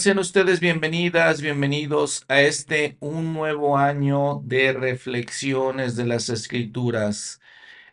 Sean 0.00 0.18
ustedes 0.18 0.60
bienvenidas, 0.60 1.42
bienvenidos 1.42 2.24
a 2.28 2.40
este 2.40 2.96
un 3.00 3.34
nuevo 3.34 3.76
año 3.76 4.40
de 4.44 4.72
reflexiones 4.72 5.94
de 5.94 6.06
las 6.06 6.30
escrituras. 6.30 7.38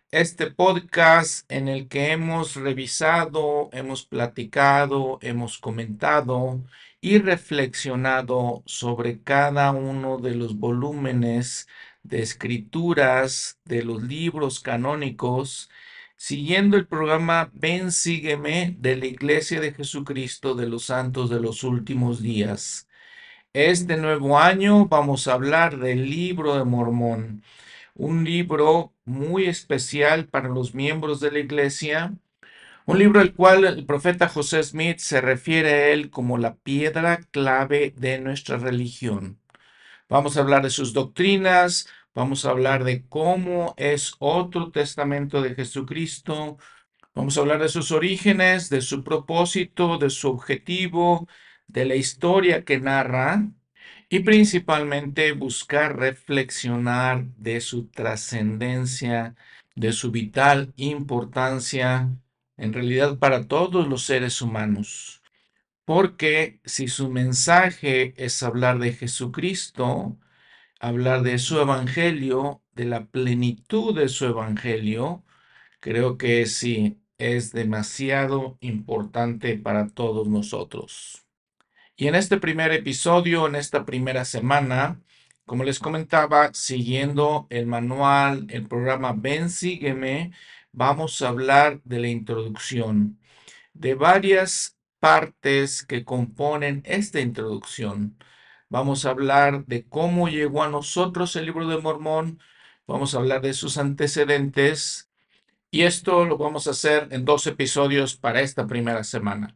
Este 0.10 0.50
podcast 0.50 1.44
en 1.52 1.68
el 1.68 1.90
que 1.90 2.14
hemos 2.14 2.56
revisado, 2.56 3.70
hemos 3.74 4.06
platicado, 4.06 5.20
hemos 5.22 5.58
comentado 5.58 6.64
y 7.02 7.18
reflexionado 7.20 8.64
sobre 8.66 9.22
cada 9.22 9.72
uno 9.72 10.18
de 10.18 10.34
los 10.34 10.58
volúmenes 10.58 11.68
de 12.04 12.22
escrituras 12.22 13.60
de 13.66 13.84
los 13.84 14.02
libros 14.02 14.62
canónicos 14.62 15.70
siguiendo 16.18 16.78
el 16.78 16.88
programa 16.88 17.52
Ven, 17.54 17.92
sígueme 17.92 18.76
de 18.80 18.98
la 18.98 19.06
Iglesia 19.06 19.62
de 19.62 19.74
Jesucristo 19.74 20.56
de 20.56 20.68
los 20.68 20.86
Santos 20.86 21.30
de 21.30 21.40
los 21.40 21.64
Últimos 21.64 22.22
Días. 22.22 22.88
Este 23.54 23.98
nuevo 23.98 24.40
año 24.40 24.88
vamos 24.88 25.28
a 25.28 25.34
hablar 25.34 25.78
del 25.80 26.10
libro 26.10 26.58
de 26.58 26.66
Mormón, 26.66 27.44
un 27.96 28.24
libro 28.26 28.94
muy 29.06 29.46
especial 29.46 30.28
para 30.28 30.50
los 30.50 30.76
miembros 30.76 31.20
de 31.22 31.32
la 31.32 31.40
Iglesia, 31.40 32.16
un 32.86 33.00
libro 33.00 33.22
al 33.22 33.34
cual 33.34 33.66
el 33.66 33.86
profeta 33.86 34.30
José 34.30 34.64
Smith 34.64 35.00
se 35.00 35.22
refiere 35.22 35.70
a 35.72 35.88
él 35.90 36.10
como 36.10 36.38
la 36.38 36.56
piedra 36.56 37.18
clave 37.32 37.94
de 37.98 38.20
nuestra 38.20 38.58
religión. 38.58 39.40
Vamos 40.10 40.38
a 40.38 40.42
hablar 40.42 40.64
de 40.64 40.70
sus 40.70 40.94
doctrinas, 40.94 41.88
Vamos 42.18 42.46
a 42.46 42.50
hablar 42.50 42.84
de 42.84 43.06
cómo 43.08 43.76
es 43.78 44.16
otro 44.18 44.72
testamento 44.72 45.40
de 45.44 45.54
Jesucristo. 45.54 46.58
Vamos 47.14 47.38
a 47.38 47.42
hablar 47.42 47.60
de 47.62 47.70
sus 47.70 47.92
orígenes, 47.92 48.72
de 48.72 48.82
su 48.82 49.04
propósito, 49.04 50.00
de 50.00 50.10
su 50.10 50.28
objetivo, 50.28 51.28
de 51.68 51.86
la 51.86 51.94
historia 51.94 52.66
que 52.66 52.80
narra 52.80 53.48
y 54.10 54.22
principalmente 54.22 55.32
buscar 55.34 55.96
reflexionar 56.00 57.26
de 57.36 57.62
su 57.62 57.88
trascendencia, 57.90 59.36
de 59.76 59.92
su 59.94 60.10
vital 60.10 60.74
importancia, 60.76 62.10
en 62.58 62.74
realidad 62.74 63.20
para 63.20 63.48
todos 63.48 63.88
los 63.88 64.06
seres 64.06 64.42
humanos. 64.42 65.22
Porque 65.86 66.62
si 66.66 66.88
su 66.88 67.12
mensaje 67.12 68.16
es 68.18 68.42
hablar 68.42 68.80
de 68.80 68.94
Jesucristo, 68.94 70.18
hablar 70.80 71.24
de 71.24 71.40
su 71.40 71.60
evangelio, 71.60 72.64
de 72.74 72.86
la 72.86 73.06
plenitud 73.08 73.96
de 73.96 74.10
su 74.10 74.26
evangelio, 74.26 75.24
creo 75.80 76.18
que 76.18 76.46
sí, 76.46 77.00
es 77.18 77.52
demasiado 77.52 78.58
importante 78.62 79.58
para 79.58 79.88
todos 79.90 80.28
nosotros. 80.28 81.26
Y 81.96 82.08
en 82.08 82.16
este 82.16 82.38
primer 82.38 82.72
episodio, 82.74 83.48
en 83.48 83.56
esta 83.56 83.86
primera 83.86 84.26
semana, 84.26 85.02
como 85.46 85.64
les 85.64 85.80
comentaba, 85.80 86.54
siguiendo 86.54 87.48
el 87.50 87.66
manual, 87.68 88.48
el 88.50 88.68
programa 88.68 89.14
Ven, 89.18 89.50
sígueme, 89.50 90.32
vamos 90.72 91.22
a 91.22 91.30
hablar 91.30 91.82
de 91.86 92.00
la 92.00 92.10
introducción, 92.10 93.20
de 93.74 93.96
varias 93.96 94.78
partes 95.00 95.84
que 95.86 96.04
componen 96.06 96.84
esta 96.86 97.20
introducción. 97.22 98.18
Vamos 98.70 99.06
a 99.06 99.12
hablar 99.12 99.66
de 99.66 99.88
cómo 99.88 100.28
llegó 100.28 100.64
a 100.64 100.70
nosotros 100.70 101.36
el 101.36 101.46
libro 101.46 101.68
de 101.68 101.78
Mormón. 101.78 102.40
Vamos 102.86 103.16
a 103.16 103.20
hablar 103.20 103.42
de 103.42 103.54
sus 103.54 103.78
antecedentes. 103.78 105.10
Y 105.72 105.84
esto 105.84 106.26
lo 106.26 106.38
vamos 106.38 106.68
a 106.68 106.72
hacer 106.72 107.08
en 107.12 107.24
dos 107.24 107.48
episodios 107.48 108.18
para 108.18 108.42
esta 108.42 108.68
primera 108.68 109.04
semana. 109.06 109.56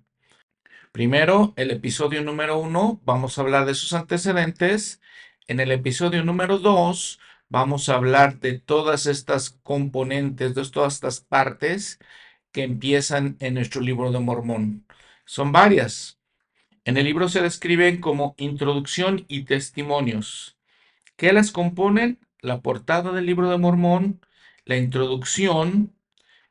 Primero, 0.93 1.53
el 1.57 1.71
episodio 1.71 2.23
número 2.23 2.57
uno, 2.59 3.01
vamos 3.03 3.37
a 3.37 3.41
hablar 3.41 3.65
de 3.65 3.75
sus 3.75 3.93
antecedentes. 3.93 5.01
En 5.47 5.59
el 5.59 5.71
episodio 5.71 6.23
número 6.23 6.57
dos, 6.57 7.19
vamos 7.49 7.89
a 7.89 7.95
hablar 7.95 8.39
de 8.39 8.59
todas 8.59 9.07
estas 9.07 9.51
componentes, 9.63 10.55
de 10.55 10.69
todas 10.69 10.95
estas 10.95 11.19
partes 11.19 11.99
que 12.53 12.63
empiezan 12.63 13.35
en 13.39 13.55
nuestro 13.55 13.81
libro 13.81 14.11
de 14.11 14.19
Mormón. 14.19 14.85
Son 15.25 15.51
varias, 15.51 16.20
en 16.85 16.97
el 16.97 17.05
libro 17.05 17.29
se 17.29 17.41
describen 17.41 18.01
como 18.01 18.35
introducción 18.37 19.25
y 19.27 19.43
testimonios. 19.43 20.57
¿Qué 21.15 21.31
las 21.33 21.51
componen? 21.51 22.19
La 22.39 22.61
portada 22.61 23.11
del 23.11 23.27
libro 23.27 23.49
de 23.49 23.57
Mormón, 23.57 24.19
la 24.65 24.77
introducción, 24.77 25.93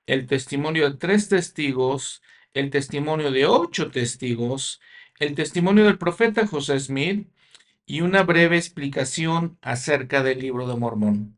el 0.07 0.27
testimonio 0.27 0.89
de 0.89 0.97
tres 0.97 1.29
testigos, 1.29 2.23
el 2.55 2.71
testimonio 2.71 3.33
de 3.33 3.47
ocho 3.47 3.91
testigos, 3.91 4.81
el 5.19 5.35
testimonio 5.35 5.85
del 5.85 5.99
profeta 5.99 6.47
José 6.47 6.79
Smith 6.79 7.29
y 7.85 8.03
una 8.03 8.23
breve 8.23 8.57
explicación 8.57 9.59
acerca 9.63 10.23
del 10.23 10.39
libro 10.39 10.69
de 10.69 10.77
Mormón. 10.77 11.37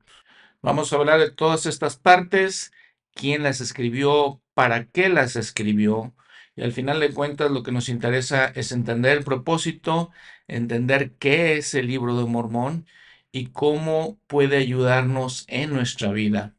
Vamos 0.60 0.92
a 0.92 0.96
hablar 0.96 1.18
de 1.18 1.30
todas 1.30 1.64
estas 1.64 1.96
partes, 1.96 2.72
quién 3.14 3.42
las 3.42 3.62
escribió, 3.62 4.42
para 4.54 4.84
qué 4.84 5.08
las 5.08 5.36
escribió, 5.36 6.14
y 6.54 6.62
al 6.62 6.72
final 6.72 7.00
de 7.00 7.12
cuentas 7.12 7.50
lo 7.50 7.62
que 7.62 7.72
nos 7.72 7.88
interesa 7.88 8.46
es 8.46 8.72
entender 8.72 9.16
el 9.18 9.24
propósito, 9.24 10.10
entender 10.48 11.12
qué 11.18 11.56
es 11.56 11.74
el 11.74 11.86
libro 11.86 12.16
de 12.18 12.26
Mormón 12.26 12.86
y 13.30 13.46
cómo 13.46 14.18
puede 14.26 14.58
ayudarnos 14.58 15.44
en 15.48 15.70
nuestra 15.70 16.12
vida. 16.12 16.54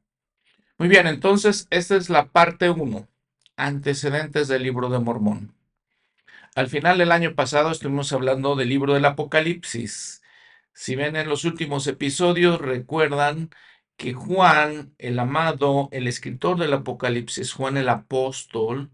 Muy 0.78 0.88
bien, 0.88 1.06
entonces 1.08 1.68
esta 1.70 1.96
es 1.96 2.10
la 2.10 2.32
parte 2.32 2.70
1, 2.72 3.08
antecedentes 3.56 4.48
del 4.48 4.64
libro 4.64 4.90
de 4.90 5.00
Mormón. 5.00 5.56
Al 6.56 6.68
final 6.68 6.98
del 6.98 7.12
año 7.12 7.36
pasado 7.36 7.72
estuvimos 7.72 8.12
hablando 8.14 8.56
del 8.56 8.70
libro 8.70 8.94
del 8.94 9.06
Apocalipsis. 9.06 10.22
Si 10.74 10.96
ven 10.96 11.16
en 11.16 11.30
los 11.30 11.46
últimos 11.46 11.86
episodios, 11.88 12.60
recuerdan 12.60 13.50
que 13.98 14.14
Juan, 14.14 14.94
el 14.98 15.20
amado, 15.20 15.90
el 15.92 16.08
escritor 16.08 16.58
del 16.58 16.74
Apocalipsis, 16.74 17.54
Juan 17.54 17.78
el 17.78 17.90
apóstol, 17.90 18.92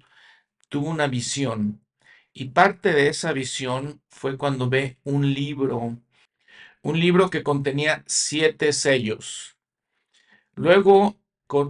tuvo 0.69 0.90
una 0.90 1.07
visión 1.07 1.81
y 2.34 2.46
parte 2.50 2.94
de 2.94 3.09
esa 3.09 3.34
visión 3.34 4.02
fue 4.09 4.38
cuando 4.38 4.69
ve 4.69 4.97
un 5.03 5.34
libro, 5.34 5.97
un 6.81 7.00
libro 7.00 7.30
que 7.30 7.44
contenía 7.44 8.03
siete 8.07 8.74
sellos. 8.74 9.58
Luego, 10.56 11.18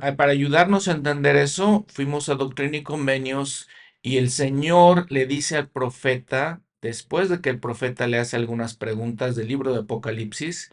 eh, 0.03 0.11
para 0.13 0.31
ayudarnos 0.31 0.87
a 0.87 0.93
entender 0.93 1.35
eso, 1.37 1.85
fuimos 1.89 2.29
a 2.29 2.35
Doctrina 2.35 2.77
y 2.77 2.83
Convenios 2.83 3.69
y 4.01 4.17
el 4.17 4.31
Señor 4.31 5.11
le 5.11 5.25
dice 5.25 5.57
al 5.57 5.69
profeta, 5.69 6.61
después 6.81 7.29
de 7.29 7.41
que 7.41 7.49
el 7.49 7.59
profeta 7.59 8.07
le 8.07 8.17
hace 8.19 8.35
algunas 8.35 8.75
preguntas 8.75 9.35
del 9.35 9.47
libro 9.47 9.73
de 9.73 9.79
Apocalipsis, 9.81 10.71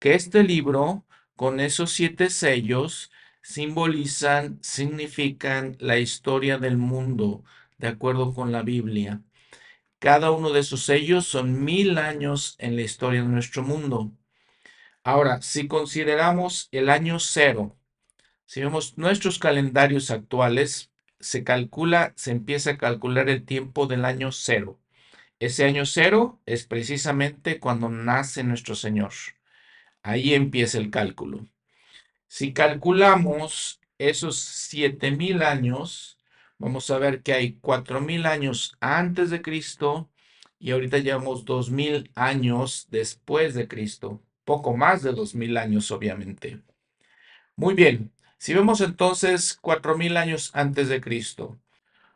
que 0.00 0.14
este 0.14 0.44
libro, 0.44 1.06
con 1.36 1.60
esos 1.60 1.92
siete 1.92 2.30
sellos, 2.30 3.11
simbolizan, 3.42 4.58
significan 4.62 5.76
la 5.80 5.98
historia 5.98 6.58
del 6.58 6.76
mundo, 6.78 7.44
de 7.78 7.88
acuerdo 7.88 8.32
con 8.34 8.52
la 8.52 8.62
Biblia. 8.62 9.22
Cada 9.98 10.30
uno 10.30 10.50
de 10.50 10.60
esos 10.60 10.84
sellos 10.84 11.26
son 11.26 11.64
mil 11.64 11.98
años 11.98 12.56
en 12.58 12.76
la 12.76 12.82
historia 12.82 13.22
de 13.22 13.28
nuestro 13.28 13.62
mundo. 13.62 14.12
Ahora, 15.04 15.42
si 15.42 15.68
consideramos 15.68 16.68
el 16.72 16.88
año 16.90 17.18
cero, 17.18 17.76
si 18.46 18.60
vemos 18.60 18.98
nuestros 18.98 19.38
calendarios 19.38 20.10
actuales, 20.10 20.92
se 21.20 21.44
calcula, 21.44 22.12
se 22.16 22.32
empieza 22.32 22.72
a 22.72 22.78
calcular 22.78 23.28
el 23.28 23.44
tiempo 23.44 23.86
del 23.86 24.04
año 24.04 24.32
cero. 24.32 24.80
Ese 25.40 25.64
año 25.64 25.86
cero 25.86 26.40
es 26.46 26.66
precisamente 26.66 27.58
cuando 27.60 27.88
nace 27.88 28.44
nuestro 28.44 28.74
Señor. 28.74 29.12
Ahí 30.02 30.34
empieza 30.34 30.78
el 30.78 30.90
cálculo. 30.90 31.48
Si 32.34 32.54
calculamos 32.54 33.78
esos 33.98 34.38
siete 34.38 35.10
mil 35.10 35.42
años, 35.42 36.16
vamos 36.56 36.88
a 36.88 36.96
ver 36.96 37.20
que 37.22 37.34
hay 37.34 37.58
cuatro 37.60 38.00
mil 38.00 38.24
años 38.24 38.74
antes 38.80 39.28
de 39.28 39.42
Cristo 39.42 40.08
y 40.58 40.70
ahorita 40.70 40.96
llevamos 40.96 41.44
dos 41.44 41.70
mil 41.70 42.10
años 42.14 42.88
después 42.90 43.52
de 43.52 43.68
Cristo. 43.68 44.22
Poco 44.46 44.74
más 44.74 45.02
de 45.02 45.12
dos 45.12 45.34
mil 45.34 45.58
años, 45.58 45.90
obviamente. 45.90 46.62
Muy 47.54 47.74
bien. 47.74 48.10
Si 48.38 48.54
vemos 48.54 48.80
entonces 48.80 49.58
cuatro 49.60 49.98
mil 49.98 50.16
años 50.16 50.52
antes 50.54 50.88
de 50.88 51.02
Cristo, 51.02 51.60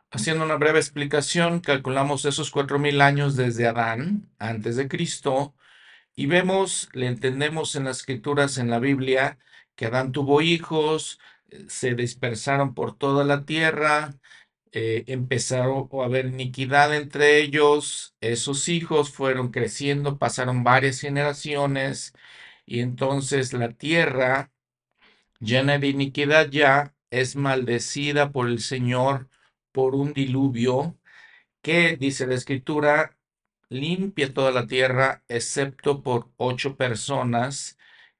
haciendo 0.09 0.45
una 0.45 0.55
breve 0.55 0.79
explicación, 0.79 1.59
calculamos 1.59 2.25
esos 2.25 2.49
cuatro 2.49 2.79
mil 2.79 3.01
años 3.01 3.35
desde 3.35 3.67
Adán, 3.67 4.27
antes 4.39 4.77
de 4.77 4.87
Cristo, 4.87 5.53
y 6.15 6.25
vemos, 6.25 6.89
le 6.93 7.05
entendemos 7.05 7.75
en 7.75 7.83
las 7.83 7.99
escrituras, 7.99 8.57
en 8.57 8.71
la 8.71 8.79
Biblia, 8.79 9.37
que 9.77 9.87
Adán 9.87 10.11
tuvo 10.13 10.41
hijos, 10.41 11.19
eh, 11.49 11.65
se 11.69 11.95
dispersaron 11.95 12.73
por 12.75 12.97
toda 12.97 13.25
la 13.25 13.45
tierra, 13.45 14.15
eh, 14.73 15.05
empezaron 15.07 15.89
a 15.93 16.05
haber 16.05 16.27
iniquidad 16.27 16.95
entre 16.95 17.39
ellos, 17.41 18.15
esos 18.21 18.69
hijos 18.69 19.11
fueron 19.11 19.51
creciendo, 19.51 20.19
pasaron 20.19 20.63
varias 20.65 20.99
generaciones 21.01 22.13
y 22.65 22.81
entonces 22.81 23.53
la 23.53 23.71
tierra 23.73 24.51
llena 25.39 25.79
de 25.79 25.87
iniquidad 25.89 26.49
ya 26.49 26.95
es 27.11 27.35
maldecida 27.35 28.31
por 28.31 28.47
el 28.49 28.59
Señor 28.59 29.29
por 29.71 29.95
un 29.95 30.13
diluvio 30.13 30.97
que, 31.61 31.97
dice 31.97 32.27
la 32.27 32.35
escritura, 32.35 33.17
limpia 33.69 34.33
toda 34.33 34.51
la 34.51 34.67
tierra, 34.67 35.23
excepto 35.27 36.03
por 36.03 36.31
ocho 36.37 36.77
personas, 36.77 37.76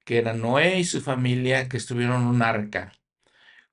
que 0.07 0.17
eran 0.17 0.39
Noé 0.39 0.79
y 0.79 0.85
su 0.85 1.01
familia, 1.01 1.67
que 1.67 1.75
estuvieron 1.75 2.21
en 2.21 2.27
un 2.29 2.41
arca, 2.41 2.93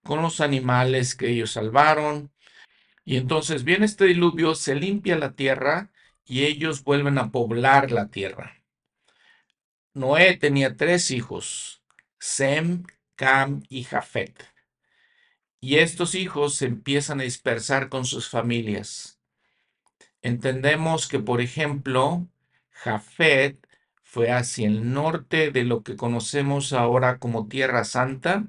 con 0.03 0.21
los 0.21 0.41
animales 0.41 1.15
que 1.15 1.29
ellos 1.31 1.53
salvaron. 1.53 2.33
Y 3.05 3.19
entonces 3.19 3.63
viene 3.63 3.87
este 3.87 4.07
diluvio, 4.07 4.57
se 4.57 4.75
limpia 4.75 5.17
la 5.17 5.37
tierra 5.37 5.93
y 6.25 6.43
ellos 6.43 6.83
vuelven 6.83 7.19
a 7.19 7.31
poblar 7.31 7.93
la 7.93 8.09
tierra. 8.11 8.65
Noé 9.93 10.37
tenía 10.37 10.77
tres 10.77 11.13
hijos, 11.13 11.85
Sem, 12.19 12.83
Cam 13.15 13.63
y 13.69 13.85
Jafet. 13.85 14.45
Y 15.61 15.77
estos 15.77 16.17
hijos 16.17 16.57
se 16.57 16.67
empiezan 16.67 17.21
a 17.21 17.23
dispersar 17.25 17.89
con 17.89 18.05
sus 18.07 18.29
familias. 18.29 19.21
Entendemos 20.21 21.07
que, 21.07 21.21
por 21.21 21.41
ejemplo, 21.41 22.27
Jafet 22.71 23.64
fue 24.15 24.31
hacia 24.31 24.69
el 24.69 24.93
norte 24.93 25.51
de 25.51 25.65
lo 25.65 25.83
que 25.83 25.97
conocemos 25.97 26.73
ahora 26.73 27.19
como 27.19 27.49
Tierra 27.49 27.85
Santa, 27.85 28.47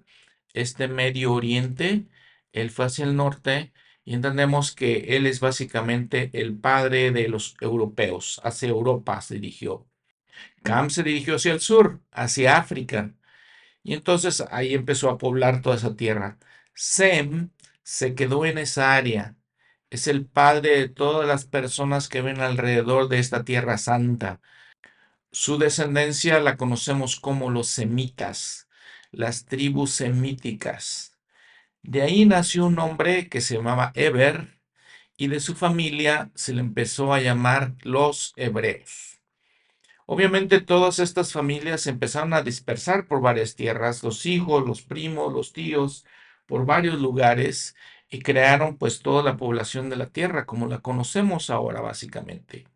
este 0.53 0.87
Medio 0.87 1.33
Oriente. 1.33 2.07
Él 2.53 2.69
fue 2.71 2.85
hacia 2.85 3.05
el 3.05 3.15
norte 3.15 3.73
y 4.03 4.13
entendemos 4.13 4.75
que 4.75 5.17
él 5.17 5.25
es 5.25 5.39
básicamente 5.39 6.29
el 6.33 6.55
padre 6.59 7.11
de 7.11 7.29
los 7.29 7.55
europeos. 7.61 8.39
Hacia 8.43 8.69
Europa 8.69 9.19
se 9.21 9.35
dirigió. 9.35 9.87
Cam 10.63 10.89
se 10.91 11.03
dirigió 11.03 11.35
hacia 11.37 11.53
el 11.53 11.61
sur, 11.61 12.01
hacia 12.11 12.57
África. 12.57 13.15
Y 13.83 13.93
entonces 13.95 14.43
ahí 14.51 14.73
empezó 14.75 15.09
a 15.09 15.17
poblar 15.17 15.61
toda 15.63 15.77
esa 15.77 15.95
tierra. 15.95 16.37
Sem 16.75 17.51
se 17.83 18.15
quedó 18.15 18.45
en 18.45 18.59
esa 18.59 18.95
área. 18.95 19.35
Es 19.89 20.07
el 20.07 20.25
padre 20.27 20.79
de 20.79 20.89
todas 20.89 21.27
las 21.27 21.45
personas 21.45 22.09
que 22.09 22.21
ven 22.21 22.41
alrededor 22.41 23.09
de 23.09 23.19
esta 23.19 23.43
tierra 23.45 23.77
santa. 23.79 24.41
Su 25.37 25.57
descendencia 25.57 26.39
la 26.39 26.55
conocemos 26.55 27.19
como 27.19 27.49
los 27.49 27.67
semitas, 27.67 28.69
las 29.11 29.43
tribus 29.43 29.91
semíticas. 29.91 31.19
De 31.83 32.03
ahí 32.03 32.25
nació 32.25 32.65
un 32.67 32.79
hombre 32.79 33.27
que 33.27 33.41
se 33.41 33.55
llamaba 33.55 33.91
Eber 33.95 34.61
y 35.17 35.27
de 35.27 35.41
su 35.41 35.53
familia 35.53 36.31
se 36.35 36.53
le 36.53 36.61
empezó 36.61 37.13
a 37.13 37.19
llamar 37.19 37.75
los 37.81 38.31
hebreos. 38.37 39.19
Obviamente 40.05 40.61
todas 40.61 40.99
estas 40.99 41.33
familias 41.33 41.81
se 41.81 41.89
empezaron 41.89 42.33
a 42.33 42.41
dispersar 42.41 43.05
por 43.05 43.19
varias 43.19 43.55
tierras, 43.57 44.03
los 44.03 44.25
hijos, 44.25 44.65
los 44.65 44.83
primos, 44.83 45.33
los 45.33 45.51
tíos, 45.51 46.05
por 46.45 46.65
varios 46.65 47.01
lugares 47.01 47.75
y 48.09 48.21
crearon 48.21 48.77
pues 48.77 49.01
toda 49.01 49.21
la 49.21 49.35
población 49.35 49.89
de 49.89 49.97
la 49.97 50.07
tierra 50.07 50.45
como 50.45 50.67
la 50.67 50.79
conocemos 50.79 51.49
ahora 51.49 51.81
básicamente. 51.81 52.67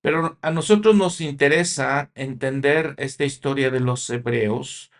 Pero 0.00 0.38
a 0.40 0.50
nosotros 0.50 0.96
nos 0.96 1.20
interesa 1.20 2.10
entender 2.14 2.94
esta 2.98 3.24
historia 3.24 3.70
de 3.70 3.80
los 3.80 4.08
hebreos 4.10 4.90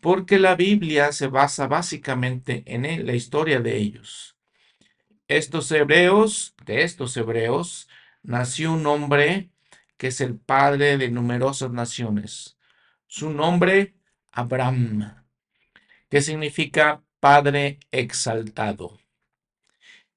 porque 0.00 0.38
la 0.38 0.56
Biblia 0.56 1.12
se 1.12 1.28
basa 1.28 1.68
básicamente 1.68 2.64
en 2.66 3.06
la 3.06 3.14
historia 3.14 3.60
de 3.60 3.76
ellos. 3.76 4.36
Estos 5.28 5.70
hebreos, 5.70 6.54
de 6.66 6.82
estos 6.82 7.16
hebreos, 7.16 7.88
nació 8.22 8.72
un 8.72 8.86
hombre 8.86 9.50
que 9.96 10.08
es 10.08 10.20
el 10.20 10.36
padre 10.36 10.98
de 10.98 11.10
numerosas 11.10 11.70
naciones. 11.70 12.58
Su 13.06 13.30
nombre, 13.30 13.94
Abraham, 14.32 15.14
que 16.08 16.20
significa 16.20 17.02
Padre 17.20 17.78
exaltado. 17.92 18.98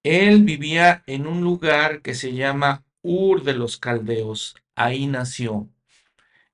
Él 0.01 0.43
vivía 0.43 1.03
en 1.05 1.27
un 1.27 1.41
lugar 1.41 2.01
que 2.01 2.15
se 2.15 2.33
llama 2.33 2.84
Ur 3.07 3.43
de 3.43 3.53
los 3.53 3.77
Caldeos. 3.77 4.55
Ahí 4.73 5.05
nació. 5.05 5.69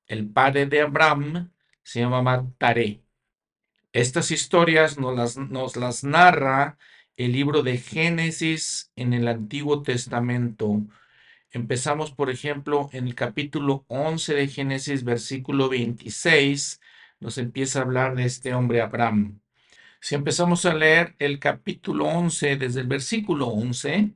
El 0.06 0.27
padre 0.27 0.65
de 0.65 0.81
Abraham 0.81 1.50
se 1.81 2.01
llamaba 2.01 2.45
Taré. 2.57 3.01
Estas 3.94 4.31
historias 4.31 4.98
nos 5.00 5.15
las, 5.15 5.38
nos 5.38 5.77
las 5.77 6.03
narra 6.03 6.77
el 7.15 7.31
libro 7.31 7.63
de 7.63 7.77
Génesis 7.77 8.92
en 8.98 9.13
el 9.13 9.30
Antiguo 9.30 9.81
Testamento. 9.81 10.81
Empezamos, 11.51 12.12
por 12.12 12.30
ejemplo, 12.30 12.89
en 12.92 13.07
el 13.07 13.15
capítulo 13.15 13.86
11 13.88 14.33
de 14.33 14.48
Génesis, 14.50 15.06
versículo 15.06 15.69
26, 15.69 16.81
nos 17.21 17.38
empieza 17.38 17.80
a 17.80 17.83
hablar 17.83 18.15
de 18.15 18.25
este 18.25 18.53
hombre 18.53 18.81
Abraham. 18.81 19.39
Si 20.01 20.15
empezamos 20.15 20.65
a 20.65 20.74
leer 20.74 21.15
el 21.18 21.39
capítulo 21.39 22.06
11, 22.07 22.57
desde 22.57 22.81
el 22.81 22.88
versículo 22.88 23.48
11, 23.48 24.15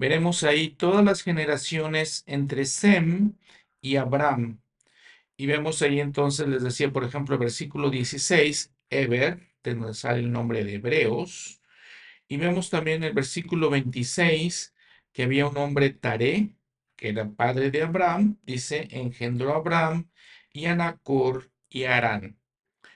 veremos 0.00 0.44
ahí 0.44 0.70
todas 0.70 1.04
las 1.04 1.20
generaciones 1.20 2.24
entre 2.26 2.64
Sem 2.64 3.34
y 3.82 3.96
Abraham. 3.96 4.58
Y 5.36 5.44
vemos 5.44 5.82
ahí 5.82 6.00
entonces, 6.00 6.48
les 6.48 6.62
decía, 6.62 6.90
por 6.90 7.04
ejemplo, 7.04 7.34
el 7.34 7.40
versículo 7.40 7.90
16, 7.90 8.72
Eber, 8.88 9.52
de 9.62 9.74
donde 9.74 9.92
sale 9.92 10.20
el 10.20 10.32
nombre 10.32 10.64
de 10.64 10.76
Hebreos. 10.76 11.60
Y 12.28 12.38
vemos 12.38 12.70
también 12.70 13.04
el 13.04 13.12
versículo 13.12 13.68
26 13.68 14.74
que 15.12 15.24
había 15.24 15.46
un 15.46 15.58
hombre 15.58 15.90
Taré, 15.90 16.54
que 16.96 17.10
era 17.10 17.28
padre 17.28 17.70
de 17.70 17.82
Abraham, 17.82 18.38
dice, 18.42 18.88
engendró 18.92 19.52
a 19.52 19.56
Abraham 19.56 20.08
y 20.50 20.64
a 20.64 20.98
y 21.68 21.84
Arán. 21.84 22.38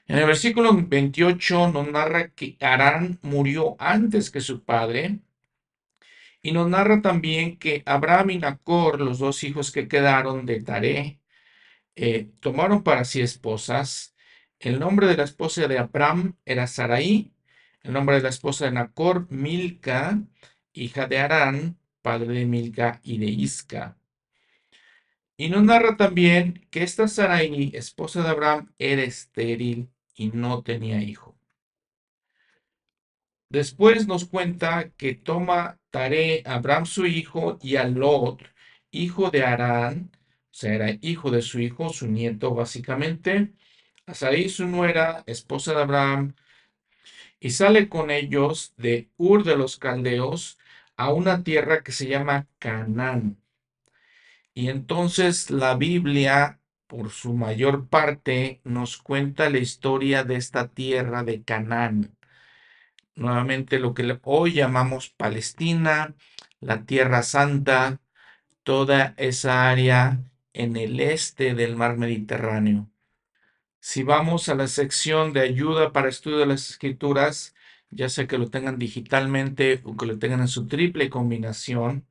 En 0.06 0.16
el 0.16 0.26
versículo 0.26 0.72
28 0.74 1.70
nos 1.70 1.86
narra 1.86 2.30
que 2.30 2.56
Arán 2.60 3.18
murió 3.20 3.76
antes 3.78 4.30
que 4.30 4.40
su 4.40 4.64
padre 4.64 5.20
y 6.44 6.52
nos 6.52 6.68
narra 6.68 7.00
también 7.02 7.58
que 7.58 7.82
Abraham 7.86 8.30
y 8.30 8.38
Nacor, 8.38 9.00
los 9.00 9.18
dos 9.18 9.42
hijos 9.44 9.72
que 9.72 9.88
quedaron 9.88 10.46
de 10.46 10.62
Taré, 10.62 11.20
eh, 11.96 12.30
tomaron 12.40 12.82
para 12.84 13.04
sí 13.04 13.22
esposas 13.22 14.14
el 14.60 14.78
nombre 14.78 15.06
de 15.06 15.16
la 15.16 15.24
esposa 15.24 15.66
de 15.68 15.78
Abraham 15.78 16.36
era 16.44 16.66
Sarai, 16.66 17.32
el 17.82 17.92
nombre 17.92 18.16
de 18.16 18.22
la 18.22 18.28
esposa 18.28 18.66
de 18.66 18.72
Nacor, 18.72 19.26
Milca, 19.30 20.22
hija 20.74 21.06
de 21.06 21.18
Arán, 21.18 21.78
padre 22.02 22.34
de 22.34 22.46
Milca 22.46 23.00
y 23.02 23.18
de 23.18 23.26
Isca. 23.26 23.96
Y 25.36 25.48
nos 25.48 25.62
narra 25.64 25.96
también 25.96 26.66
que 26.70 26.82
esta 26.82 27.08
Sarai, 27.08 27.72
esposa 27.74 28.22
de 28.22 28.28
Abraham, 28.28 28.72
era 28.78 29.02
estéril 29.02 29.90
y 30.14 30.28
no 30.28 30.62
tenía 30.62 31.02
hijo. 31.02 31.36
Después 33.48 34.06
nos 34.06 34.26
cuenta 34.26 34.90
que 34.90 35.14
toma 35.14 35.78
Tare, 35.94 36.42
Abraham 36.44 36.86
su 36.86 37.06
hijo, 37.06 37.56
y 37.62 37.76
a 37.76 37.84
Lot, 37.84 38.42
hijo 38.90 39.30
de 39.30 39.44
Arán, 39.44 40.10
o 40.12 40.48
sea, 40.50 40.74
era 40.74 40.98
hijo 41.02 41.30
de 41.30 41.40
su 41.40 41.60
hijo, 41.60 41.88
su 41.90 42.08
nieto 42.08 42.52
básicamente, 42.52 43.52
a 44.06 44.14
su 44.14 44.66
nuera, 44.66 45.22
esposa 45.26 45.72
de 45.72 45.82
Abraham, 45.82 46.34
y 47.38 47.50
sale 47.50 47.88
con 47.88 48.10
ellos 48.10 48.74
de 48.76 49.08
Ur 49.18 49.44
de 49.44 49.56
los 49.56 49.76
Caldeos 49.78 50.58
a 50.96 51.12
una 51.12 51.44
tierra 51.44 51.84
que 51.84 51.92
se 51.92 52.08
llama 52.08 52.48
Canaán. 52.58 53.38
Y 54.52 54.70
entonces 54.70 55.50
la 55.52 55.76
Biblia, 55.76 56.60
por 56.88 57.10
su 57.10 57.34
mayor 57.34 57.88
parte, 57.88 58.60
nos 58.64 58.96
cuenta 58.96 59.48
la 59.48 59.58
historia 59.58 60.24
de 60.24 60.36
esta 60.36 60.66
tierra 60.68 61.22
de 61.22 61.44
Canaán. 61.44 62.16
Nuevamente 63.16 63.78
lo 63.78 63.94
que 63.94 64.18
hoy 64.22 64.54
llamamos 64.54 65.10
Palestina, 65.10 66.14
la 66.60 66.84
Tierra 66.84 67.22
Santa, 67.22 68.00
toda 68.64 69.14
esa 69.18 69.70
área 69.70 70.20
en 70.52 70.76
el 70.76 71.00
este 71.00 71.54
del 71.54 71.76
mar 71.76 71.96
Mediterráneo. 71.96 72.90
Si 73.80 74.02
vamos 74.02 74.48
a 74.48 74.54
la 74.56 74.68
sección 74.68 75.32
de 75.32 75.40
ayuda 75.42 75.92
para 75.92 76.08
estudio 76.08 76.38
de 76.38 76.46
las 76.46 76.70
escrituras, 76.70 77.54
ya 77.90 78.08
sea 78.08 78.26
que 78.26 78.38
lo 78.38 78.50
tengan 78.50 78.78
digitalmente 78.78 79.80
o 79.84 79.96
que 79.96 80.06
lo 80.06 80.18
tengan 80.18 80.40
en 80.40 80.48
su 80.48 80.66
triple 80.66 81.10
combinación, 81.10 82.06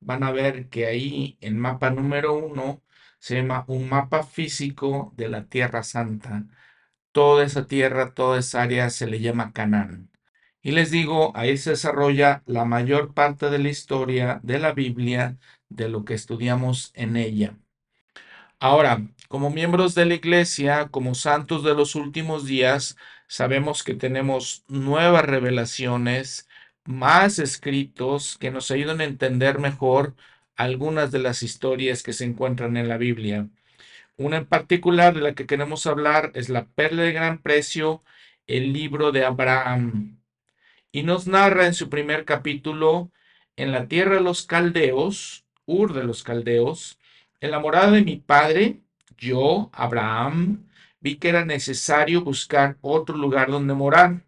van 0.00 0.24
a 0.24 0.32
ver 0.32 0.68
que 0.70 0.86
ahí 0.86 1.38
en 1.40 1.58
mapa 1.58 1.90
número 1.90 2.34
uno 2.34 2.82
se 3.18 3.36
llama 3.36 3.64
un 3.68 3.88
mapa 3.88 4.24
físico 4.24 5.12
de 5.16 5.28
la 5.28 5.46
Tierra 5.46 5.82
Santa. 5.84 6.46
Toda 7.12 7.44
esa 7.44 7.66
tierra, 7.66 8.14
toda 8.14 8.38
esa 8.40 8.62
área 8.62 8.90
se 8.90 9.06
le 9.06 9.20
llama 9.20 9.52
Canaán. 9.52 10.09
Y 10.62 10.72
les 10.72 10.90
digo, 10.90 11.32
ahí 11.36 11.56
se 11.56 11.70
desarrolla 11.70 12.42
la 12.46 12.64
mayor 12.64 13.14
parte 13.14 13.50
de 13.50 13.58
la 13.58 13.68
historia 13.70 14.40
de 14.42 14.58
la 14.58 14.72
Biblia, 14.72 15.38
de 15.68 15.88
lo 15.88 16.04
que 16.04 16.14
estudiamos 16.14 16.92
en 16.94 17.16
ella. 17.16 17.56
Ahora, 18.58 19.02
como 19.28 19.50
miembros 19.50 19.94
de 19.94 20.04
la 20.06 20.14
iglesia, 20.14 20.88
como 20.90 21.14
santos 21.14 21.64
de 21.64 21.74
los 21.74 21.94
últimos 21.94 22.44
días, 22.46 22.96
sabemos 23.26 23.82
que 23.82 23.94
tenemos 23.94 24.64
nuevas 24.68 25.24
revelaciones, 25.24 26.48
más 26.84 27.38
escritos 27.38 28.36
que 28.38 28.50
nos 28.50 28.70
ayudan 28.70 29.00
a 29.00 29.04
entender 29.04 29.58
mejor 29.58 30.14
algunas 30.56 31.10
de 31.10 31.20
las 31.20 31.42
historias 31.42 32.02
que 32.02 32.12
se 32.12 32.24
encuentran 32.24 32.76
en 32.76 32.88
la 32.88 32.98
Biblia. 32.98 33.48
Una 34.16 34.38
en 34.38 34.46
particular 34.46 35.14
de 35.14 35.22
la 35.22 35.34
que 35.34 35.46
queremos 35.46 35.86
hablar 35.86 36.32
es 36.34 36.48
la 36.50 36.66
perla 36.66 37.02
de 37.04 37.12
gran 37.12 37.38
precio, 37.42 38.04
el 38.46 38.72
libro 38.72 39.12
de 39.12 39.24
Abraham. 39.24 40.19
Y 40.92 41.04
nos 41.04 41.26
narra 41.26 41.66
en 41.66 41.74
su 41.74 41.88
primer 41.88 42.24
capítulo, 42.24 43.12
en 43.56 43.72
la 43.72 43.86
tierra 43.86 44.16
de 44.16 44.22
los 44.22 44.44
caldeos, 44.46 45.44
Ur 45.66 45.92
de 45.92 46.02
los 46.02 46.24
caldeos, 46.24 46.98
En 47.40 47.52
la 47.52 47.60
morada 47.60 47.92
de 47.92 48.02
mi 48.02 48.16
padre, 48.16 48.80
yo, 49.16 49.70
Abraham, 49.72 50.68
vi 51.00 51.16
que 51.16 51.28
era 51.28 51.44
necesario 51.44 52.22
buscar 52.22 52.76
otro 52.80 53.16
lugar 53.16 53.50
donde 53.50 53.74
morar. 53.74 54.24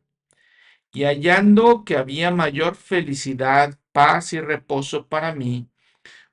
Y 0.93 1.05
hallando 1.05 1.85
que 1.85 1.97
había 1.97 2.31
mayor 2.31 2.77
felicidad, 2.77 3.79
paz 3.93 4.33
y 4.33 4.41
reposo 4.41 5.09
para 5.09 5.35
mí, 5.35 5.69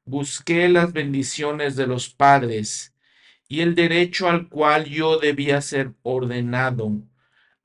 busqué 0.06 0.70
las 0.70 0.94
bendiciones 0.94 1.76
de 1.76 1.88
los 1.88 2.10
padres 2.10 2.94
y 3.48 3.62
el 3.62 3.76
derecho 3.76 4.30
al 4.30 4.48
cual 4.48 4.86
yo 4.86 5.18
debía 5.18 5.62
ser 5.62 5.94
ordenado, 6.04 6.92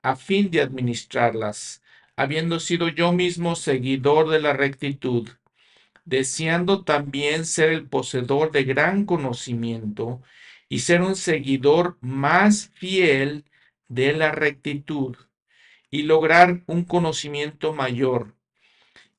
a 0.01 0.15
fin 0.15 0.49
de 0.49 0.61
administrarlas, 0.61 1.83
habiendo 2.15 2.59
sido 2.59 2.89
yo 2.89 3.11
mismo 3.11 3.55
seguidor 3.55 4.29
de 4.29 4.39
la 4.39 4.53
rectitud, 4.53 5.29
deseando 6.05 6.83
también 6.83 7.45
ser 7.45 7.69
el 7.69 7.87
poseedor 7.87 8.51
de 8.51 8.63
gran 8.63 9.05
conocimiento 9.05 10.21
y 10.69 10.79
ser 10.79 11.01
un 11.01 11.15
seguidor 11.15 11.97
más 12.01 12.71
fiel 12.75 13.45
de 13.87 14.13
la 14.13 14.31
rectitud 14.31 15.15
y 15.91 16.03
lograr 16.03 16.63
un 16.67 16.83
conocimiento 16.85 17.73
mayor 17.73 18.35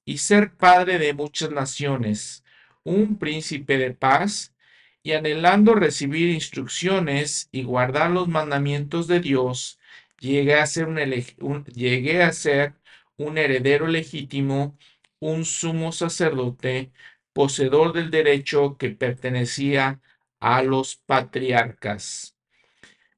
y 0.04 0.18
ser 0.18 0.54
padre 0.54 0.98
de 0.98 1.14
muchas 1.14 1.50
naciones, 1.50 2.44
un 2.84 3.18
príncipe 3.18 3.78
de 3.78 3.92
paz, 3.92 4.54
y 5.02 5.12
anhelando 5.12 5.74
recibir 5.74 6.30
instrucciones 6.30 7.48
y 7.52 7.62
guardar 7.62 8.10
los 8.10 8.26
mandamientos 8.26 9.06
de 9.06 9.20
Dios, 9.20 9.78
llegué 10.18 10.54
a 10.54 10.66
ser 10.66 10.88
un, 10.88 10.98
a 10.98 12.32
ser 12.32 12.74
un 13.16 13.38
heredero 13.38 13.86
legítimo, 13.86 14.76
un 15.20 15.44
sumo 15.44 15.92
sacerdote, 15.92 16.92
poseedor 17.32 17.92
del 17.92 18.10
derecho 18.10 18.76
que 18.78 18.90
pertenecía 18.90 20.00
a 20.40 20.62
los 20.62 20.96
patriarcas. 20.96 22.36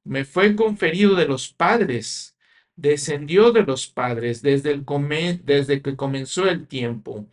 Me 0.03 0.25
fue 0.25 0.55
conferido 0.55 1.15
de 1.15 1.27
los 1.27 1.53
padres, 1.53 2.35
descendió 2.75 3.51
de 3.51 3.63
los 3.63 3.87
padres 3.87 4.41
desde, 4.41 4.71
el 4.71 4.85
desde 5.43 5.81
que 5.81 5.95
comenzó 5.95 6.47
el 6.47 6.67
tiempo. 6.67 7.27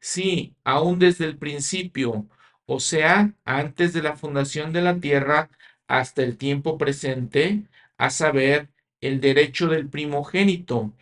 Sí, 0.00 0.54
aún 0.64 0.98
desde 0.98 1.24
el 1.26 1.38
principio, 1.38 2.28
o 2.66 2.80
sea, 2.80 3.34
antes 3.44 3.92
de 3.92 4.02
la 4.02 4.16
fundación 4.16 4.72
de 4.72 4.82
la 4.82 5.00
tierra 5.00 5.50
hasta 5.88 6.22
el 6.22 6.36
tiempo 6.38 6.78
presente, 6.78 7.64
a 7.98 8.10
saber, 8.10 8.68
el 9.00 9.20
derecho 9.20 9.68
del 9.68 9.88
primogénito, 9.88 10.94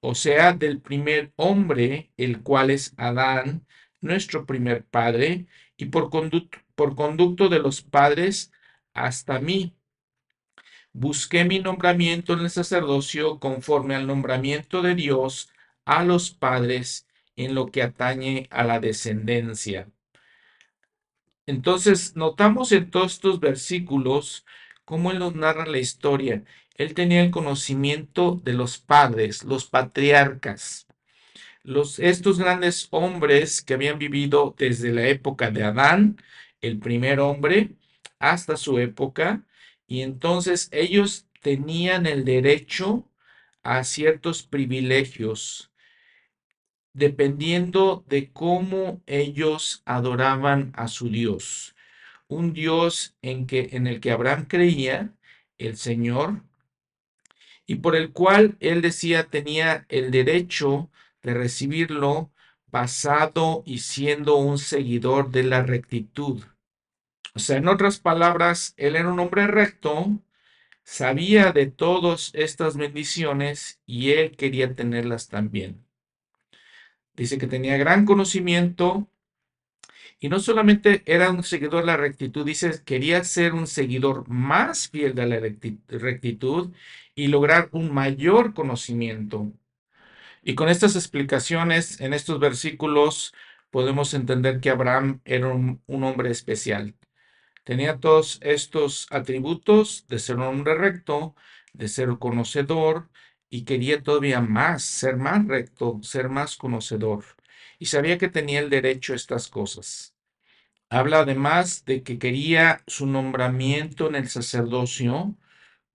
o 0.00 0.14
sea, 0.14 0.52
del 0.52 0.80
primer 0.80 1.32
hombre, 1.36 2.12
el 2.16 2.42
cual 2.42 2.70
es 2.70 2.94
Adán, 2.96 3.66
nuestro 4.00 4.46
primer 4.46 4.84
padre, 4.84 5.46
y 5.76 5.86
por 5.86 6.10
conducto, 6.10 6.58
por 6.74 6.94
conducto 6.96 7.48
de 7.48 7.58
los 7.58 7.82
padres 7.82 8.52
hasta 8.94 9.40
mí, 9.40 9.74
busqué 10.92 11.44
mi 11.44 11.60
nombramiento 11.60 12.32
en 12.32 12.40
el 12.40 12.50
sacerdocio 12.50 13.38
conforme 13.38 13.94
al 13.94 14.06
nombramiento 14.06 14.82
de 14.82 14.94
Dios 14.94 15.50
a 15.84 16.04
los 16.04 16.30
padres 16.30 17.06
en 17.36 17.54
lo 17.54 17.66
que 17.66 17.82
atañe 17.82 18.48
a 18.50 18.64
la 18.64 18.80
descendencia. 18.80 19.88
Entonces, 21.46 22.14
notamos 22.14 22.72
en 22.72 22.90
todos 22.90 23.14
estos 23.14 23.40
versículos 23.40 24.44
cómo 24.84 25.12
él 25.12 25.18
nos 25.18 25.34
narra 25.34 25.66
la 25.66 25.78
historia. 25.78 26.44
Él 26.78 26.94
tenía 26.94 27.22
el 27.22 27.30
conocimiento 27.30 28.40
de 28.42 28.54
los 28.54 28.78
padres, 28.78 29.44
los 29.44 29.66
patriarcas, 29.66 30.86
los, 31.62 31.98
estos 31.98 32.38
grandes 32.38 32.88
hombres 32.90 33.60
que 33.62 33.74
habían 33.74 33.98
vivido 33.98 34.54
desde 34.56 34.92
la 34.92 35.06
época 35.08 35.50
de 35.50 35.64
Adán, 35.64 36.16
el 36.62 36.78
primer 36.78 37.20
hombre, 37.20 37.76
hasta 38.18 38.56
su 38.56 38.78
época, 38.78 39.44
y 39.86 40.00
entonces 40.00 40.70
ellos 40.72 41.26
tenían 41.42 42.06
el 42.06 42.24
derecho 42.24 43.10
a 43.62 43.84
ciertos 43.84 44.42
privilegios 44.42 45.68
dependiendo 46.98 48.04
de 48.08 48.32
cómo 48.32 49.02
ellos 49.06 49.82
adoraban 49.84 50.72
a 50.74 50.88
su 50.88 51.08
Dios. 51.08 51.76
Un 52.26 52.52
Dios 52.52 53.16
en, 53.22 53.46
que, 53.46 53.68
en 53.72 53.86
el 53.86 54.00
que 54.00 54.10
Abraham 54.10 54.46
creía, 54.48 55.14
el 55.58 55.76
Señor, 55.76 56.42
y 57.68 57.76
por 57.76 57.94
el 57.94 58.12
cual 58.12 58.56
él 58.60 58.80
decía 58.80 59.24
tenía 59.24 59.84
el 59.90 60.10
derecho 60.10 60.90
de 61.22 61.34
recibirlo 61.34 62.32
basado 62.72 63.62
y 63.66 63.80
siendo 63.80 64.36
un 64.36 64.58
seguidor 64.58 65.30
de 65.30 65.42
la 65.42 65.62
rectitud. 65.62 66.42
O 67.34 67.38
sea, 67.38 67.58
en 67.58 67.68
otras 67.68 67.98
palabras, 67.98 68.72
él 68.78 68.96
era 68.96 69.10
un 69.10 69.20
hombre 69.20 69.46
recto, 69.46 70.18
sabía 70.82 71.52
de 71.52 71.66
todas 71.66 72.30
estas 72.32 72.78
bendiciones 72.78 73.80
y 73.84 74.12
él 74.12 74.34
quería 74.34 74.74
tenerlas 74.74 75.28
también. 75.28 75.84
Dice 77.12 77.36
que 77.36 77.46
tenía 77.46 77.76
gran 77.76 78.06
conocimiento 78.06 79.08
y 80.20 80.28
no 80.28 80.40
solamente 80.40 81.02
era 81.06 81.30
un 81.30 81.44
seguidor 81.44 81.82
de 81.82 81.86
la 81.86 81.96
rectitud, 81.96 82.44
dice, 82.44 82.82
quería 82.84 83.22
ser 83.24 83.54
un 83.54 83.66
seguidor 83.66 84.28
más 84.28 84.88
fiel 84.88 85.14
de 85.14 85.26
la 85.26 85.40
rectitud 85.88 86.72
y 87.14 87.28
lograr 87.28 87.68
un 87.72 87.92
mayor 87.94 88.54
conocimiento. 88.54 89.52
Y 90.42 90.54
con 90.54 90.68
estas 90.68 90.96
explicaciones 90.96 92.00
en 92.00 92.14
estos 92.14 92.40
versículos 92.40 93.34
podemos 93.70 94.14
entender 94.14 94.60
que 94.60 94.70
Abraham 94.70 95.20
era 95.24 95.48
un, 95.48 95.82
hombre 95.86 96.30
especial. 96.30 96.94
Tenía 97.64 97.98
todos 98.00 98.38
estos 98.42 99.06
atributos 99.10 100.06
de 100.08 100.18
ser 100.18 100.36
un 100.36 100.42
hombre 100.42 100.74
recto, 100.74 101.34
de 101.74 101.88
ser 101.88 102.18
conocedor 102.18 103.10
y 103.50 103.64
quería 103.64 104.02
todavía 104.02 104.40
más, 104.40 104.84
ser 104.84 105.16
más 105.16 105.46
recto, 105.46 106.00
ser 106.02 106.28
más 106.28 106.56
conocedor. 106.56 107.24
Y 107.78 107.86
sabía 107.86 108.18
que 108.18 108.28
tenía 108.28 108.60
el 108.60 108.70
derecho 108.70 109.12
a 109.12 109.16
estas 109.16 109.48
cosas. 109.48 110.14
Habla 110.90 111.20
además 111.20 111.84
de 111.84 112.02
que 112.02 112.18
quería 112.18 112.82
su 112.86 113.06
nombramiento 113.06 114.08
en 114.08 114.14
el 114.16 114.28
sacerdocio 114.28 115.36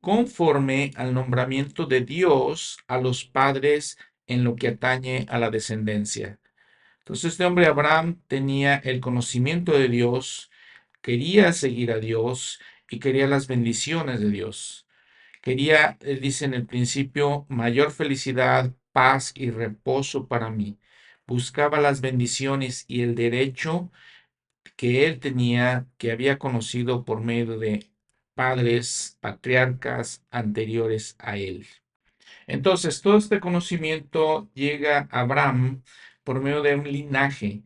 conforme 0.01 0.91
al 0.95 1.13
nombramiento 1.13 1.85
de 1.85 2.01
Dios 2.01 2.77
a 2.87 2.99
los 2.99 3.25
padres 3.25 3.97
en 4.27 4.43
lo 4.43 4.55
que 4.55 4.67
atañe 4.69 5.25
a 5.29 5.39
la 5.39 5.49
descendencia. 5.49 6.39
Entonces 6.99 7.31
este 7.31 7.45
hombre 7.45 7.65
Abraham 7.65 8.21
tenía 8.27 8.75
el 8.75 8.99
conocimiento 8.99 9.73
de 9.73 9.89
Dios, 9.89 10.51
quería 11.01 11.53
seguir 11.53 11.91
a 11.91 11.99
Dios 11.99 12.59
y 12.89 12.99
quería 12.99 13.27
las 13.27 13.47
bendiciones 13.47 14.19
de 14.19 14.29
Dios. 14.29 14.87
Quería, 15.41 15.97
él 16.01 16.21
dice 16.21 16.45
en 16.45 16.53
el 16.53 16.65
principio, 16.65 17.45
mayor 17.49 17.91
felicidad, 17.91 18.71
paz 18.93 19.33
y 19.35 19.51
reposo 19.51 20.27
para 20.27 20.49
mí. 20.49 20.77
Buscaba 21.27 21.79
las 21.79 22.01
bendiciones 22.01 22.85
y 22.87 23.01
el 23.01 23.15
derecho 23.15 23.91
que 24.75 25.05
él 25.05 25.19
tenía, 25.19 25.87
que 25.97 26.11
había 26.11 26.37
conocido 26.39 27.05
por 27.05 27.21
medio 27.21 27.59
de 27.59 27.91
padres, 28.33 29.17
patriarcas 29.21 30.25
anteriores 30.31 31.15
a 31.19 31.37
él. 31.37 31.67
Entonces, 32.47 33.01
todo 33.01 33.17
este 33.17 33.39
conocimiento 33.39 34.49
llega 34.53 35.07
a 35.11 35.21
Abraham 35.21 35.83
por 36.23 36.41
medio 36.41 36.61
de 36.61 36.75
un 36.75 36.85
linaje, 36.91 37.63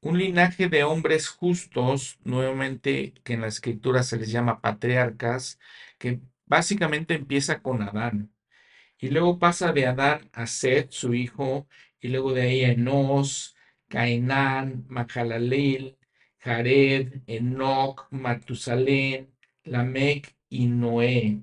un 0.00 0.18
linaje 0.18 0.68
de 0.68 0.84
hombres 0.84 1.28
justos, 1.28 2.18
nuevamente 2.24 3.14
que 3.24 3.34
en 3.34 3.42
la 3.42 3.48
escritura 3.48 4.02
se 4.02 4.18
les 4.18 4.30
llama 4.30 4.60
patriarcas, 4.60 5.58
que 5.98 6.20
básicamente 6.46 7.14
empieza 7.14 7.62
con 7.62 7.82
Adán. 7.82 8.32
Y 8.98 9.08
luego 9.10 9.38
pasa 9.38 9.72
de 9.72 9.86
Adán 9.86 10.30
a 10.32 10.46
Seth, 10.46 10.90
su 10.90 11.14
hijo, 11.14 11.68
y 12.00 12.08
luego 12.08 12.32
de 12.32 12.42
ahí 12.42 12.60
Enos, 12.62 13.56
Cainán, 13.88 14.84
Mahalalel, 14.88 15.96
Jared, 16.38 17.22
Enoch, 17.26 18.06
Matusalén, 18.10 19.34
Lamec 19.64 20.34
y 20.48 20.66
Noé. 20.66 21.42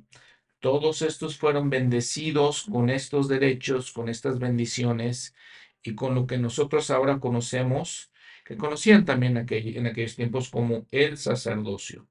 Todos 0.60 1.02
estos 1.02 1.38
fueron 1.38 1.70
bendecidos 1.70 2.64
con 2.64 2.90
estos 2.90 3.28
derechos, 3.28 3.92
con 3.92 4.10
estas 4.10 4.40
bendiciones 4.40 5.36
y 5.84 5.94
con 5.94 6.16
lo 6.16 6.26
que 6.26 6.38
nosotros 6.38 6.90
ahora 6.90 7.20
conocemos 7.20 8.12
que 8.48 8.56
conocían 8.56 9.04
también 9.04 9.36
en 9.36 9.86
aquellos 9.88 10.16
tiempos 10.16 10.50
como 10.50 10.88
el 10.92 11.18
sacerdocio. 11.18 12.08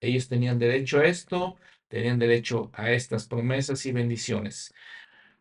Ellos 0.00 0.28
tenían 0.28 0.58
derecho 0.58 0.98
a 0.98 1.06
esto, 1.06 1.56
tenían 1.88 2.18
derecho 2.18 2.70
a 2.74 2.92
estas 2.92 3.26
promesas 3.26 3.86
y 3.86 3.92
bendiciones. 3.92 4.74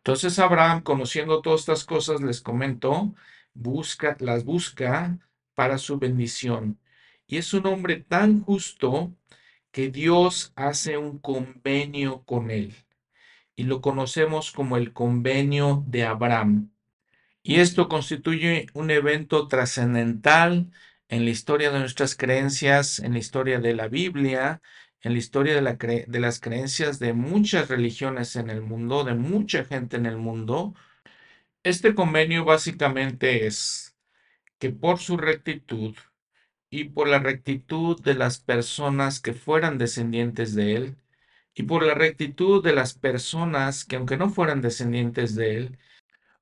Entonces 0.04 0.40
Abraham, 0.40 0.82
conociendo 0.82 1.42
todas 1.42 1.62
estas 1.62 1.86
cosas, 1.86 2.22
les 2.22 2.42
comentó, 2.42 3.14
busca, 3.54 4.18
las 4.20 4.46
busca 4.46 5.20
para 5.54 5.78
su 5.78 6.00
bendición. 6.00 6.80
Y 7.28 7.38
es 7.38 7.54
un 7.54 7.68
hombre 7.68 7.98
tan 7.98 8.42
justo 8.42 9.16
que 9.72 9.90
Dios 9.92 10.54
hace 10.56 10.98
un 10.98 11.20
convenio 11.20 12.24
con 12.24 12.50
él. 12.50 12.74
Y 13.56 13.64
lo 13.66 13.82
conocemos 13.82 14.52
como 14.52 14.76
el 14.78 14.92
convenio 14.92 15.84
de 15.88 16.06
Abraham. 16.06 16.72
Y 17.44 17.60
esto 17.60 17.88
constituye 17.88 18.68
un 18.74 18.90
evento 18.90 19.48
trascendental 19.48 20.72
en 21.10 21.26
la 21.26 21.32
historia 21.32 21.72
de 21.72 21.80
nuestras 21.80 22.16
creencias, 22.16 23.00
en 23.00 23.14
la 23.14 23.20
historia 23.20 23.60
de 23.60 23.76
la 23.76 23.88
Biblia, 23.88 24.62
en 25.04 25.14
la 25.14 25.20
historia 25.20 25.56
de, 25.56 25.62
la 25.62 25.76
de 25.76 26.20
las 26.20 26.40
creencias 26.40 27.00
de 27.00 27.14
muchas 27.14 27.70
religiones 27.70 28.36
en 28.36 28.50
el 28.50 28.62
mundo, 28.62 29.04
de 29.04 29.16
mucha 29.16 29.66
gente 29.66 29.98
en 29.98 30.06
el 30.06 30.18
mundo. 30.18 30.76
Este 31.64 31.96
convenio 31.96 32.46
básicamente 32.46 33.48
es 33.48 33.96
que 34.60 34.72
por 34.72 35.00
su 35.00 35.18
rectitud 35.18 35.96
y 36.70 36.86
por 36.86 37.08
la 37.08 37.20
rectitud 37.20 38.02
de 38.02 38.16
las 38.16 38.40
personas 38.40 39.20
que 39.20 39.34
fueran 39.34 39.78
descendientes 39.78 40.56
de 40.56 40.76
él, 40.76 40.98
y 41.54 41.64
por 41.64 41.84
la 41.84 41.94
rectitud 41.96 42.64
de 42.64 42.74
las 42.74 42.94
personas 42.94 43.86
que 43.86 43.98
aunque 43.98 44.18
no 44.18 44.30
fueran 44.30 44.62
descendientes 44.62 45.36
de 45.36 45.58
él, 45.58 45.78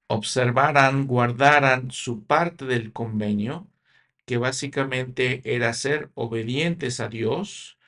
observaran, 0.07 1.07
guardaran 1.07 1.91
su 1.91 2.25
parte 2.25 2.65
del 2.65 2.93
convenio, 2.93 3.67
que 4.25 4.37
básicamente 4.37 5.41
era 5.45 5.73
ser 5.73 6.11
obedientes 6.15 6.99
a 6.99 7.09
Dios, 7.09 7.78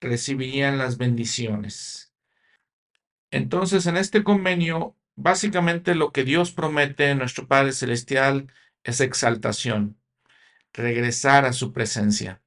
recibirían 0.00 0.78
las 0.78 0.98
bendiciones. 0.98 2.12
Entonces, 3.30 3.86
en 3.86 3.96
este 3.96 4.24
convenio, 4.24 4.96
básicamente 5.14 5.94
lo 5.94 6.12
que 6.12 6.24
Dios 6.24 6.52
promete, 6.52 7.14
nuestro 7.14 7.46
Padre 7.46 7.72
Celestial, 7.72 8.52
es 8.82 9.00
exaltación, 9.00 9.96
regresar 10.72 11.44
a 11.44 11.52
su 11.52 11.72
presencia. 11.72 12.40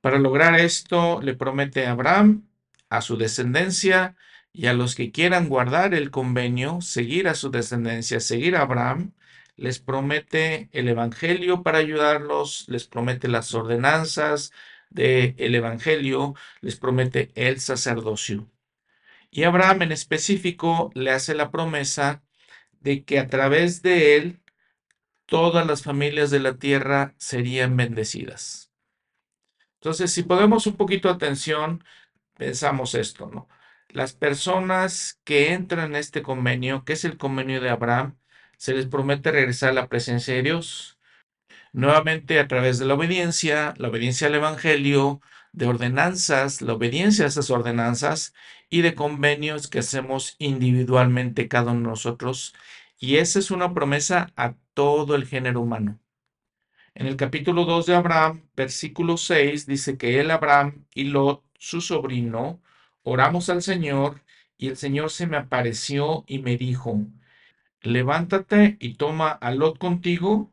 Para 0.00 0.18
lograr 0.18 0.58
esto, 0.58 1.20
le 1.20 1.34
promete 1.34 1.86
a 1.86 1.92
Abraham, 1.92 2.48
a 2.88 3.02
su 3.02 3.16
descendencia 3.16 4.16
y 4.52 4.66
a 4.66 4.72
los 4.72 4.94
que 4.94 5.12
quieran 5.12 5.48
guardar 5.48 5.94
el 5.94 6.10
convenio, 6.10 6.80
seguir 6.80 7.28
a 7.28 7.34
su 7.34 7.50
descendencia, 7.50 8.20
seguir 8.20 8.56
a 8.56 8.62
Abraham, 8.62 9.12
les 9.56 9.78
promete 9.78 10.70
el 10.72 10.88
Evangelio 10.88 11.62
para 11.62 11.78
ayudarlos, 11.78 12.64
les 12.68 12.86
promete 12.86 13.28
las 13.28 13.52
ordenanzas 13.54 14.52
del 14.90 15.54
Evangelio, 15.54 16.34
les 16.60 16.76
promete 16.76 17.30
el 17.34 17.60
sacerdocio. 17.60 18.50
Y 19.30 19.44
Abraham 19.44 19.82
en 19.82 19.92
específico 19.92 20.90
le 20.94 21.12
hace 21.12 21.34
la 21.34 21.50
promesa 21.50 22.22
de 22.80 23.04
que 23.04 23.18
a 23.18 23.28
través 23.28 23.82
de 23.82 24.16
él 24.16 24.42
todas 25.26 25.66
las 25.66 25.82
familias 25.82 26.30
de 26.30 26.40
la 26.40 26.58
tierra 26.58 27.14
serían 27.18 27.76
bendecidas. 27.76 28.72
Entonces, 29.76 30.12
si 30.12 30.24
podemos 30.24 30.66
un 30.66 30.76
poquito 30.76 31.08
atención, 31.08 31.84
pensamos 32.36 32.94
esto, 32.94 33.30
¿no? 33.32 33.48
Las 33.88 34.12
personas 34.12 35.20
que 35.24 35.52
entran 35.52 35.90
en 35.90 35.96
este 35.96 36.22
convenio, 36.22 36.84
que 36.84 36.92
es 36.94 37.04
el 37.04 37.16
convenio 37.16 37.60
de 37.60 37.70
Abraham, 37.70 38.18
se 38.56 38.74
les 38.74 38.86
promete 38.86 39.32
regresar 39.32 39.70
a 39.70 39.72
la 39.72 39.88
presencia 39.88 40.34
de 40.34 40.42
Dios. 40.42 40.98
Nuevamente 41.72 42.40
a 42.40 42.48
través 42.48 42.78
de 42.78 42.86
la 42.86 42.94
obediencia, 42.94 43.74
la 43.78 43.88
obediencia 43.88 44.26
al 44.26 44.34
Evangelio, 44.34 45.20
de 45.52 45.66
ordenanzas, 45.66 46.62
la 46.62 46.74
obediencia 46.74 47.24
a 47.24 47.28
esas 47.28 47.50
ordenanzas 47.50 48.34
y 48.68 48.82
de 48.82 48.94
convenios 48.94 49.68
que 49.68 49.80
hacemos 49.80 50.36
individualmente 50.38 51.48
cada 51.48 51.72
uno 51.72 51.80
de 51.80 51.86
nosotros. 51.88 52.54
Y 52.98 53.16
esa 53.16 53.38
es 53.38 53.50
una 53.50 53.74
promesa 53.74 54.32
a 54.36 54.54
todo 54.74 55.14
el 55.16 55.26
género 55.26 55.60
humano. 55.60 55.98
En 56.94 57.06
el 57.06 57.16
capítulo 57.16 57.64
2 57.64 57.86
de 57.86 57.94
Abraham, 57.94 58.42
versículo 58.56 59.16
6, 59.16 59.66
dice 59.66 59.96
que 59.96 60.20
él, 60.20 60.30
Abraham 60.30 60.84
y 60.94 61.04
Lot, 61.04 61.44
su 61.58 61.80
sobrino, 61.80 62.60
oramos 63.02 63.48
al 63.48 63.62
Señor 63.62 64.22
y 64.58 64.68
el 64.68 64.76
Señor 64.76 65.10
se 65.10 65.26
me 65.26 65.36
apareció 65.36 66.24
y 66.26 66.40
me 66.40 66.56
dijo, 66.56 67.00
levántate 67.82 68.76
y 68.80 68.94
toma 68.94 69.30
a 69.30 69.52
Lot 69.52 69.78
contigo. 69.78 70.52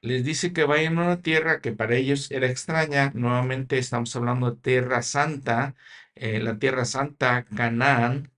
Les 0.00 0.24
dice 0.24 0.52
que 0.52 0.64
vayan 0.64 0.98
a 0.98 1.02
una 1.02 1.22
tierra 1.22 1.60
que 1.60 1.72
para 1.72 1.96
ellos 1.96 2.30
era 2.30 2.48
extraña. 2.48 3.10
Nuevamente 3.14 3.78
estamos 3.78 4.14
hablando 4.16 4.50
de 4.50 4.60
tierra 4.60 5.02
santa, 5.02 5.74
eh, 6.14 6.40
la 6.40 6.58
tierra 6.58 6.84
santa, 6.84 7.44
Canaán. 7.44 8.30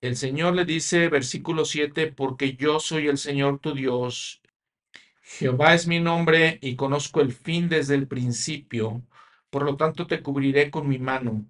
El 0.00 0.16
Señor 0.16 0.54
le 0.54 0.64
dice, 0.64 1.08
versículo 1.08 1.64
7, 1.64 2.12
porque 2.12 2.54
yo 2.56 2.80
soy 2.80 3.08
el 3.08 3.18
Señor 3.18 3.58
tu 3.60 3.74
Dios. 3.74 4.42
Jehová 5.22 5.74
es 5.74 5.86
mi 5.86 6.00
nombre 6.00 6.58
y 6.62 6.76
conozco 6.76 7.20
el 7.20 7.32
fin 7.32 7.68
desde 7.68 7.94
el 7.94 8.06
principio. 8.08 9.02
Por 9.50 9.64
lo 9.64 9.76
tanto 9.76 10.06
te 10.06 10.22
cubriré 10.22 10.70
con 10.70 10.88
mi 10.88 10.98
mano. 10.98 11.46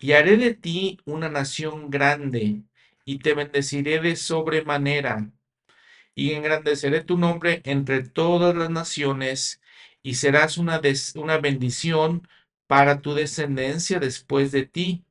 Y 0.00 0.12
haré 0.12 0.36
de 0.36 0.54
ti 0.54 1.00
una 1.04 1.28
nación 1.28 1.90
grande 1.90 2.62
y 3.04 3.18
te 3.18 3.34
bendeciré 3.34 4.00
de 4.00 4.16
sobremanera, 4.16 5.30
y 6.14 6.32
engrandeceré 6.32 7.02
tu 7.02 7.18
nombre 7.18 7.60
entre 7.64 8.02
todas 8.02 8.54
las 8.54 8.70
naciones, 8.70 9.60
y 10.02 10.14
serás 10.14 10.58
una, 10.58 10.80
una 11.16 11.38
bendición 11.38 12.28
para 12.66 13.00
tu 13.00 13.14
descendencia 13.14 13.98
después 13.98 14.52
de 14.52 14.66
ti, 14.66 15.04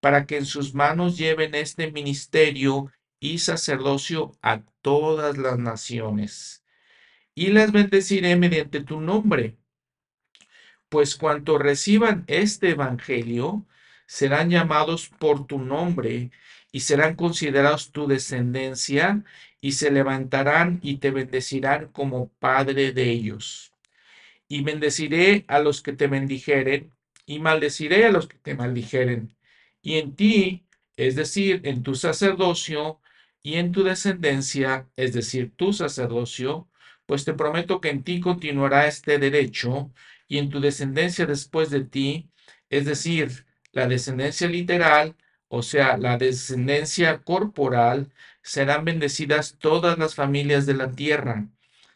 para 0.00 0.26
que 0.26 0.36
en 0.36 0.46
sus 0.46 0.74
manos 0.74 1.16
lleven 1.16 1.54
este 1.54 1.90
ministerio 1.90 2.92
y 3.20 3.38
sacerdocio 3.38 4.32
a 4.42 4.62
todas 4.82 5.38
las 5.38 5.58
naciones. 5.58 6.64
Y 7.34 7.48
las 7.48 7.72
bendeciré 7.72 8.36
mediante 8.36 8.80
tu 8.80 9.00
nombre, 9.00 9.56
pues 10.88 11.16
cuanto 11.16 11.58
reciban 11.58 12.24
este 12.26 12.70
evangelio, 12.70 13.66
serán 14.06 14.50
llamados 14.50 15.08
por 15.08 15.46
tu 15.46 15.58
nombre 15.58 16.30
y 16.76 16.80
serán 16.80 17.14
considerados 17.16 17.90
tu 17.90 18.06
descendencia, 18.06 19.24
y 19.62 19.72
se 19.72 19.90
levantarán 19.90 20.78
y 20.82 20.98
te 20.98 21.10
bendecirán 21.10 21.86
como 21.86 22.28
padre 22.38 22.92
de 22.92 23.10
ellos. 23.10 23.72
Y 24.46 24.60
bendeciré 24.62 25.46
a 25.48 25.58
los 25.60 25.80
que 25.80 25.94
te 25.94 26.06
bendijeren, 26.06 26.92
y 27.24 27.38
maldeciré 27.38 28.04
a 28.04 28.10
los 28.10 28.28
que 28.28 28.36
te 28.36 28.54
maldijeren. 28.54 29.34
Y 29.80 29.94
en 29.94 30.16
ti, 30.16 30.66
es 30.98 31.16
decir, 31.16 31.62
en 31.64 31.82
tu 31.82 31.94
sacerdocio, 31.94 33.00
y 33.42 33.54
en 33.54 33.72
tu 33.72 33.82
descendencia, 33.82 34.86
es 34.96 35.14
decir, 35.14 35.52
tu 35.56 35.72
sacerdocio, 35.72 36.68
pues 37.06 37.24
te 37.24 37.32
prometo 37.32 37.80
que 37.80 37.88
en 37.88 38.02
ti 38.02 38.20
continuará 38.20 38.86
este 38.86 39.18
derecho, 39.18 39.94
y 40.28 40.36
en 40.36 40.50
tu 40.50 40.60
descendencia 40.60 41.24
después 41.24 41.70
de 41.70 41.84
ti, 41.84 42.28
es 42.68 42.84
decir, 42.84 43.46
la 43.72 43.88
descendencia 43.88 44.46
literal, 44.46 45.16
o 45.48 45.62
sea, 45.62 45.96
la 45.96 46.18
descendencia 46.18 47.22
corporal, 47.22 48.12
serán 48.42 48.84
bendecidas 48.84 49.56
todas 49.58 49.98
las 49.98 50.14
familias 50.14 50.66
de 50.66 50.74
la 50.74 50.92
tierra. 50.92 51.48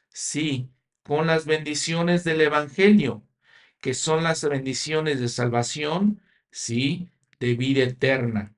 Sí, 0.08 0.68
con 1.04 1.26
las 1.28 1.46
bendiciones 1.46 2.24
del 2.24 2.40
Evangelio, 2.40 3.22
que 3.80 3.94
son 3.94 4.24
las 4.24 4.42
bendiciones 4.48 5.20
de 5.20 5.28
salvación, 5.28 6.20
sí, 6.50 7.08
de 7.38 7.54
vida 7.54 7.82
eterna. 7.84 8.54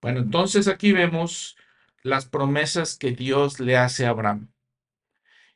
Bueno, 0.00 0.20
entonces 0.20 0.68
aquí 0.68 0.92
vemos 0.92 1.56
las 2.02 2.26
promesas 2.26 2.96
que 2.98 3.12
Dios 3.12 3.60
le 3.60 3.76
hace 3.76 4.06
a 4.06 4.10
Abraham. 4.10 4.52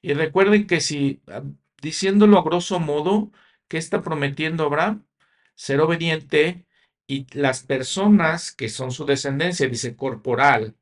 Y 0.01 0.15
recuerden 0.15 0.67
que 0.67 0.81
si, 0.81 1.21
ah, 1.27 1.43
diciéndolo 1.83 2.39
a 2.39 2.43
grosso 2.45 2.79
modo, 2.81 3.33
¿qué 3.69 3.79
está 3.79 4.03
prometiendo 4.03 4.65
Abraham? 4.65 5.05
Ser 5.57 5.81
obediente 5.81 6.68
y 7.09 7.27
las 7.33 7.65
personas 7.65 8.53
que 8.53 8.69
son 8.69 8.93
su 8.93 9.07
descendencia, 9.07 9.67
dice 9.69 9.97
corporal, 9.97 10.77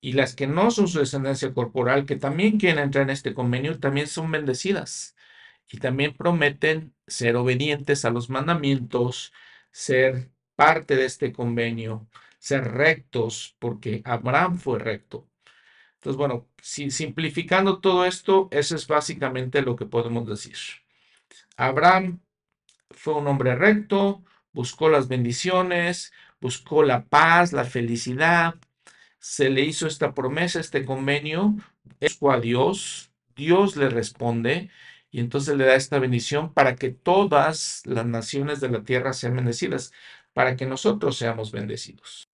y 0.00 0.14
las 0.14 0.34
que 0.34 0.46
no 0.46 0.70
son 0.70 0.88
su 0.88 1.00
descendencia 1.00 1.52
corporal, 1.54 2.06
que 2.06 2.16
también 2.16 2.58
quieren 2.58 2.84
entrar 2.84 3.04
en 3.04 3.10
este 3.10 3.34
convenio, 3.34 3.78
también 3.78 4.06
son 4.08 4.30
bendecidas. 4.32 5.16
Y 5.70 5.78
también 5.78 6.16
prometen 6.16 6.94
ser 7.06 7.36
obedientes 7.36 8.04
a 8.04 8.10
los 8.10 8.30
mandamientos, 8.30 9.32
ser 9.70 10.30
parte 10.56 10.96
de 10.96 11.04
este 11.06 11.32
convenio, 11.32 12.08
ser 12.38 12.64
rectos, 12.72 13.56
porque 13.58 14.02
Abraham 14.04 14.58
fue 14.58 14.78
recto. 14.78 15.28
Entonces, 15.96 16.16
bueno, 16.16 16.48
si, 16.62 16.90
simplificando 16.90 17.80
todo 17.80 18.06
esto, 18.06 18.48
eso 18.52 18.76
es 18.76 18.86
básicamente 18.86 19.62
lo 19.62 19.76
que 19.76 19.86
podemos 19.86 20.26
decir. 20.26 20.56
Abraham 21.56 22.20
fue 22.90 23.14
un 23.14 23.26
hombre 23.26 23.54
recto, 23.56 24.24
buscó 24.52 24.88
las 24.88 25.08
bendiciones, 25.08 26.12
buscó 26.40 26.82
la 26.82 27.04
paz, 27.04 27.52
la 27.52 27.64
felicidad, 27.64 28.54
se 29.18 29.50
le 29.50 29.62
hizo 29.62 29.86
esta 29.86 30.14
promesa, 30.14 30.60
este 30.60 30.84
convenio, 30.84 31.56
buscó 32.00 32.32
a 32.32 32.40
Dios, 32.40 33.12
Dios 33.36 33.76
le 33.76 33.88
responde 33.88 34.70
y 35.10 35.20
entonces 35.20 35.56
le 35.56 35.64
da 35.64 35.74
esta 35.74 35.98
bendición 35.98 36.52
para 36.52 36.76
que 36.76 36.90
todas 36.90 37.82
las 37.84 38.06
naciones 38.06 38.60
de 38.60 38.70
la 38.70 38.82
tierra 38.82 39.12
sean 39.12 39.36
bendecidas, 39.36 39.92
para 40.32 40.56
que 40.56 40.66
nosotros 40.66 41.16
seamos 41.16 41.52
bendecidos. 41.52 42.30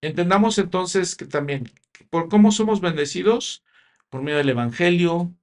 Entendamos 0.00 0.58
entonces 0.58 1.16
que 1.16 1.26
también, 1.26 1.70
¿por 2.10 2.28
cómo 2.28 2.52
somos 2.52 2.80
bendecidos? 2.80 3.64
Por 4.08 4.22
medio 4.22 4.38
del 4.38 4.50
Evangelio, 4.50 5.34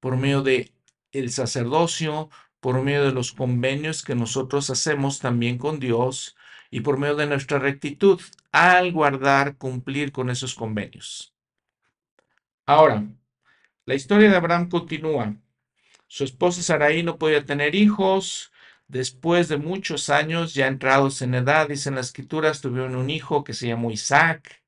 por 0.00 0.16
medio 0.16 0.42
del 0.42 0.72
el 1.12 1.30
sacerdocio, 1.30 2.30
por 2.66 2.82
medio 2.82 3.04
de 3.04 3.12
los 3.12 3.30
convenios 3.30 4.02
que 4.02 4.16
nosotros 4.16 4.70
hacemos 4.70 5.20
también 5.20 5.56
con 5.56 5.78
Dios 5.78 6.36
y 6.68 6.80
por 6.80 6.98
medio 6.98 7.14
de 7.14 7.28
nuestra 7.28 7.60
rectitud 7.60 8.20
al 8.50 8.90
guardar, 8.90 9.56
cumplir 9.56 10.10
con 10.10 10.30
esos 10.30 10.56
convenios. 10.56 11.32
Ahora, 12.66 13.06
la 13.84 13.94
historia 13.94 14.28
de 14.28 14.34
Abraham 14.34 14.68
continúa. 14.68 15.36
Su 16.08 16.24
esposa 16.24 16.60
Sarai 16.60 17.04
no 17.04 17.18
podía 17.18 17.44
tener 17.44 17.76
hijos. 17.76 18.50
Después 18.88 19.46
de 19.46 19.58
muchos 19.58 20.10
años, 20.10 20.52
ya 20.52 20.66
entrados 20.66 21.22
en 21.22 21.36
edad, 21.36 21.68
dicen 21.68 21.94
las 21.94 22.06
escrituras, 22.06 22.62
tuvieron 22.62 22.96
un 22.96 23.10
hijo 23.10 23.44
que 23.44 23.54
se 23.54 23.68
llamó 23.68 23.92
Isaac. 23.92 24.64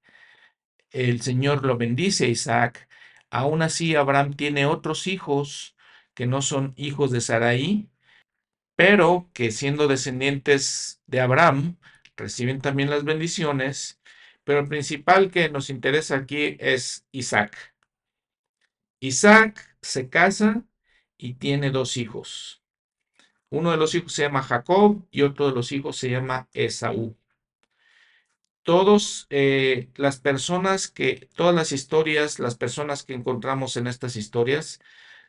El 0.92 1.20
Señor 1.20 1.66
lo 1.66 1.76
bendice 1.76 2.26
a 2.26 2.28
Isaac. 2.28 2.88
Aún 3.28 3.60
así, 3.60 3.96
Abraham 3.96 4.34
tiene 4.34 4.66
otros 4.66 5.08
hijos 5.08 5.74
que 6.18 6.26
no 6.26 6.42
son 6.42 6.74
hijos 6.76 7.12
de 7.12 7.20
Sarai, 7.20 7.88
pero 8.74 9.30
que 9.32 9.52
siendo 9.52 9.86
descendientes 9.86 11.00
de 11.06 11.20
Abraham, 11.20 11.76
reciben 12.16 12.60
también 12.60 12.90
las 12.90 13.04
bendiciones. 13.04 14.00
Pero 14.42 14.58
el 14.58 14.66
principal 14.66 15.30
que 15.30 15.48
nos 15.48 15.70
interesa 15.70 16.16
aquí 16.16 16.56
es 16.58 17.06
Isaac. 17.12 17.72
Isaac 18.98 19.76
se 19.80 20.08
casa 20.08 20.64
y 21.16 21.34
tiene 21.34 21.70
dos 21.70 21.96
hijos. 21.96 22.64
Uno 23.48 23.70
de 23.70 23.76
los 23.76 23.94
hijos 23.94 24.12
se 24.12 24.22
llama 24.22 24.42
Jacob 24.42 25.06
y 25.12 25.22
otro 25.22 25.46
de 25.46 25.54
los 25.54 25.70
hijos 25.70 25.98
se 25.98 26.10
llama 26.10 26.48
Esaú. 26.52 27.16
Todos 28.64 29.28
eh, 29.30 29.88
las 29.94 30.18
personas 30.18 30.88
que, 30.88 31.28
todas 31.36 31.54
las 31.54 31.70
historias, 31.70 32.40
las 32.40 32.56
personas 32.56 33.04
que 33.04 33.14
encontramos 33.14 33.76
en 33.76 33.86
estas 33.86 34.16
historias, 34.16 34.80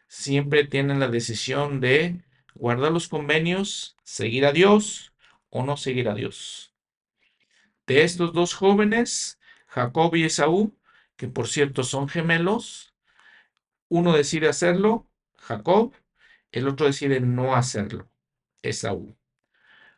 siempre 0.09 0.65
tienen 0.65 0.99
la 0.99 1.07
decisión 1.07 1.79
de 1.79 2.21
guardar 2.55 2.91
los 2.91 3.07
convenios, 3.07 3.95
seguir 4.03 4.45
a 4.45 4.51
Dios 4.51 5.13
o 5.49 5.63
no 5.63 5.77
seguir 5.77 6.09
a 6.09 6.15
Dios. 6.15 6.73
De 7.87 8.03
estos 8.03 8.33
dos 8.33 8.53
jóvenes, 8.53 9.39
Jacob 9.67 10.15
y 10.15 10.25
Esaú, 10.25 10.75
que 11.15 11.27
por 11.27 11.47
cierto 11.47 11.83
son 11.83 12.09
gemelos, 12.09 12.93
uno 13.87 14.13
decide 14.13 14.49
hacerlo, 14.49 15.07
Jacob, 15.37 15.93
el 16.51 16.67
otro 16.67 16.87
decide 16.87 17.21
no 17.21 17.55
hacerlo, 17.55 18.09
Esaú. 18.61 19.15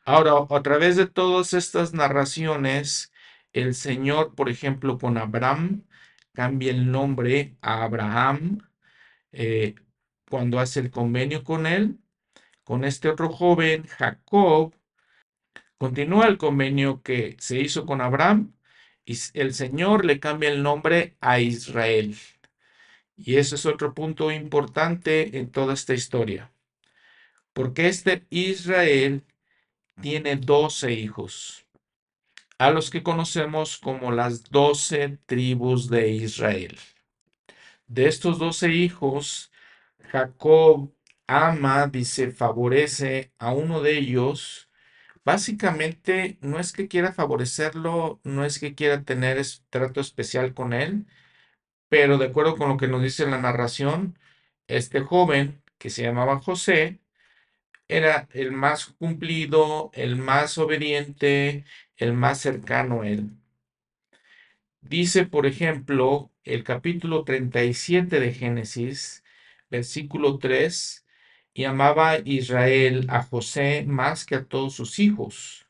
Ahora, 0.05 0.33
a 0.49 0.61
través 0.61 0.97
de 0.97 1.07
todas 1.07 1.53
estas 1.53 1.93
narraciones, 1.93 3.11
el 3.53 3.75
Señor, 3.75 4.35
por 4.35 4.49
ejemplo, 4.49 4.97
con 4.97 5.17
Abraham, 5.17 5.85
cambia 6.33 6.71
el 6.71 6.91
nombre 6.91 7.55
a 7.61 7.83
Abraham 7.83 8.59
eh, 9.31 9.75
cuando 10.31 10.59
hace 10.59 10.79
el 10.79 10.89
convenio 10.89 11.43
con 11.43 11.67
él. 11.67 11.99
Con 12.63 12.85
este 12.85 13.09
otro 13.09 13.29
joven, 13.29 13.85
Jacob, 13.85 14.73
continúa 15.77 16.27
el 16.27 16.37
convenio 16.37 17.01
que 17.03 17.35
se 17.39 17.59
hizo 17.59 17.85
con 17.85 17.99
Abraham 18.01 18.53
y 19.05 19.17
el 19.33 19.53
Señor 19.53 20.05
le 20.05 20.21
cambia 20.21 20.49
el 20.49 20.63
nombre 20.63 21.17
a 21.19 21.41
Israel. 21.41 22.15
Y 23.17 23.35
ese 23.35 23.55
es 23.55 23.65
otro 23.65 23.93
punto 23.93 24.31
importante 24.31 25.37
en 25.37 25.51
toda 25.51 25.73
esta 25.73 25.93
historia. 25.93 26.51
Porque 27.51 27.89
este 27.89 28.25
Israel 28.29 29.25
tiene 30.01 30.37
doce 30.37 30.93
hijos, 30.93 31.65
a 32.57 32.71
los 32.71 32.89
que 32.89 33.03
conocemos 33.03 33.77
como 33.77 34.11
las 34.13 34.49
doce 34.49 35.17
tribus 35.25 35.89
de 35.89 36.07
Israel. 36.09 36.79
De 37.87 38.07
estos 38.07 38.39
doce 38.39 38.69
hijos, 38.69 39.50
Jacob 40.11 40.93
ama, 41.27 41.87
dice, 41.87 42.31
favorece 42.31 43.31
a 43.39 43.53
uno 43.53 43.81
de 43.81 43.97
ellos. 43.97 44.69
Básicamente, 45.25 46.37
no 46.41 46.59
es 46.59 46.73
que 46.73 46.87
quiera 46.87 47.13
favorecerlo, 47.13 48.19
no 48.23 48.45
es 48.45 48.59
que 48.59 48.75
quiera 48.75 49.03
tener 49.03 49.41
trato 49.69 50.01
especial 50.01 50.53
con 50.53 50.73
él, 50.73 51.05
pero 51.89 52.17
de 52.17 52.27
acuerdo 52.27 52.57
con 52.57 52.69
lo 52.69 52.77
que 52.77 52.87
nos 52.87 53.03
dice 53.03 53.27
la 53.27 53.39
narración, 53.41 54.19
este 54.67 55.01
joven 55.01 55.61
que 55.77 55.89
se 55.89 56.03
llamaba 56.03 56.41
José 56.41 56.99
era 57.87 58.27
el 58.33 58.51
más 58.51 58.87
cumplido, 58.87 59.91
el 59.93 60.15
más 60.17 60.57
obediente, 60.57 61.65
el 61.97 62.13
más 62.13 62.39
cercano 62.41 63.01
a 63.03 63.09
él. 63.09 63.31
Dice, 64.81 65.25
por 65.25 65.45
ejemplo, 65.47 66.31
el 66.43 66.63
capítulo 66.63 67.23
37 67.23 68.19
de 68.19 68.33
Génesis, 68.33 69.23
versículo 69.71 70.37
3, 70.37 71.05
y 71.53 71.63
amaba 71.65 72.19
Israel 72.19 73.07
a 73.09 73.23
José 73.23 73.83
más 73.87 74.25
que 74.25 74.35
a 74.35 74.45
todos 74.45 74.75
sus 74.75 74.99
hijos, 74.99 75.67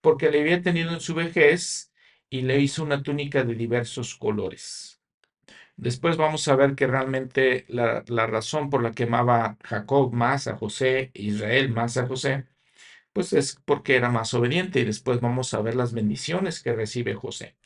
porque 0.00 0.30
le 0.30 0.40
había 0.40 0.62
tenido 0.62 0.92
en 0.92 1.00
su 1.00 1.14
vejez 1.14 1.92
y 2.30 2.42
le 2.42 2.60
hizo 2.60 2.82
una 2.82 3.02
túnica 3.02 3.44
de 3.44 3.54
diversos 3.54 4.14
colores. 4.16 5.00
Después 5.76 6.16
vamos 6.16 6.48
a 6.48 6.56
ver 6.56 6.74
que 6.74 6.86
realmente 6.86 7.66
la, 7.68 8.02
razón 8.26 8.70
por 8.70 8.82
la 8.82 8.92
que 8.92 9.04
amaba 9.04 9.58
Jacob 9.62 10.12
más 10.12 10.48
a 10.48 10.56
José, 10.56 11.10
Israel 11.14 11.70
más 11.70 11.98
a 11.98 12.06
José, 12.06 12.46
pues 13.12 13.32
es 13.32 13.60
porque 13.64 13.96
era 13.96 14.10
más 14.10 14.32
obediente 14.34 14.80
y 14.80 14.84
después 14.84 15.20
vamos 15.20 15.52
a 15.54 15.60
ver 15.60 15.74
las 15.74 15.92
bendiciones 15.92 16.62
que 16.62 16.74
recibe 16.74 17.14
José. 17.14 17.56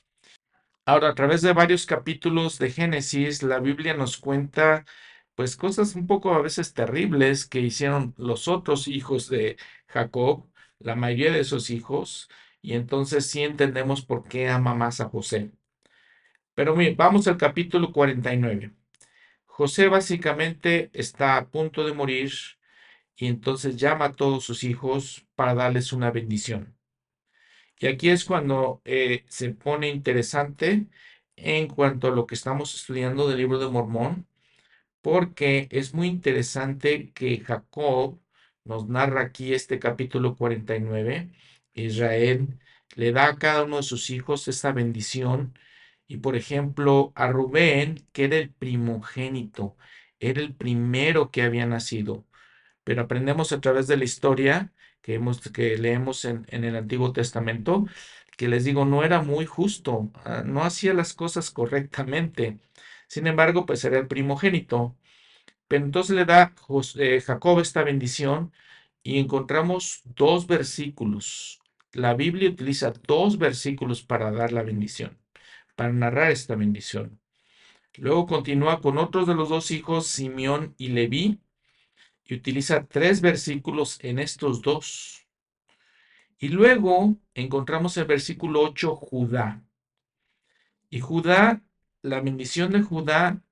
Ahora, 0.87 1.11
a 1.11 1.15
través 1.15 1.43
de 1.43 1.53
varios 1.53 1.87
capítulos 1.87 2.59
de 2.59 2.71
Génesis, 2.71 3.43
la 3.45 3.61
Biblia 3.61 3.95
nos 3.95 4.17
cuenta 4.17 4.85
pues 5.35 5.57
cosas 5.57 5.95
un 5.97 6.07
poco 6.07 6.35
a 6.35 6.43
veces 6.43 6.75
terribles 6.75 7.47
que 7.47 7.61
hicieron 7.61 8.15
los 8.19 8.49
otros 8.49 8.89
hijos 8.89 9.29
de 9.29 9.57
Jacob, 9.87 10.47
la 10.79 10.97
mayoría 10.97 11.33
de 11.33 11.41
esos 11.41 11.71
hijos, 11.71 12.29
y 12.63 12.75
entonces 12.75 13.27
sí 13.27 13.43
entendemos 13.43 14.05
por 14.05 14.29
qué 14.29 14.49
ama 14.49 14.75
más 14.75 15.01
a 15.01 15.09
José. 15.09 15.53
Pero 16.55 16.77
vamos 16.97 17.27
al 17.29 17.37
capítulo 17.39 17.93
49. 17.93 18.73
José 19.47 19.89
básicamente 19.89 20.91
está 20.93 21.37
a 21.37 21.49
punto 21.51 21.85
de 21.87 21.95
morir 21.95 22.33
y 23.17 23.27
entonces 23.27 23.77
llama 23.77 24.07
a 24.07 24.13
todos 24.13 24.45
sus 24.45 24.65
hijos 24.65 25.27
para 25.35 25.55
darles 25.55 25.93
una 25.93 26.11
bendición. 26.11 26.77
Y 27.79 27.87
aquí 27.87 28.11
es 28.11 28.25
cuando 28.25 28.83
eh, 28.85 29.25
se 29.29 29.51
pone 29.51 29.89
interesante 29.89 30.87
en 31.37 31.69
cuanto 31.69 32.09
a 32.09 32.11
lo 32.11 32.27
que 32.27 32.35
estamos 32.35 32.75
estudiando 32.75 33.29
del 33.29 33.39
libro 33.39 33.59
de 33.59 33.69
Mormón, 33.69 34.27
porque 35.03 35.69
es 35.71 35.95
muy 35.95 36.09
interesante 36.09 37.13
que 37.13 37.41
Jacob 37.41 38.21
nos 38.65 38.89
narra 38.89 39.23
aquí 39.23 39.55
este 39.55 39.79
capítulo 39.79 40.37
49. 40.37 41.31
Israel 41.75 42.59
le 42.97 43.13
da 43.13 43.29
a 43.29 43.37
cada 43.39 43.65
uno 43.65 43.79
de 43.79 43.83
sus 43.83 44.11
hijos 44.11 44.49
esta 44.49 44.73
bendición 44.73 45.55
y 46.07 46.19
por 46.19 46.37
ejemplo, 46.37 47.13
a 47.15 47.29
Rubén, 47.29 48.07
que 48.13 48.25
era 48.25 48.37
el 48.37 48.51
primogénito, 48.53 49.77
era 50.19 50.41
el 50.41 50.55
primero 50.55 51.31
que 51.31 51.43
había 51.43 51.67
nacido. 51.67 52.27
Pero 52.85 53.03
aprendemos 53.03 53.53
a 53.53 53.61
través 53.61 53.87
de 53.89 53.97
la 53.97 54.05
historia 54.05 54.73
que, 55.03 55.15
hemos, 55.15 55.41
que 55.53 55.79
leemos 55.79 56.25
en, 56.25 56.47
en 56.51 56.65
el 56.65 56.77
Antiguo 56.77 57.13
Testamento, 57.13 57.87
que 58.37 58.49
les 58.49 58.65
digo, 58.65 58.85
no 58.85 59.05
era 59.05 59.23
muy 59.23 59.47
justo, 59.47 60.11
ah, 60.25 60.43
no 60.45 60.65
hacía 60.65 60.95
las 60.95 61.15
cosas 61.15 61.51
correctamente. 61.51 62.59
Sin 63.11 63.27
embargo, 63.27 63.67
pues 63.67 63.85
era 63.85 63.99
el 63.99 64.09
primogénito. 64.09 64.97
Pero 65.69 65.85
entonces 65.85 66.17
le 66.17 66.25
da 66.25 66.55
eh, 66.99 67.21
Jacob 67.21 67.61
esta 67.61 67.85
bendición 67.85 68.53
y 69.03 69.19
encontramos 69.21 70.03
dos 70.17 70.47
versículos. 70.47 71.61
La 71.93 72.15
Biblia 72.15 72.51
utiliza 72.51 72.93
dos 73.07 73.39
versículos 73.39 74.03
para 74.03 74.31
dar 74.33 74.53
la 74.53 74.63
bendición 74.63 75.21
para 75.81 75.95
narrar 75.95 76.31
esta 76.31 76.57
bendición. 76.57 77.19
Luego 77.97 78.27
continúa 78.27 78.83
con 78.83 78.99
otros 78.99 79.27
de 79.27 79.35
los 79.35 79.49
dos 79.49 79.71
hijos, 79.71 80.07
Simeón 80.09 80.75
y 80.77 80.89
Leví, 80.89 81.41
y 82.27 82.35
utiliza 82.35 82.85
tres 82.85 83.23
versículos 83.23 83.99
en 84.05 84.19
estos 84.19 84.61
dos. 84.61 85.27
Y 86.39 86.49
luego 86.49 87.17
encontramos 87.33 87.97
el 87.97 88.05
versículo 88.05 88.61
8, 88.61 88.95
Judá. 88.95 89.65
Y 90.91 91.01
Judá, 91.01 91.63
la 92.03 92.21
bendición 92.21 92.73
de 92.73 92.83
Judá 92.83 93.43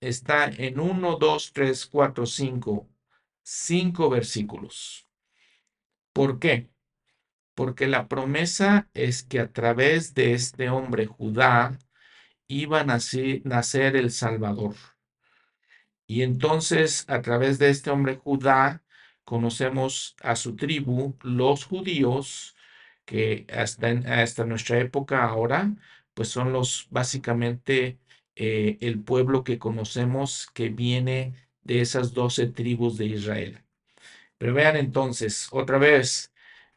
está 0.00 0.46
en 0.46 0.80
1, 0.80 1.16
2, 1.16 1.52
3, 1.52 1.86
4, 1.86 2.26
5, 2.26 2.88
cinco 3.42 4.10
versículos. 4.10 5.06
¿Por 6.12 6.38
qué? 6.38 6.68
porque 7.54 7.86
la 7.86 8.08
promesa 8.08 8.88
es 8.94 9.22
que 9.22 9.40
a 9.40 9.52
través 9.52 10.14
de 10.14 10.34
este 10.34 10.68
hombre 10.70 11.06
Judá 11.06 11.78
iba 12.48 12.80
a 12.80 12.84
nacer, 12.84 13.96
el 13.96 14.10
Salvador. 14.10 14.74
Y 16.06 16.22
entonces 16.22 17.04
a 17.08 17.22
través 17.22 17.58
de 17.58 17.70
este 17.70 17.90
hombre 17.90 18.16
Judá 18.16 18.82
conocemos 19.24 20.16
a 20.22 20.36
su 20.36 20.56
tribu, 20.56 21.16
los 21.22 21.64
judíos, 21.64 22.56
que 23.06 23.46
hasta, 23.52 23.88
hasta 24.22 24.44
nuestra 24.44 24.78
época 24.78 25.24
ahora, 25.24 25.74
pues 26.14 26.28
son 26.28 26.52
los 26.52 26.86
básicamente 26.90 27.98
eh, 28.36 28.78
el 28.80 29.00
pueblo 29.02 29.44
que 29.44 29.58
conocemos 29.58 30.48
que 30.54 30.68
viene 30.70 31.34
de 31.62 31.80
esas 31.80 32.14
doce 32.14 32.46
tribus 32.48 32.98
de 32.98 33.06
Israel. 33.06 33.60
Pero 34.38 34.54
vean 34.54 34.76
entonces, 34.76 35.48
otra 35.52 35.78
vez, 35.78 36.32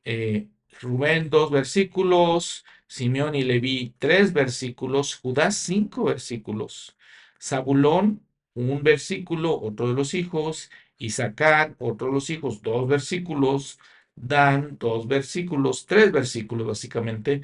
eh, 0.05 0.47
Rubén 0.81 1.29
dos 1.29 1.51
versículos, 1.51 2.65
Simeón 2.87 3.35
y 3.35 3.43
Leví 3.43 3.95
tres 3.99 4.33
versículos, 4.33 5.15
Judá 5.15 5.51
cinco 5.51 6.05
versículos, 6.05 6.95
Zabulón 7.41 8.21
un 8.53 8.81
versículo, 8.83 9.59
otro 9.59 9.87
de 9.89 9.93
los 9.93 10.13
hijos, 10.15 10.71
y 10.97 11.11
sacar 11.11 11.75
otros 11.79 12.11
los 12.13 12.29
hijos, 12.31 12.61
dos 12.63 12.87
versículos, 12.87 13.79
Dan, 14.15 14.77
dos 14.79 15.07
versículos, 15.07 15.85
tres 15.85 16.11
versículos 16.11 16.65
básicamente, 16.67 17.43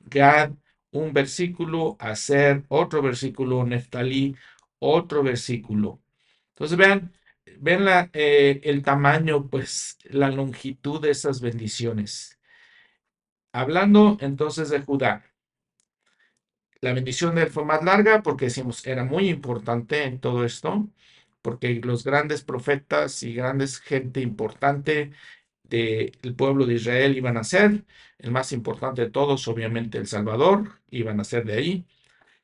Gad, 0.00 0.52
un 0.94 1.12
versículo, 1.12 1.96
Hacer, 2.00 2.64
otro 2.68 3.02
versículo, 3.02 3.64
Neftalí, 3.64 4.36
otro 4.78 5.22
versículo. 5.22 6.00
Entonces 6.50 6.78
vean, 6.78 7.12
ven 7.60 7.84
la, 7.84 8.10
eh, 8.14 8.60
el 8.64 8.82
tamaño, 8.82 9.48
pues 9.48 9.98
la 10.04 10.30
longitud 10.30 11.00
de 11.02 11.10
esas 11.10 11.40
bendiciones. 11.40 12.38
Hablando 13.52 14.18
entonces 14.20 14.68
de 14.68 14.80
Judá, 14.82 15.24
la 16.80 16.92
bendición 16.92 17.34
de 17.34 17.42
él 17.42 17.50
fue 17.50 17.64
más 17.64 17.82
larga 17.82 18.22
porque 18.22 18.46
decimos 18.46 18.86
era 18.86 19.04
muy 19.04 19.28
importante 19.28 20.04
en 20.04 20.20
todo 20.20 20.44
esto, 20.44 20.88
porque 21.42 21.80
los 21.82 22.04
grandes 22.04 22.44
profetas 22.44 23.22
y 23.22 23.34
grandes 23.34 23.78
gente 23.80 24.20
importante 24.20 25.12
del 25.64 26.34
pueblo 26.36 26.66
de 26.66 26.74
Israel 26.74 27.16
iban 27.16 27.36
a 27.36 27.44
ser, 27.44 27.84
el 28.18 28.30
más 28.30 28.52
importante 28.52 29.02
de 29.02 29.10
todos, 29.10 29.48
obviamente 29.48 29.98
el 29.98 30.06
Salvador, 30.06 30.80
iban 30.90 31.20
a 31.20 31.24
ser 31.24 31.44
de 31.44 31.54
ahí. 31.54 31.86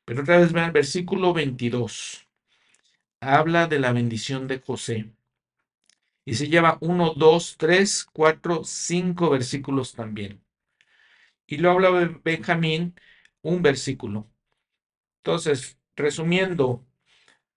Pero 0.05 0.21
otra 0.23 0.39
vez 0.39 0.53
vean 0.53 0.67
el 0.67 0.71
versículo 0.73 1.33
22. 1.33 2.27
Habla 3.21 3.67
de 3.67 3.79
la 3.79 3.93
bendición 3.93 4.47
de 4.47 4.59
José. 4.59 5.11
Y 6.25 6.33
se 6.35 6.47
lleva 6.47 6.77
uno, 6.81 7.13
dos, 7.15 7.57
tres, 7.57 8.07
cuatro, 8.11 8.63
cinco 8.63 9.29
versículos 9.29 9.93
también. 9.93 10.41
Y 11.47 11.57
lo 11.57 11.71
habla 11.71 11.91
Benjamín, 12.23 12.95
un 13.41 13.61
versículo. 13.61 14.27
Entonces, 15.19 15.77
resumiendo, 15.95 16.85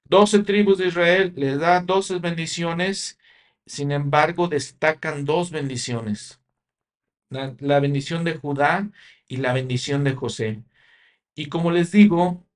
doce 0.05 0.41
tribus 0.41 0.79
de 0.79 0.89
Israel 0.89 1.33
les 1.37 1.59
da 1.59 1.81
doce 1.81 2.19
bendiciones, 2.19 3.19
sin 3.67 3.93
embargo, 3.93 4.49
destacan 4.49 5.25
dos 5.25 5.51
bendiciones. 5.51 6.41
La, 7.31 7.81
bendición 7.81 8.25
de 8.25 8.35
Judá 8.35 8.91
y 9.27 9.39
la 9.39 9.53
bendición 9.53 10.05
de 10.05 10.15
José. 10.15 10.63
Y 11.35 11.47
como 11.49 11.71
les 11.73 11.91
digo, 11.91 12.47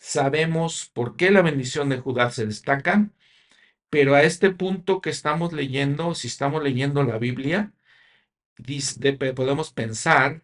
sabemos 0.00 0.90
por 0.92 1.16
qué 1.16 1.30
la 1.30 1.42
bendición 1.42 1.88
de 1.88 1.98
Judá 1.98 2.30
se 2.30 2.46
destaca, 2.46 3.10
pero 3.90 4.14
a 4.14 4.22
este 4.22 4.50
punto 4.50 5.00
que 5.00 5.10
estamos 5.10 5.52
leyendo, 5.52 6.14
si 6.14 6.28
estamos 6.28 6.62
leyendo 6.62 7.04
la 7.04 7.18
Biblia, 7.18 7.72
podemos 9.36 9.72
pensar 9.72 10.42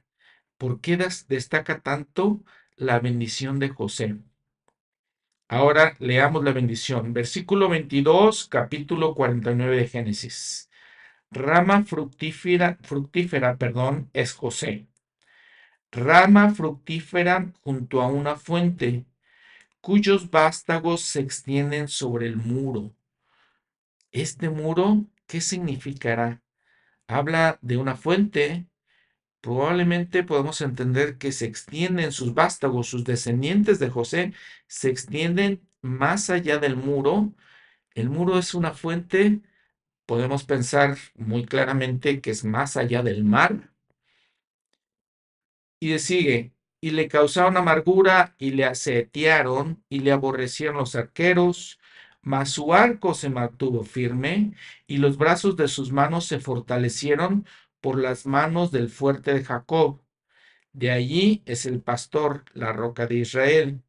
por 0.58 0.80
qué 0.80 0.96
destaca 1.28 1.80
tanto 1.80 2.44
la 2.76 3.00
bendición 3.00 3.58
de 3.58 3.70
José. 3.70 4.18
Ahora 5.48 5.94
leamos 5.98 6.42
la 6.42 6.52
bendición. 6.52 7.12
Versículo 7.12 7.68
22, 7.68 8.48
capítulo 8.48 9.14
49 9.14 9.76
de 9.76 9.88
Génesis. 9.88 10.70
Rama 11.30 11.85
fructífera, 11.85 12.78
fructífera, 12.83 13.57
perdón, 13.57 14.09
es 14.14 14.33
José. 14.33 14.87
Rama 15.92 16.50
fructífera 16.54 17.52
junto 17.61 18.00
a 18.00 18.07
una 18.07 18.37
fuente, 18.37 19.04
cuyos 19.80 20.30
vástagos 20.30 21.02
se 21.02 21.20
extienden 21.20 21.88
sobre 21.88 22.26
el 22.26 22.37
muro. 22.37 22.94
Este 24.12 24.48
muro, 24.48 25.04
¿qué 25.26 25.42
significará? 25.42 26.42
Habla 27.07 27.59
de 27.61 27.76
una 27.76 27.96
fuente 27.96 28.66
probablemente 29.44 30.22
podemos 30.24 30.62
entender 30.62 31.18
que 31.18 31.30
se 31.30 31.44
extienden 31.44 32.12
sus 32.12 32.33
vástagos, 32.33 32.88
sus 32.88 33.04
descendientes 33.04 33.78
de 33.78 33.90
José, 33.90 34.33
se 34.68 34.88
extienden 34.88 35.68
más 35.83 36.30
allá 36.30 36.57
del 36.57 36.76
muro. 36.76 37.35
El 37.94 38.09
muro 38.09 38.38
es 38.38 38.54
una 38.54 38.72
fuente, 38.72 39.42
podemos 40.07 40.44
pensar 40.44 40.96
muy 41.14 41.44
claramente 41.44 42.22
que 42.22 42.30
es 42.30 42.42
más 42.44 42.78
allá 42.78 43.02
del 43.02 43.22
mar. 43.24 43.70
Y 45.78 45.98
sigue, 45.98 46.54
y 46.80 46.92
le 46.92 47.09
causaron 47.09 47.59
amargura 47.59 48.35
y 48.38 48.52
le 48.52 48.64
asetearon 48.64 49.85
y 49.90 50.00
le 50.00 50.12
aborrecieron 50.12 50.78
los 50.78 50.94
arqueros, 50.94 51.78
mas 52.22 52.48
su 52.50 52.72
arco 52.72 53.12
se 53.12 53.28
mantuvo 53.28 53.85
firme 53.85 54.54
y 54.87 54.96
los 54.96 55.18
brazos 55.18 55.57
de 55.57 55.68
sus 55.68 55.92
manos 55.92 56.24
se 56.24 56.40
fortalecieron 56.40 57.46
por 57.85 58.01
las 58.01 58.25
manos 58.25 58.73
del 58.73 58.88
fuerte 58.88 59.35
de 59.35 59.44
Jacob. 59.44 60.01
De 60.73 60.90
allí 60.90 61.42
es 61.44 61.66
el 61.66 61.83
pastor, 61.83 62.47
la 62.55 62.73
roca 62.73 63.07
de 63.07 63.16
Israel. 63.16 63.83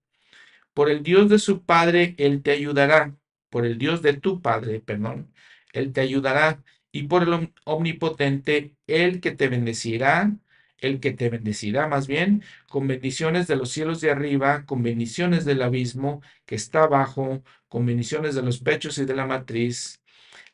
Por 0.74 0.90
el 0.90 1.02
Dios 1.02 1.30
de 1.30 1.40
su 1.40 1.64
padre, 1.64 2.14
él 2.18 2.44
te 2.44 2.52
ayudará. 2.52 3.16
Por 3.50 3.66
el 3.66 3.78
Dios 3.78 4.02
de 4.02 4.12
tu 4.16 4.42
padre, 4.42 4.82
perdón, 4.82 5.32
él 5.72 5.94
te 5.94 6.02
ayudará. 6.02 6.62
Y 6.92 7.04
por 7.04 7.24
el 7.24 7.54
omnipotente, 7.64 8.76
el 8.86 9.22
que 9.22 9.32
te 9.32 9.48
bendecirá, 9.48 10.36
el 10.80 11.00
que 11.00 11.14
te 11.14 11.30
bendecirá 11.30 11.88
más 11.88 12.06
bien, 12.06 12.44
con 12.68 12.88
bendiciones 12.88 13.48
de 13.48 13.56
los 13.56 13.70
cielos 13.72 14.02
de 14.02 14.12
arriba, 14.12 14.66
con 14.66 14.84
bendiciones 14.84 15.46
del 15.46 15.62
abismo 15.62 16.22
que 16.46 16.56
está 16.56 16.84
abajo, 16.84 17.44
con 17.70 17.86
bendiciones 17.86 18.36
de 18.36 18.42
los 18.44 18.60
pechos 18.60 18.98
y 18.98 19.06
de 19.06 19.16
la 19.16 19.26
matriz. 19.26 20.02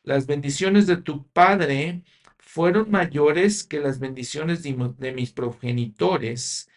Las 0.04 0.28
bendiciones 0.28 0.86
de 0.86 0.98
tu 0.98 1.26
padre 1.32 2.04
fueron 2.52 2.90
mayores 2.90 3.64
que 3.64 3.80
las 3.80 3.98
bendiciones 3.98 4.62
de, 4.62 5.12
mis 5.12 5.32
progenitores 5.32 6.68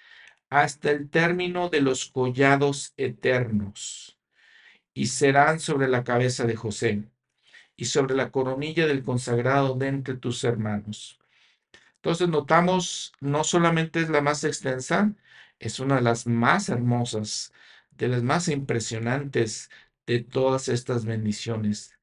hasta 0.49 0.89
el 0.89 1.09
término 1.09 1.67
de 1.67 1.81
los 1.81 2.05
collados 2.05 2.93
eternos, 2.95 4.17
y 4.93 5.07
serán 5.07 5.59
sobre 5.59 5.89
la 5.89 6.05
cabeza 6.05 6.45
de 6.45 6.55
José 6.55 7.03
y 7.75 7.85
sobre 7.85 8.15
la 8.15 8.31
coronilla 8.31 8.88
del 8.88 9.03
consagrado 9.03 9.75
de 9.75 9.88
entre 9.89 10.15
tus 10.15 10.45
hermanos. 10.45 11.19
Entonces 11.97 12.29
notamos, 12.29 13.11
no 13.19 13.43
solamente 13.43 13.99
es 13.99 14.09
la 14.09 14.21
más 14.21 14.45
extensa, 14.45 15.13
es 15.59 15.81
una 15.81 15.97
de 15.97 16.03
las 16.03 16.25
más 16.25 16.69
hermosas, 16.69 17.51
de 17.91 18.07
las 18.07 18.23
más 18.23 18.47
impresionantes 18.47 19.69
de 20.07 20.21
todas 20.21 20.69
estas 20.69 21.03
bendiciones. 21.03 21.94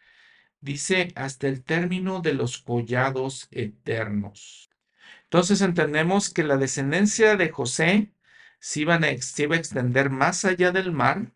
Dice 0.63 1.13
hasta 1.17 1.49
el 1.49 1.65
término 1.65 2.21
de 2.21 2.35
los 2.35 2.59
collados 2.59 3.49
eternos. 3.51 4.71
Entonces 5.25 5.61
entendemos 5.61 6.31
que 6.31 6.45
la 6.45 6.57
descendencia 6.57 7.37
de 7.37 7.51
José 7.51 8.13
se, 8.61 8.83
iba 8.83 8.95
a 8.95 9.11
extender 9.11 10.09
más 10.11 10.45
allá 10.45 10.71
del 10.71 10.93
mar, 10.93 11.33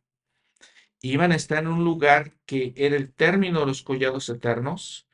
iban 1.03 1.33
a 1.33 1.35
estar 1.35 1.59
en 1.59 1.67
un 1.67 1.83
lugar 1.83 2.35
que 2.47 2.73
era 2.77 2.95
el 2.95 3.13
término 3.13 3.61
de 3.61 3.67
los 3.67 3.83
collados 3.83 4.29
eternos. 4.29 5.09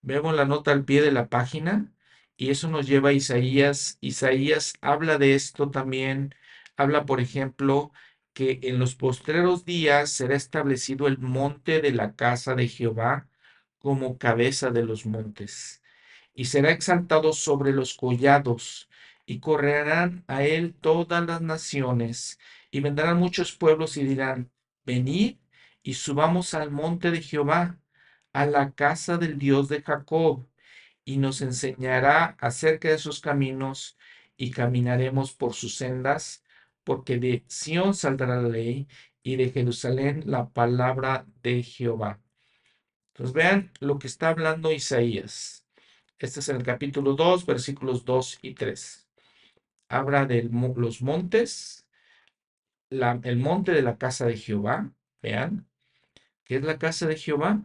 Vemos 0.00 0.34
la 0.34 0.44
nota 0.44 0.72
al 0.72 0.84
pie 0.84 1.00
de 1.00 1.12
la 1.12 1.28
página 1.28 1.92
y 2.36 2.50
eso 2.50 2.68
nos 2.68 2.88
lleva 2.88 3.10
a 3.10 3.12
Isaías. 3.12 3.96
Isaías 4.00 4.74
habla 4.80 5.18
de 5.18 5.36
esto 5.36 5.70
también. 5.70 6.34
Habla, 6.76 7.06
por 7.06 7.20
ejemplo, 7.20 7.92
que 8.32 8.58
en 8.64 8.80
los 8.80 8.96
postreros 8.96 9.64
días 9.64 10.10
será 10.10 10.34
establecido 10.34 11.06
el 11.06 11.18
monte 11.18 11.80
de 11.80 11.92
la 11.92 12.16
casa 12.16 12.56
de 12.56 12.66
Jehová 12.66 13.28
como 13.82 14.18
cabeza 14.18 14.70
de 14.70 14.84
los 14.84 15.06
montes, 15.06 15.82
y 16.34 16.46
será 16.46 16.70
exaltado 16.70 17.32
sobre 17.32 17.72
los 17.72 17.94
collados, 17.94 18.88
y 19.26 19.40
correrán 19.40 20.24
a 20.28 20.44
él 20.44 20.74
todas 20.74 21.26
las 21.26 21.42
naciones, 21.42 22.38
y 22.70 22.80
vendrán 22.80 23.18
muchos 23.18 23.52
pueblos 23.52 23.96
y 23.96 24.04
dirán, 24.04 24.50
venid 24.86 25.36
y 25.82 25.94
subamos 25.94 26.54
al 26.54 26.70
monte 26.70 27.10
de 27.10 27.20
Jehová, 27.20 27.78
a 28.32 28.46
la 28.46 28.72
casa 28.72 29.18
del 29.18 29.38
Dios 29.38 29.68
de 29.68 29.82
Jacob, 29.82 30.46
y 31.04 31.18
nos 31.18 31.42
enseñará 31.42 32.36
acerca 32.40 32.88
de 32.88 32.98
sus 32.98 33.20
caminos, 33.20 33.98
y 34.36 34.52
caminaremos 34.52 35.32
por 35.32 35.54
sus 35.54 35.76
sendas, 35.76 36.44
porque 36.84 37.18
de 37.18 37.44
Sión 37.48 37.94
saldrá 37.94 38.40
la 38.40 38.48
ley, 38.48 38.88
y 39.22 39.36
de 39.36 39.50
Jerusalén 39.50 40.22
la 40.26 40.48
palabra 40.50 41.26
de 41.42 41.62
Jehová. 41.62 42.21
Entonces 43.22 43.40
vean 43.40 43.70
lo 43.78 44.00
que 44.00 44.08
está 44.08 44.30
hablando 44.30 44.72
Isaías. 44.72 45.64
Este 46.18 46.40
es 46.40 46.48
en 46.48 46.56
el 46.56 46.64
capítulo 46.64 47.14
2, 47.14 47.46
versículos 47.46 48.04
2 48.04 48.40
y 48.42 48.54
3. 48.54 49.08
Habla 49.88 50.26
de 50.26 50.42
los 50.42 51.02
montes, 51.02 51.86
el 52.90 53.36
monte 53.36 53.70
de 53.70 53.82
la 53.82 53.96
casa 53.96 54.26
de 54.26 54.36
Jehová. 54.36 54.92
Vean, 55.22 55.68
¿qué 56.42 56.56
es 56.56 56.64
la 56.64 56.80
casa 56.80 57.06
de 57.06 57.16
Jehová? 57.16 57.62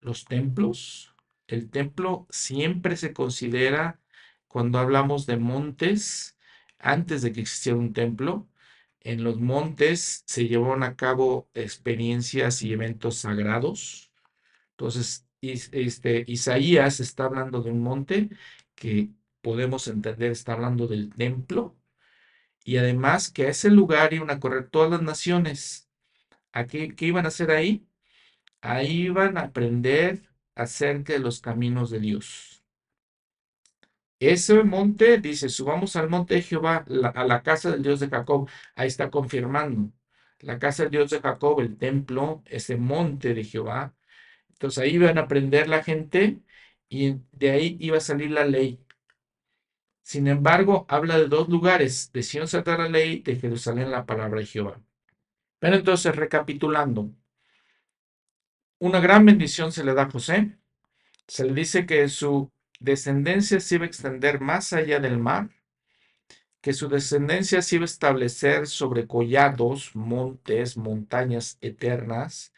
Los 0.00 0.24
templos. 0.24 1.14
El 1.46 1.68
templo 1.68 2.26
siempre 2.30 2.96
se 2.96 3.12
considera, 3.12 4.00
cuando 4.46 4.78
hablamos 4.78 5.26
de 5.26 5.36
montes, 5.36 6.38
antes 6.78 7.20
de 7.20 7.32
que 7.32 7.42
existiera 7.42 7.76
un 7.76 7.92
templo, 7.92 8.48
en 9.00 9.22
los 9.22 9.38
montes 9.38 10.22
se 10.24 10.48
llevaron 10.48 10.82
a 10.82 10.96
cabo 10.96 11.50
experiencias 11.52 12.62
y 12.62 12.72
eventos 12.72 13.16
sagrados 13.16 14.07
entonces, 14.78 15.26
este, 15.42 16.24
Isaías 16.28 17.00
está 17.00 17.24
hablando 17.24 17.62
de 17.62 17.72
un 17.72 17.80
monte 17.82 18.30
que 18.76 19.10
podemos 19.42 19.88
entender, 19.88 20.30
está 20.30 20.52
hablando 20.52 20.86
del 20.86 21.10
templo, 21.10 21.76
y 22.64 22.76
además 22.76 23.32
que 23.32 23.46
a 23.46 23.50
ese 23.50 23.70
lugar 23.70 24.14
iban 24.14 24.30
a 24.30 24.38
correr 24.40 24.70
todas 24.70 24.90
las 24.90 25.02
naciones. 25.02 25.90
¿A 26.52 26.66
qué, 26.66 26.94
iban 27.00 27.24
a 27.24 27.28
hacer 27.28 27.50
ahí? 27.50 27.88
Ahí 28.60 29.06
iban 29.06 29.36
a 29.38 29.42
aprender 29.42 30.30
acerca 30.54 31.12
de 31.14 31.20
los 31.20 31.40
caminos 31.40 31.90
de 31.90 32.00
Dios. 32.00 32.62
Ese 34.20 34.62
monte, 34.64 35.18
dice, 35.18 35.48
subamos 35.48 35.96
al 35.96 36.08
monte 36.08 36.34
de 36.34 36.42
Jehová, 36.42 36.84
a 37.14 37.24
la 37.24 37.42
casa 37.42 37.72
del 37.72 37.82
Dios 37.82 38.00
de 38.00 38.08
Jacob. 38.08 38.48
Ahí 38.76 38.88
está 38.88 39.10
confirmando. 39.10 39.92
La 40.40 40.58
casa 40.58 40.84
del 40.84 40.92
Dios 40.92 41.10
de 41.10 41.20
Jacob, 41.20 41.60
el 41.60 41.76
templo, 41.78 42.42
ese 42.46 42.76
monte 42.76 43.34
de 43.34 43.44
Jehová. 43.44 43.94
Entonces 44.58 44.82
ahí 44.82 44.96
iban 44.96 45.18
a 45.18 45.22
aprender 45.22 45.68
la 45.68 45.84
gente 45.84 46.40
y 46.88 47.14
de 47.30 47.50
ahí 47.52 47.76
iba 47.80 47.98
a 47.98 48.00
salir 48.00 48.32
la 48.32 48.44
ley. 48.44 48.80
Sin 50.02 50.26
embargo, 50.26 50.84
habla 50.88 51.16
de 51.16 51.28
dos 51.28 51.48
lugares, 51.48 52.10
de 52.12 52.24
Sion 52.24 52.48
saldrá 52.48 52.76
la 52.76 52.88
ley, 52.88 53.20
de 53.20 53.36
Jerusalén 53.36 53.92
la 53.92 54.04
palabra 54.04 54.40
de 54.40 54.46
Jehová. 54.46 54.80
Pero 55.60 55.76
entonces, 55.76 56.16
recapitulando, 56.16 57.12
una 58.80 58.98
gran 59.00 59.24
bendición 59.26 59.70
se 59.70 59.84
le 59.84 59.94
da 59.94 60.02
a 60.04 60.10
José. 60.10 60.58
Se 61.28 61.44
le 61.44 61.52
dice 61.52 61.86
que 61.86 62.08
su 62.08 62.50
descendencia 62.80 63.60
se 63.60 63.76
iba 63.76 63.84
a 63.84 63.88
extender 63.88 64.40
más 64.40 64.72
allá 64.72 64.98
del 64.98 65.18
mar, 65.18 65.50
que 66.60 66.72
su 66.72 66.88
descendencia 66.88 67.62
se 67.62 67.76
iba 67.76 67.84
a 67.84 67.86
establecer 67.86 68.66
sobre 68.66 69.06
collados, 69.06 69.94
montes, 69.94 70.76
montañas 70.76 71.58
eternas, 71.60 72.52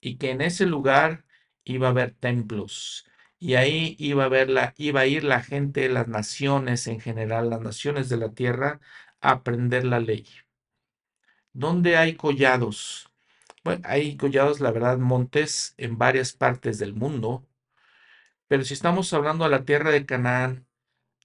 y 0.00 0.16
que 0.16 0.30
en 0.30 0.40
ese 0.40 0.64
lugar 0.64 1.23
iba 1.64 1.88
a 1.88 1.90
haber 1.90 2.12
templos 2.12 3.06
y 3.38 3.56
ahí 3.56 3.96
iba 3.98 4.24
a, 4.24 4.28
ver 4.28 4.48
la, 4.48 4.74
iba 4.78 5.00
a 5.00 5.06
ir 5.06 5.24
la 5.24 5.42
gente, 5.42 5.88
las 5.88 6.08
naciones 6.08 6.86
en 6.86 7.00
general, 7.00 7.50
las 7.50 7.60
naciones 7.60 8.08
de 8.08 8.16
la 8.16 8.30
tierra, 8.32 8.80
a 9.20 9.32
aprender 9.32 9.84
la 9.84 10.00
ley. 10.00 10.26
¿Dónde 11.52 11.96
hay 11.96 12.14
collados? 12.16 13.10
Bueno, 13.62 13.82
hay 13.84 14.16
collados, 14.16 14.60
la 14.60 14.70
verdad, 14.70 14.98
montes 14.98 15.74
en 15.76 15.98
varias 15.98 16.32
partes 16.32 16.78
del 16.78 16.94
mundo, 16.94 17.46
pero 18.48 18.64
si 18.64 18.74
estamos 18.74 19.12
hablando 19.12 19.44
de 19.44 19.50
la 19.50 19.64
tierra 19.64 19.90
de 19.90 20.06
Canaán, 20.06 20.66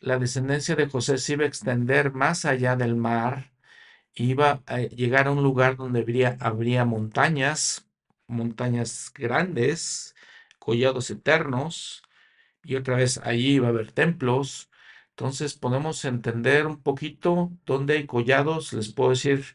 la 0.02 0.18
descendencia 0.20 0.76
de 0.76 0.88
José 0.88 1.18
se 1.18 1.34
iba 1.34 1.44
a 1.44 1.48
extender 1.48 2.12
más 2.14 2.46
allá 2.46 2.76
del 2.76 2.96
mar, 2.96 3.54
iba 4.14 4.62
a 4.66 4.80
llegar 4.80 5.28
a 5.28 5.32
un 5.32 5.44
lugar 5.44 5.78
donde 5.78 6.02
habría, 6.02 6.38
habría 6.42 6.86
montañas, 6.86 7.88
montañas 8.28 9.12
grandes, 9.14 10.16
collados 10.60 11.10
eternos, 11.12 12.04
y 12.64 12.76
otra 12.76 12.98
vez 12.98 13.20
allí 13.24 13.60
va 13.60 13.68
a 13.68 13.70
haber 13.72 13.92
templos. 13.92 14.70
Entonces 15.12 15.56
podemos 15.56 16.06
entender 16.06 16.68
un 16.68 16.82
poquito 16.82 17.52
dónde 17.66 17.96
hay 17.96 18.06
collados. 18.06 18.74
Les 18.74 18.90
puedo 18.94 19.12
decir 19.12 19.46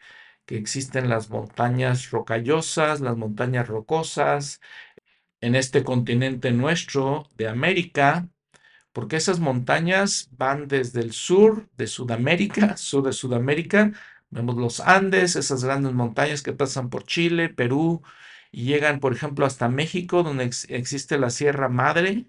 que 0.47 0.57
existen 0.59 1.09
las 1.09 1.31
montañas 1.31 2.11
rocallosas, 2.11 3.01
las 3.01 3.17
montañas 3.17 3.69
rocosas 3.69 4.61
en 5.41 5.55
este 5.55 5.85
continente 5.85 6.53
nuestro 6.53 7.29
de 7.37 7.49
América, 7.49 8.29
porque 8.93 9.17
esas 9.17 9.41
montañas 9.41 10.29
van 10.33 10.69
desde 10.69 11.01
el 11.03 11.13
sur 11.13 11.69
de 11.77 11.87
Sudamérica, 11.87 12.77
sur 12.79 13.05
de 13.05 13.13
Sudamérica, 13.13 13.93
vemos 14.31 14.57
los 14.57 14.81
Andes, 14.81 15.37
esas 15.37 15.65
grandes 15.65 15.93
montañas 15.93 16.43
que 16.43 16.53
pasan 16.53 16.91
por 16.91 17.05
Chile, 17.05 17.49
Perú, 17.51 18.03
y 18.55 18.65
llegan, 18.67 19.01
por 19.01 19.13
ejemplo, 19.13 19.47
hasta 19.47 19.69
México, 19.69 20.23
donde 20.23 20.45
existe 20.69 21.19
la 21.19 21.31
Sierra 21.31 21.69
Madre, 21.69 22.27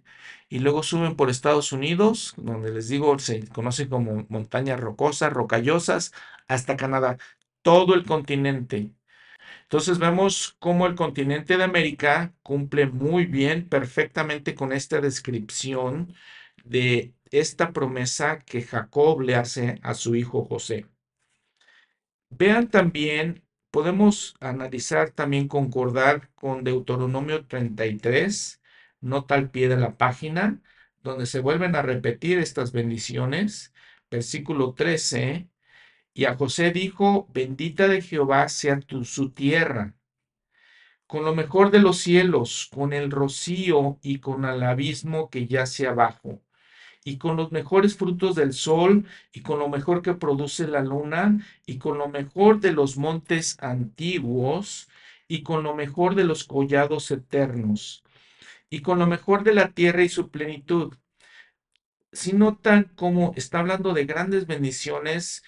y 0.49 0.59
luego 0.59 0.81
suben 0.83 1.15
por 1.15 1.29
Estados 1.29 1.71
Unidos, 1.71 2.33
donde 2.37 2.71
les 2.71 2.87
digo, 2.89 3.19
se 3.19 3.47
conoce 3.49 3.87
como 3.89 4.25
montañas 4.29 4.79
rocosas, 4.79 5.31
rocallosas, 5.33 6.13
hasta 6.47 6.77
Canadá, 6.77 7.17
todo 7.61 7.93
el 7.95 8.05
continente. 8.05 8.91
Entonces 9.63 9.99
vemos 9.99 10.55
cómo 10.59 10.87
el 10.87 10.95
continente 10.95 11.57
de 11.57 11.63
América 11.63 12.33
cumple 12.43 12.87
muy 12.87 13.25
bien, 13.27 13.69
perfectamente 13.69 14.55
con 14.55 14.73
esta 14.73 15.01
descripción 15.01 16.15
de 16.63 17.13
esta 17.31 17.71
promesa 17.73 18.39
que 18.39 18.63
Jacob 18.63 19.21
le 19.21 19.35
hace 19.35 19.79
a 19.83 19.93
su 19.93 20.15
hijo 20.15 20.45
José. 20.45 20.87
Vean 22.29 22.69
también 22.69 23.44
podemos 23.75 24.37
analizar 24.39 25.09
también 25.11 25.49
concordar 25.49 26.29
con 26.35 26.63
Deuteronomio 26.63 27.45
33, 27.45 28.61
nota 29.01 29.35
al 29.35 29.51
pie 29.51 29.67
de 29.67 29.75
la 29.75 29.97
página, 29.97 30.61
donde 31.03 31.25
se 31.25 31.41
vuelven 31.41 31.75
a 31.75 31.81
repetir 31.81 32.39
estas 32.39 32.71
bendiciones. 32.71 33.73
Versículo 34.09 34.75
13, 34.75 35.49
y 36.13 36.23
a 36.23 36.35
José 36.35 36.71
dijo, 36.71 37.27
bendita 37.33 37.89
de 37.89 38.01
Jehová 38.01 38.47
sea 38.47 38.79
tu, 38.79 39.03
su 39.03 39.31
tierra, 39.31 39.93
con 41.05 41.25
lo 41.25 41.35
mejor 41.35 41.69
de 41.69 41.79
los 41.79 41.97
cielos, 41.97 42.69
con 42.73 42.93
el 42.93 43.11
rocío 43.11 43.99
y 44.01 44.19
con 44.19 44.45
el 44.45 44.63
abismo 44.63 45.29
que 45.29 45.47
yace 45.47 45.85
abajo 45.85 46.44
y 47.05 47.17
con 47.19 47.37
los 47.37 47.51
mejores 47.51 47.95
frutos 47.95 48.35
del 48.35 48.51
sol, 48.53 49.05
y 49.31 49.41
con 49.41 49.59
lo 49.59 49.69
mejor 49.69 50.01
que 50.01 50.15
produce 50.15 50.67
la 50.67 50.81
luna, 50.81 51.39
y 51.65 51.77
con 51.77 51.99
lo 51.99 52.09
mejor 52.09 52.59
de 52.59 52.73
los 52.73 52.97
montes 52.97 53.57
antiguos, 53.61 54.89
y 55.27 55.43
con 55.43 55.63
lo 55.63 55.75
mejor 55.75 56.15
de 56.15 56.25
los 56.25 56.43
collados 56.43 57.11
eternos, 57.11 58.03
y 58.69 58.81
con 58.81 58.99
lo 58.99 59.07
mejor 59.07 59.43
de 59.43 59.53
la 59.53 59.69
tierra 59.71 60.03
y 60.03 60.09
su 60.09 60.29
plenitud. 60.31 60.95
Si 62.11 62.33
notan 62.33 62.91
cómo 62.95 63.33
está 63.35 63.59
hablando 63.59 63.93
de 63.93 64.05
grandes 64.05 64.47
bendiciones 64.47 65.43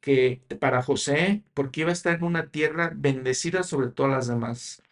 que 0.00 0.42
para 0.60 0.82
José, 0.82 1.42
porque 1.54 1.80
iba 1.80 1.90
a 1.90 1.94
estar 1.94 2.14
en 2.14 2.24
una 2.24 2.50
tierra 2.50 2.92
bendecida 2.94 3.64
sobre 3.64 3.88
todas 3.88 4.12
las 4.12 4.28
demás. 4.28 4.82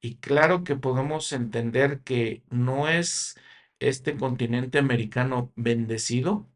Y 0.00 0.16
claro 0.16 0.64
que 0.64 0.76
podemos 0.76 1.32
entender 1.32 2.00
que 2.00 2.42
no 2.50 2.88
es 2.88 3.36
este 3.88 4.16
continente 4.16 4.78
americano 4.78 5.52
bendecido 5.56 6.46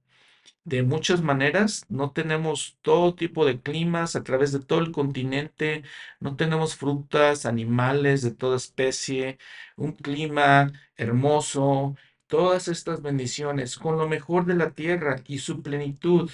de 0.65 0.83
muchas 0.83 1.23
maneras. 1.23 1.87
No 1.89 2.13
tenemos 2.13 2.79
todo 2.83 3.15
tipo 3.15 3.45
de 3.47 3.61
climas 3.61 4.17
a 4.17 4.25
través 4.25 4.53
de 4.53 4.61
todo 4.61 4.81
el 4.81 4.93
continente. 4.93 5.85
No 6.21 6.37
tenemos 6.37 6.77
frutas, 6.77 7.47
animales 7.47 8.23
de 8.23 8.33
toda 8.33 8.57
especie, 8.57 9.39
un 9.77 9.93
clima 9.93 10.73
hermoso, 10.97 11.97
todas 12.27 12.69
estas 12.69 13.03
bendiciones 13.03 13.79
con 13.79 13.99
lo 13.99 14.09
mejor 14.09 14.47
de 14.47 14.55
la 14.55 14.73
tierra 14.73 15.17
y 15.27 15.39
su 15.39 15.63
plenitud. 15.63 16.31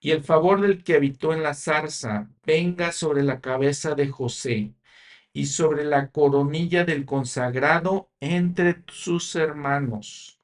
Y 0.00 0.10
el 0.12 0.22
favor 0.22 0.60
del 0.60 0.84
que 0.84 0.94
habitó 0.94 1.32
en 1.32 1.42
la 1.42 1.54
zarza 1.54 2.30
venga 2.44 2.92
sobre 2.92 3.22
la 3.22 3.40
cabeza 3.40 3.94
de 3.94 4.08
José 4.08 4.74
y 5.34 5.46
sobre 5.46 5.84
la 5.84 6.10
coronilla 6.12 6.84
del 6.84 7.04
consagrado 7.04 8.08
entre 8.20 8.84
sus 8.86 9.34
hermanos. 9.34 10.40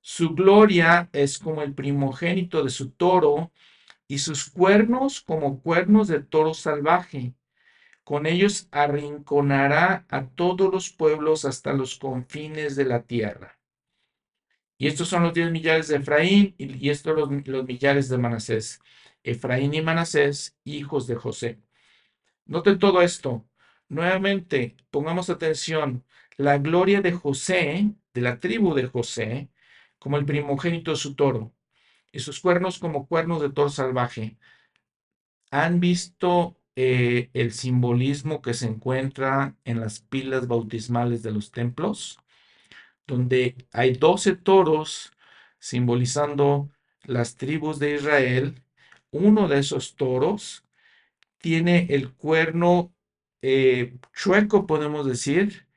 Su 0.00 0.34
gloria 0.34 1.08
es 1.12 1.38
como 1.38 1.62
el 1.62 1.72
primogénito 1.72 2.64
de 2.64 2.70
su 2.70 2.90
toro 2.90 3.52
y 4.08 4.18
sus 4.18 4.50
cuernos 4.50 5.20
como 5.20 5.62
cuernos 5.62 6.08
de 6.08 6.20
toro 6.20 6.52
salvaje. 6.52 7.34
Con 8.02 8.26
ellos 8.26 8.68
arrinconará 8.72 10.04
a 10.08 10.26
todos 10.26 10.72
los 10.72 10.90
pueblos 10.90 11.44
hasta 11.44 11.72
los 11.72 11.96
confines 11.96 12.74
de 12.74 12.86
la 12.86 13.02
tierra. 13.02 13.60
Y 14.78 14.88
estos 14.88 15.08
son 15.08 15.22
los 15.22 15.34
diez 15.34 15.50
millares 15.52 15.88
de 15.88 15.96
Efraín 15.96 16.54
y 16.58 16.90
estos 16.90 17.16
los, 17.16 17.46
los 17.46 17.66
millares 17.66 18.08
de 18.08 18.18
Manasés. 18.18 18.80
Efraín 19.22 19.74
y 19.74 19.82
Manasés, 19.82 20.56
hijos 20.64 21.06
de 21.06 21.14
José. 21.14 21.60
Noten 22.46 22.78
todo 22.78 23.02
esto. 23.02 23.44
Nuevamente, 23.88 24.76
pongamos 24.90 25.30
atención, 25.30 26.04
la 26.36 26.58
gloria 26.58 27.00
de 27.00 27.12
José, 27.12 27.90
de 28.12 28.20
la 28.20 28.38
tribu 28.38 28.74
de 28.74 28.86
José, 28.86 29.48
como 29.98 30.18
el 30.18 30.26
primogénito 30.26 30.90
de 30.90 30.98
su 30.98 31.14
toro, 31.14 31.54
y 32.12 32.20
sus 32.20 32.40
cuernos 32.40 32.78
como 32.78 33.06
cuernos 33.06 33.40
de 33.40 33.50
toro 33.50 33.70
salvaje. 33.70 34.36
¿Han 35.50 35.80
visto 35.80 36.60
eh, 36.76 37.30
el 37.32 37.52
simbolismo 37.52 38.42
que 38.42 38.54
se 38.54 38.66
encuentra 38.66 39.56
en 39.64 39.80
las 39.80 40.00
pilas 40.00 40.46
bautismales 40.46 41.22
de 41.22 41.32
los 41.32 41.50
templos? 41.50 42.18
Donde 43.06 43.56
hay 43.72 43.94
doce 43.94 44.36
toros 44.36 45.12
simbolizando 45.58 46.70
las 47.04 47.36
tribus 47.36 47.78
de 47.78 47.94
Israel. 47.94 48.62
Uno 49.10 49.48
de 49.48 49.60
esos 49.60 49.96
toros 49.96 50.64
tiene 51.38 51.86
el 51.88 52.12
cuerno 52.12 52.92
eh, 53.42 53.98
chueco, 54.14 54.66
podemos 54.66 55.06
decir, 55.06 55.68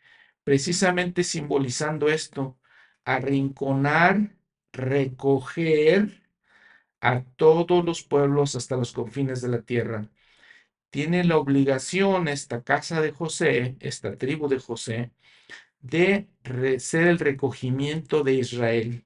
precisamente 0.44 1.24
simbolizando 1.24 2.10
esto, 2.10 2.60
arrinconar, 3.06 4.36
recoger 4.74 6.24
a 7.02 7.24
todos 7.24 7.86
los 7.86 8.04
pueblos 8.04 8.56
hasta 8.56 8.78
los 8.78 8.94
confines 8.94 9.42
de 9.42 9.50
la 9.50 9.62
tierra. 9.64 10.10
Tiene 10.92 11.24
la 11.24 11.38
obligación 11.38 12.28
esta 12.28 12.64
casa 12.64 13.02
de 13.02 13.12
José, 13.12 13.78
esta 13.80 14.18
tribu 14.18 14.48
de 14.50 14.60
José, 14.60 15.12
de 15.82 16.30
ser 16.80 17.08
el 17.08 17.20
recogimiento 17.20 18.24
de 18.24 18.36
Israel. 18.36 19.06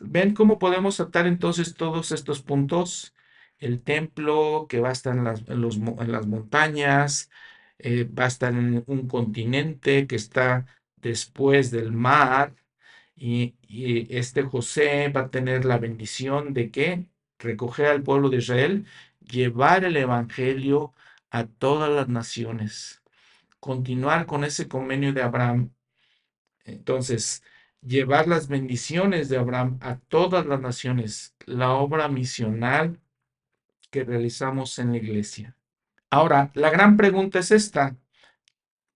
¿Ven 0.00 0.34
cómo 0.34 0.58
podemos 0.58 1.00
atar 1.00 1.26
entonces 1.26 1.74
todos 1.74 2.12
estos 2.12 2.42
puntos? 2.42 3.14
El 3.58 3.82
templo 3.82 4.66
que 4.68 4.80
va 4.80 4.90
a 4.90 4.92
estar 4.92 5.16
en 5.16 5.24
las, 5.24 5.42
las 5.48 6.26
montañas, 6.26 7.30
eh, 7.78 8.04
va 8.04 8.24
a 8.24 8.28
estar 8.28 8.52
en 8.54 8.84
un 8.86 9.08
continente 9.08 10.06
que 10.06 10.16
está 10.16 10.66
después 10.96 11.70
del 11.70 11.92
mar 11.92 12.54
y 13.16 13.56
este 14.10 14.42
José 14.42 15.08
va 15.08 15.22
a 15.22 15.30
tener 15.30 15.64
la 15.64 15.78
bendición 15.78 16.54
de 16.54 16.70
que 16.70 17.06
recoger 17.38 17.86
al 17.86 18.02
pueblo 18.02 18.30
de 18.30 18.38
Israel, 18.38 18.86
llevar 19.20 19.84
el 19.84 19.96
evangelio 19.96 20.94
a 21.30 21.46
todas 21.46 21.90
las 21.90 22.08
naciones, 22.08 23.02
continuar 23.60 24.26
con 24.26 24.44
ese 24.44 24.68
convenio 24.68 25.12
de 25.12 25.22
Abraham. 25.22 25.72
Entonces, 26.64 27.42
llevar 27.82 28.28
las 28.28 28.48
bendiciones 28.48 29.28
de 29.28 29.38
Abraham 29.38 29.78
a 29.82 29.98
todas 29.98 30.46
las 30.46 30.60
naciones, 30.60 31.34
la 31.46 31.72
obra 31.74 32.08
misional 32.08 33.00
que 33.90 34.04
realizamos 34.04 34.78
en 34.78 34.92
la 34.92 34.98
iglesia. 34.98 35.56
Ahora, 36.10 36.50
la 36.54 36.70
gran 36.70 36.96
pregunta 36.96 37.38
es 37.38 37.50
esta. 37.50 37.96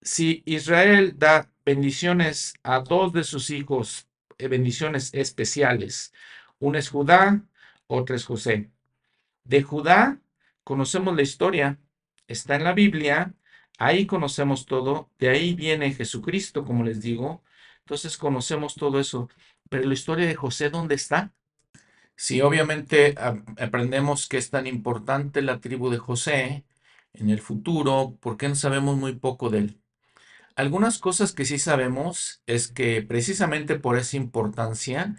Si 0.01 0.43
Israel 0.47 1.14
da 1.18 1.51
bendiciones 1.64 2.55
a 2.62 2.80
dos 2.80 3.12
de 3.12 3.24
sus 3.24 3.51
hijos, 3.51 4.09
eh, 4.38 4.49
bendiciones 4.49 5.12
especiales, 5.14 6.12
uno 6.59 6.78
es 6.78 6.88
Judá, 6.88 7.43
otro 7.86 8.16
es 8.16 8.24
José. 8.24 8.70
De 9.45 9.62
Judá 9.62 10.18
conocemos 10.64 11.14
la 11.14 11.22
historia, 11.22 11.78
está 12.26 12.57
en 12.57 12.64
la 12.64 12.72
Biblia, 12.72 13.34
ahí 13.78 14.07
conocemos 14.07 14.66
todo, 14.66 15.11
de 15.18 15.28
ahí 15.28 15.55
viene 15.55 15.93
Jesucristo, 15.93 16.64
como 16.64 16.84
les 16.84 17.01
digo, 17.01 17.43
entonces 17.80 18.16
conocemos 18.16 18.74
todo 18.74 19.01
eso. 19.01 19.28
Pero 19.68 19.86
la 19.86 19.95
historia 19.95 20.26
de 20.26 20.34
José, 20.34 20.70
¿dónde 20.70 20.95
está? 20.95 21.32
Si 22.22 22.40
obviamente 22.40 23.16
aprendemos 23.58 24.28
que 24.28 24.38
es 24.38 24.48
tan 24.50 24.68
importante 24.68 25.42
la 25.42 25.58
tribu 25.58 25.90
de 25.90 25.98
José 25.98 26.64
en 27.14 27.30
el 27.30 27.40
futuro, 27.40 28.16
¿por 28.20 28.36
qué 28.36 28.48
no 28.48 28.54
sabemos 28.54 28.96
muy 28.96 29.16
poco 29.16 29.50
de 29.50 29.58
él? 29.58 29.80
Algunas 30.54 30.98
cosas 30.98 31.32
que 31.32 31.44
sí 31.44 31.58
sabemos 31.58 32.40
es 32.46 32.68
que 32.68 33.02
precisamente 33.02 33.76
por 33.76 33.98
esa 33.98 34.16
importancia, 34.16 35.16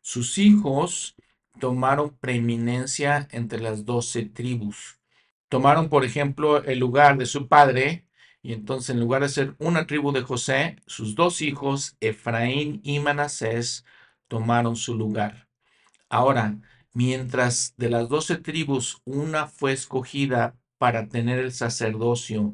sus 0.00 0.38
hijos 0.38 1.16
tomaron 1.60 2.16
preeminencia 2.16 3.28
entre 3.32 3.60
las 3.60 3.84
doce 3.84 4.24
tribus. 4.24 4.98
Tomaron, 5.50 5.90
por 5.90 6.06
ejemplo, 6.06 6.64
el 6.64 6.78
lugar 6.78 7.18
de 7.18 7.26
su 7.26 7.48
padre, 7.48 8.06
y 8.42 8.54
entonces 8.54 8.90
en 8.90 9.00
lugar 9.00 9.20
de 9.20 9.28
ser 9.28 9.56
una 9.58 9.86
tribu 9.86 10.10
de 10.10 10.22
José, 10.22 10.76
sus 10.86 11.14
dos 11.16 11.42
hijos, 11.42 11.98
Efraín 12.00 12.80
y 12.82 12.98
Manasés, 12.98 13.84
tomaron 14.28 14.74
su 14.76 14.94
lugar. 14.96 15.45
Ahora, 16.08 16.58
mientras 16.92 17.74
de 17.76 17.90
las 17.90 18.08
doce 18.08 18.36
tribus 18.36 19.00
una 19.04 19.46
fue 19.48 19.72
escogida 19.72 20.56
para 20.78 21.08
tener 21.08 21.38
el 21.38 21.52
sacerdocio 21.52 22.52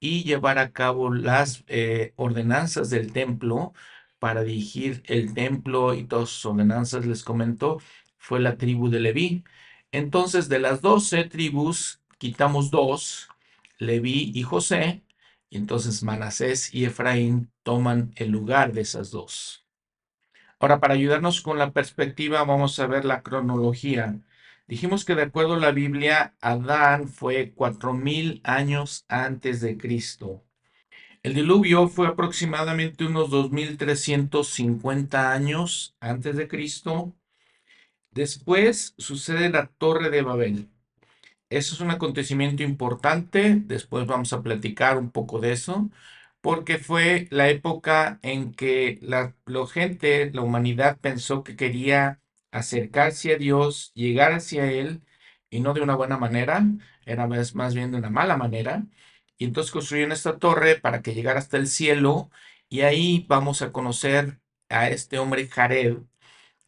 y 0.00 0.24
llevar 0.24 0.58
a 0.58 0.72
cabo 0.72 1.12
las 1.12 1.64
eh, 1.68 2.12
ordenanzas 2.16 2.90
del 2.90 3.12
templo, 3.12 3.72
para 4.18 4.42
dirigir 4.44 5.02
el 5.06 5.32
templo 5.34 5.94
y 5.94 6.04
todas 6.04 6.28
sus 6.30 6.46
ordenanzas, 6.46 7.06
les 7.06 7.22
comento, 7.24 7.78
fue 8.18 8.40
la 8.40 8.56
tribu 8.58 8.88
de 8.90 9.00
Leví. 9.00 9.44
Entonces, 9.92 10.48
de 10.48 10.58
las 10.58 10.80
doce 10.82 11.24
tribus, 11.24 12.02
quitamos 12.18 12.70
dos, 12.70 13.28
Leví 13.78 14.30
y 14.34 14.42
José, 14.42 15.02
y 15.48 15.56
entonces 15.56 16.02
Manasés 16.02 16.72
y 16.74 16.84
Efraín 16.84 17.50
toman 17.62 18.12
el 18.16 18.30
lugar 18.30 18.72
de 18.72 18.82
esas 18.82 19.10
dos. 19.10 19.59
Ahora, 20.60 20.78
para 20.78 20.94
ayudarnos 20.94 21.40
con 21.40 21.58
la 21.58 21.72
perspectiva, 21.72 22.44
vamos 22.44 22.78
a 22.78 22.86
ver 22.86 23.04
la 23.04 23.22
cronología. 23.22 24.20
Dijimos 24.68 25.04
que 25.04 25.14
de 25.14 25.22
acuerdo 25.22 25.54
a 25.54 25.58
la 25.58 25.72
Biblia, 25.72 26.34
Adán 26.40 27.08
fue 27.08 27.52
cuatro 27.54 27.94
mil 27.94 28.40
años 28.44 29.04
antes 29.08 29.60
de 29.62 29.78
Cristo. 29.78 30.44
El 31.22 31.34
diluvio 31.34 31.88
fue 31.88 32.08
aproximadamente 32.08 33.04
unos 33.06 33.30
2350 33.30 35.32
años 35.32 35.96
antes 36.00 36.36
de 36.36 36.48
Cristo. 36.48 37.14
Después 38.12 38.94
sucede 38.98 39.50
la 39.50 39.66
Torre 39.66 40.10
de 40.10 40.22
Babel. 40.22 40.68
Eso 41.50 41.74
es 41.74 41.80
un 41.80 41.90
acontecimiento 41.90 42.62
importante, 42.62 43.56
después 43.56 44.06
vamos 44.06 44.32
a 44.32 44.42
platicar 44.42 44.98
un 44.98 45.10
poco 45.10 45.40
de 45.40 45.52
eso, 45.52 45.90
porque 46.40 46.78
fue 46.78 47.28
la 47.30 47.48
época 47.50 48.18
en 48.22 48.52
que 48.54 48.98
la, 49.02 49.34
gente, 49.72 50.30
la 50.32 50.42
humanidad 50.42 50.98
pensó 51.00 51.44
que 51.44 51.56
quería 51.56 52.20
acercarse 52.50 53.34
a 53.34 53.38
Dios, 53.38 53.92
llegar 53.94 54.32
hacia 54.32 54.70
Él, 54.70 55.02
y 55.50 55.60
no 55.60 55.74
de 55.74 55.82
una 55.82 55.96
buena 55.96 56.18
manera, 56.18 56.64
era 57.06 57.26
más, 57.26 57.54
más 57.54 57.74
bien 57.74 57.90
de 57.92 57.98
una 57.98 58.10
mala 58.10 58.36
manera. 58.36 58.86
Y 59.38 59.44
entonces 59.46 59.72
construyeron 59.72 60.12
esta 60.12 60.38
torre 60.38 60.76
para 60.80 61.02
que 61.02 61.14
llegara 61.14 61.38
hasta 61.40 61.56
el 61.56 61.66
cielo, 61.68 62.30
y 62.68 62.82
ahí 62.82 63.26
vamos 63.28 63.62
a 63.62 63.72
conocer 63.72 64.40
a 64.68 64.88
este 64.90 65.18
hombre 65.18 65.48
Jared, 65.48 65.98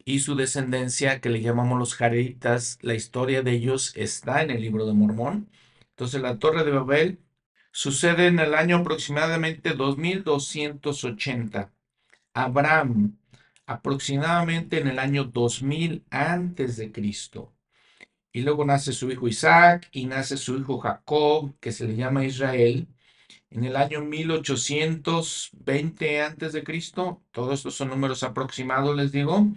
y 0.05 0.19
su 0.19 0.35
descendencia, 0.35 1.21
que 1.21 1.29
le 1.29 1.41
llamamos 1.41 1.79
los 1.79 1.95
Jareditas, 1.95 2.77
la 2.81 2.93
historia 2.93 3.41
de 3.41 3.51
ellos 3.51 3.93
está 3.95 4.41
en 4.43 4.51
el 4.51 4.61
libro 4.61 4.85
de 4.85 4.93
Mormón. 4.93 5.49
Entonces 5.91 6.21
la 6.21 6.39
Torre 6.39 6.63
de 6.63 6.71
Babel 6.71 7.22
sucede 7.73 8.27
en 8.27 8.39
el 8.39 8.55
año 8.55 8.77
aproximadamente 8.77 9.73
2280. 9.73 11.73
Abraham, 12.33 13.17
aproximadamente 13.65 14.79
en 14.79 14.87
el 14.87 14.99
año 14.99 15.25
2000 15.25 16.05
antes 16.09 16.77
de 16.77 16.91
Cristo. 16.91 17.53
Y 18.31 18.41
luego 18.41 18.65
nace 18.65 18.93
su 18.93 19.11
hijo 19.11 19.27
Isaac 19.27 19.89
y 19.91 20.05
nace 20.05 20.37
su 20.37 20.57
hijo 20.57 20.79
Jacob, 20.79 21.53
que 21.59 21.71
se 21.71 21.87
le 21.87 21.95
llama 21.95 22.25
Israel, 22.25 22.87
en 23.49 23.63
el 23.65 23.75
año 23.75 24.01
1820 24.01 26.21
antes 26.21 26.53
de 26.53 26.63
Cristo. 26.63 27.21
Todos 27.31 27.59
estos 27.59 27.75
son 27.75 27.89
números 27.89 28.23
aproximados, 28.23 28.95
les 28.95 29.11
digo 29.11 29.47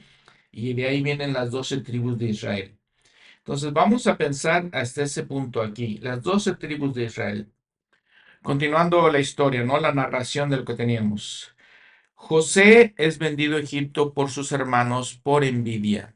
y 0.56 0.74
de 0.74 0.88
ahí 0.88 1.02
vienen 1.02 1.34
las 1.34 1.50
doce 1.50 1.78
tribus 1.82 2.18
de 2.18 2.30
Israel. 2.30 2.78
Entonces 3.38 3.72
vamos 3.72 4.06
a 4.06 4.16
pensar 4.18 4.68
hasta 4.72 5.02
ese 5.04 5.24
punto 5.24 5.62
aquí, 5.62 5.98
las 5.98 6.22
doce 6.22 6.54
tribus 6.56 6.94
de 6.94 7.04
Israel. 7.04 7.52
Continuando 8.46 9.10
la 9.10 9.18
historia, 9.18 9.64
¿no? 9.64 9.80
La 9.80 9.92
narración 9.92 10.48
de 10.50 10.58
lo 10.58 10.64
que 10.64 10.74
teníamos. 10.74 11.52
José 12.14 12.94
es 12.96 13.18
vendido 13.18 13.56
a 13.56 13.60
Egipto 13.60 14.14
por 14.14 14.30
sus 14.30 14.52
hermanos 14.52 15.18
por 15.20 15.42
envidia. 15.42 16.14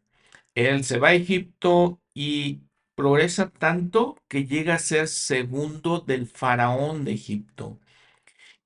Él 0.54 0.84
se 0.84 1.00
va 1.00 1.08
a 1.08 1.14
Egipto 1.14 2.00
y 2.14 2.60
progresa 2.94 3.50
tanto 3.50 4.16
que 4.28 4.44
llega 4.46 4.74
a 4.74 4.78
ser 4.78 5.08
segundo 5.08 5.98
del 5.98 6.28
faraón 6.28 7.04
de 7.04 7.14
Egipto. 7.14 7.80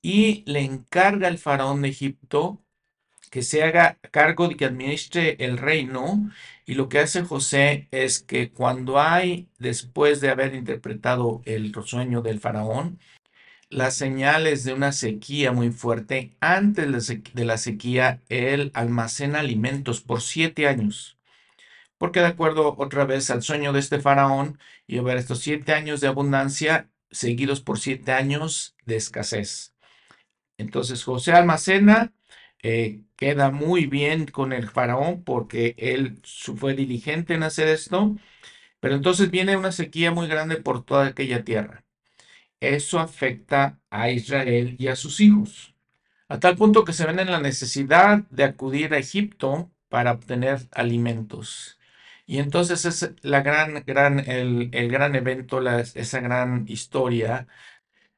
Y 0.03 0.45
le 0.45 0.61
encarga 0.61 1.29
al 1.29 1.39
faraón 1.39 1.81
de 1.81 1.89
Egipto 1.89 2.63
que 3.31 3.41
se 3.43 3.63
haga 3.63 3.99
cargo 4.11 4.47
de 4.49 4.57
que 4.57 4.67
administre 4.67 5.37
el 5.41 5.57
reino. 5.57 6.31
Y 6.67 6.75
lo 6.75 6.91
que 6.91 6.99
hace 6.99 7.23
José 7.25 7.89
es 7.93 8.19
que 8.21 8.53
cuando 8.53 9.01
hay, 9.01 9.49
después 9.59 10.21
de 10.21 10.29
haber 10.29 10.55
interpretado 10.55 11.41
el 11.47 11.75
sueño 11.87 12.21
del 12.21 12.41
faraón, 12.41 12.99
las 13.71 13.95
señales 13.97 14.65
de 14.65 14.73
una 14.75 14.93
sequía 14.93 15.53
muy 15.53 15.71
fuerte, 15.71 16.37
antes 16.41 16.87
de 17.35 17.45
la 17.45 17.59
sequía, 17.59 18.23
él 18.29 18.71
almacena 18.75 19.41
alimentos 19.41 20.01
por 20.01 20.21
siete 20.23 20.69
años. 20.69 21.19
Porque 21.99 22.21
de 22.21 22.27
acuerdo 22.27 22.75
otra 22.79 23.05
vez 23.05 23.31
al 23.31 23.43
sueño 23.43 23.73
de 23.73 23.81
este 23.81 24.01
faraón, 24.01 24.59
y 24.87 24.99
a 24.99 25.03
ver 25.03 25.17
estos 25.17 25.41
siete 25.41 25.73
años 25.73 26.01
de 26.01 26.09
abundancia 26.09 26.91
seguidos 27.11 27.61
por 27.61 27.79
siete 27.79 28.13
años 28.13 28.77
de 28.87 28.97
escasez. 28.97 29.75
Entonces 30.59 31.05
José 31.05 31.33
almacena 31.33 32.13
eh, 32.63 33.03
queda 33.17 33.51
muy 33.51 33.87
bien 33.87 34.27
con 34.27 34.53
el 34.53 34.69
faraón 34.69 35.25
porque 35.25 35.75
él 35.79 36.21
fue 36.25 36.75
diligente 36.75 37.35
en 37.35 37.43
hacer 37.43 37.69
esto, 37.69 38.17
pero 38.81 38.95
entonces 38.97 39.31
viene 39.31 39.57
una 39.57 39.73
sequía 39.73 40.13
muy 40.13 40.29
grande 40.29 40.57
por 40.57 40.85
toda 40.85 41.09
aquella 41.09 41.45
tierra. 41.45 41.84
Eso 42.65 42.99
afecta 42.99 43.79
a 43.91 44.11
Israel 44.11 44.77
y 44.79 44.89
a 44.89 44.97
sus 44.97 45.21
hijos, 45.21 45.75
a 46.29 46.41
tal 46.41 46.57
punto 46.57 46.85
que 46.85 46.93
se 46.93 47.07
ven 47.07 47.19
en 47.21 47.31
la 47.31 47.41
necesidad 47.41 48.21
de 48.31 48.45
acudir 48.45 48.95
a 48.95 48.99
Egipto 48.99 49.71
para 49.89 50.13
obtener 50.13 50.61
alimentos. 50.73 51.79
Y 52.27 52.39
entonces 52.39 52.85
es 52.87 53.13
la 53.23 53.43
gran, 53.43 53.85
gran, 53.87 54.19
el, 54.21 54.71
gran 54.91 55.15
evento, 55.15 55.61
esa 55.69 56.21
gran 56.21 56.65
historia. 56.69 57.47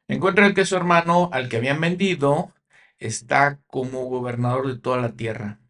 Encuentran 0.08 0.54
que 0.54 0.64
su 0.66 0.76
hermano, 0.76 1.30
al 1.32 1.48
que 1.48 1.56
habían 1.58 1.80
vendido, 1.80 2.52
está 2.98 3.60
como 3.66 4.04
gobernador 4.06 4.68
de 4.68 4.78
toda 4.78 4.98
la 4.98 5.12
tierra. 5.12 5.60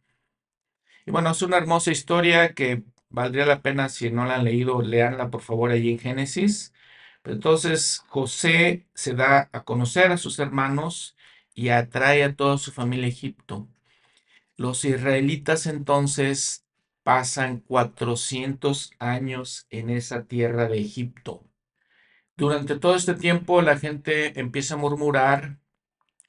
Y 1.07 1.11
bueno, 1.11 1.31
es 1.31 1.43
una 1.43 1.57
hermosa 1.57 1.91
historia 1.93 2.53
que 2.55 2.83
valdría 3.09 3.47
la 3.47 3.63
pena, 3.63 3.89
si 3.89 4.11
no 4.11 4.27
la 4.27 4.37
han 4.37 4.45
leído, 4.45 4.83
leanla 4.83 5.31
por 5.31 5.41
favor 5.43 5.71
allí 5.71 5.93
en 5.93 5.99
Génesis. 5.99 6.75
Entonces 7.27 8.05
José 8.09 8.87
se 8.95 9.15
da 9.15 9.51
a 9.53 9.65
conocer 9.65 10.13
a 10.13 10.17
sus 10.17 10.39
hermanos 10.39 11.17
y 11.55 11.71
atrae 11.71 12.23
a 12.25 12.37
toda 12.37 12.59
su 12.59 12.73
familia 12.73 13.07
a 13.07 13.11
Egipto. 13.11 13.69
Los 14.57 14.85
israelitas 14.85 15.67
entonces 15.67 16.65
pasan 17.03 17.61
400 17.61 18.93
años 18.99 19.67
en 19.71 19.91
esa 19.91 20.25
tierra 20.25 20.69
de 20.69 20.81
Egipto. 20.81 21.45
Durante 22.37 22.79
todo 22.79 22.95
este 22.95 23.15
tiempo 23.15 23.63
la 23.63 23.79
gente 23.79 24.39
empieza 24.39 24.75
a 24.75 24.79
murmurar 24.79 25.59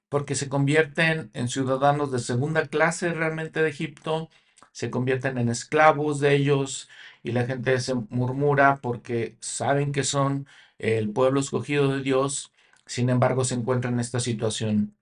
porque 0.10 0.36
se 0.36 0.50
convierten 0.50 1.30
en 1.34 1.48
ciudadanos 1.50 2.12
de 2.12 2.20
segunda 2.20 2.68
clase 2.68 3.14
realmente 3.14 3.62
de 3.62 3.70
Egipto, 3.70 4.30
se 4.72 4.89
convierten 4.89 5.38
en 5.38 5.50
esclavos 5.50 6.20
de 6.20 6.36
ellos 6.36 6.89
y 7.24 7.34
la 7.34 7.45
gente 7.45 7.80
se 7.80 7.93
murmura 7.95 8.80
porque 8.82 9.38
saben 9.41 9.91
que 9.91 10.04
son 10.04 10.48
el 10.80 11.11
pueblo 11.11 11.39
escogido 11.39 11.89
de 11.89 12.01
Dios, 12.01 12.53
sin 12.86 13.09
embargo 13.09 13.43
se 13.45 13.55
encuentran 13.55 13.95
en 13.95 13.99
esta 14.01 14.19
situación. 14.19 14.95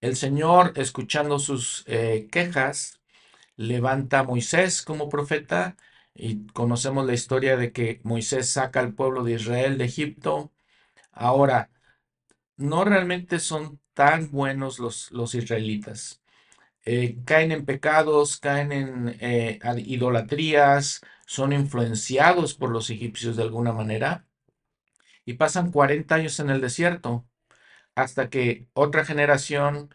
El 0.00 0.16
Señor, 0.16 0.72
escuchando 0.76 1.38
sus 1.38 1.84
eh, 1.86 2.28
quejas, 2.30 3.00
levanta 3.56 4.20
a 4.20 4.24
Moisés 4.24 4.82
como 4.82 5.08
profeta 5.08 5.76
y 6.14 6.46
conocemos 6.48 7.06
la 7.06 7.14
historia 7.14 7.56
de 7.56 7.72
que 7.72 8.00
Moisés 8.04 8.48
saca 8.50 8.80
al 8.80 8.94
pueblo 8.94 9.24
de 9.24 9.34
Israel 9.34 9.78
de 9.78 9.86
Egipto. 9.86 10.52
Ahora, 11.12 11.70
no 12.56 12.84
realmente 12.84 13.40
son 13.40 13.80
tan 13.94 14.30
buenos 14.30 14.78
los, 14.78 15.10
los 15.12 15.34
israelitas. 15.34 16.22
Eh, 16.84 17.18
caen 17.26 17.52
en 17.52 17.66
pecados, 17.66 18.38
caen 18.38 18.72
en 18.72 19.16
eh, 19.20 19.60
idolatrías, 19.86 21.02
son 21.26 21.52
influenciados 21.52 22.54
por 22.54 22.70
los 22.70 22.90
egipcios 22.90 23.36
de 23.36 23.42
alguna 23.44 23.72
manera 23.72 24.27
y 25.28 25.34
pasan 25.34 25.72
40 25.72 26.14
años 26.14 26.40
en 26.40 26.48
el 26.48 26.62
desierto 26.62 27.26
hasta 27.94 28.30
que 28.30 28.66
otra 28.72 29.04
generación, 29.04 29.94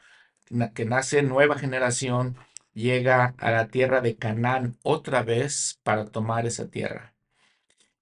que 0.76 0.86
nace 0.86 1.24
nueva 1.24 1.58
generación, 1.58 2.38
llega 2.76 3.34
a 3.40 3.50
la 3.50 3.68
tierra 3.68 4.02
de 4.02 4.16
Canaán 4.16 4.78
otra 4.84 5.24
vez 5.24 5.80
para 5.82 6.06
tomar 6.06 6.46
esa 6.46 6.70
tierra. 6.70 7.16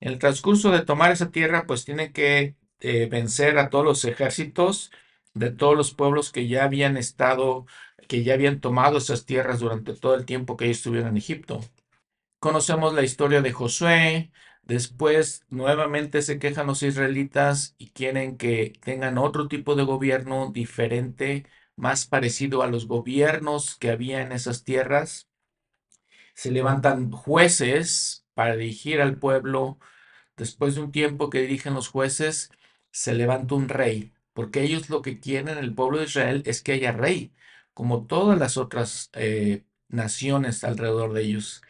En 0.02 0.12
el 0.12 0.20
transcurso 0.20 0.72
de 0.72 0.82
tomar 0.84 1.14
esa 1.14 1.32
tierra, 1.32 1.66
pues 1.68 1.86
tiene 1.86 2.12
que 2.12 2.58
eh, 2.82 3.08
vencer 3.10 3.58
a 3.60 3.70
todos 3.70 3.86
los 3.86 4.04
ejércitos 4.04 4.92
de 5.34 5.52
todos 5.52 5.78
los 5.78 5.94
pueblos 5.94 6.34
que 6.34 6.50
ya 6.50 6.66
habían 6.66 6.98
estado, 6.98 7.66
que 8.10 8.26
ya 8.26 8.34
habían 8.34 8.60
tomado 8.60 8.98
esas 8.98 9.26
tierras 9.26 9.62
durante 9.62 9.94
todo 9.94 10.16
el 10.16 10.26
tiempo 10.26 10.58
que 10.58 10.66
ellos 10.66 10.80
estuvieron 10.80 11.12
en 11.12 11.18
Egipto. 11.18 11.62
Conocemos 12.40 12.94
la 12.94 13.04
historia 13.04 13.42
de 13.42 13.54
Josué, 13.54 14.32
después 14.72 15.46
nuevamente 15.50 16.22
se 16.22 16.40
quejan 16.40 16.68
los 16.68 16.84
israelitas 16.84 17.76
y 17.78 17.90
quieren 17.92 18.38
que 18.38 18.74
tengan 18.82 19.18
otro 19.18 19.48
tipo 19.48 19.76
de 19.76 19.84
gobierno 19.84 20.52
diferente, 20.52 21.46
más 21.76 22.06
parecido 22.08 22.64
a 22.64 22.68
los 22.68 22.88
gobiernos 22.88 23.76
que 23.78 23.92
había 23.92 24.22
en 24.22 24.32
esas 24.32 24.64
tierras. 24.64 25.30
Se 26.34 26.52
levantan 26.52 27.12
jueces 27.12 28.26
para 28.34 28.56
dirigir 28.56 29.02
al 29.02 29.18
pueblo. 29.18 29.80
Después 30.38 30.76
de 30.76 30.82
un 30.82 30.92
tiempo 30.92 31.30
que 31.30 31.42
dirigen 31.42 31.74
los 31.74 31.90
jueces, 31.90 32.52
se 32.92 33.14
levanta 33.14 33.56
un 33.56 33.70
rey, 33.70 34.14
porque 34.34 34.64
ellos 34.64 34.90
lo 34.90 35.02
que 35.02 35.20
quieren, 35.20 35.58
el 35.58 35.74
pueblo 35.76 36.00
de 36.00 36.06
Israel, 36.06 36.44
es 36.46 36.62
que 36.64 36.74
haya 36.74 36.92
rey, 36.92 37.34
como 37.74 38.06
todas 38.08 38.40
las 38.40 38.58
otras 38.58 39.10
eh, 39.14 39.66
naciones 39.90 40.64
alrededor 40.64 41.14
de 41.14 41.24
ellos. 41.24 41.62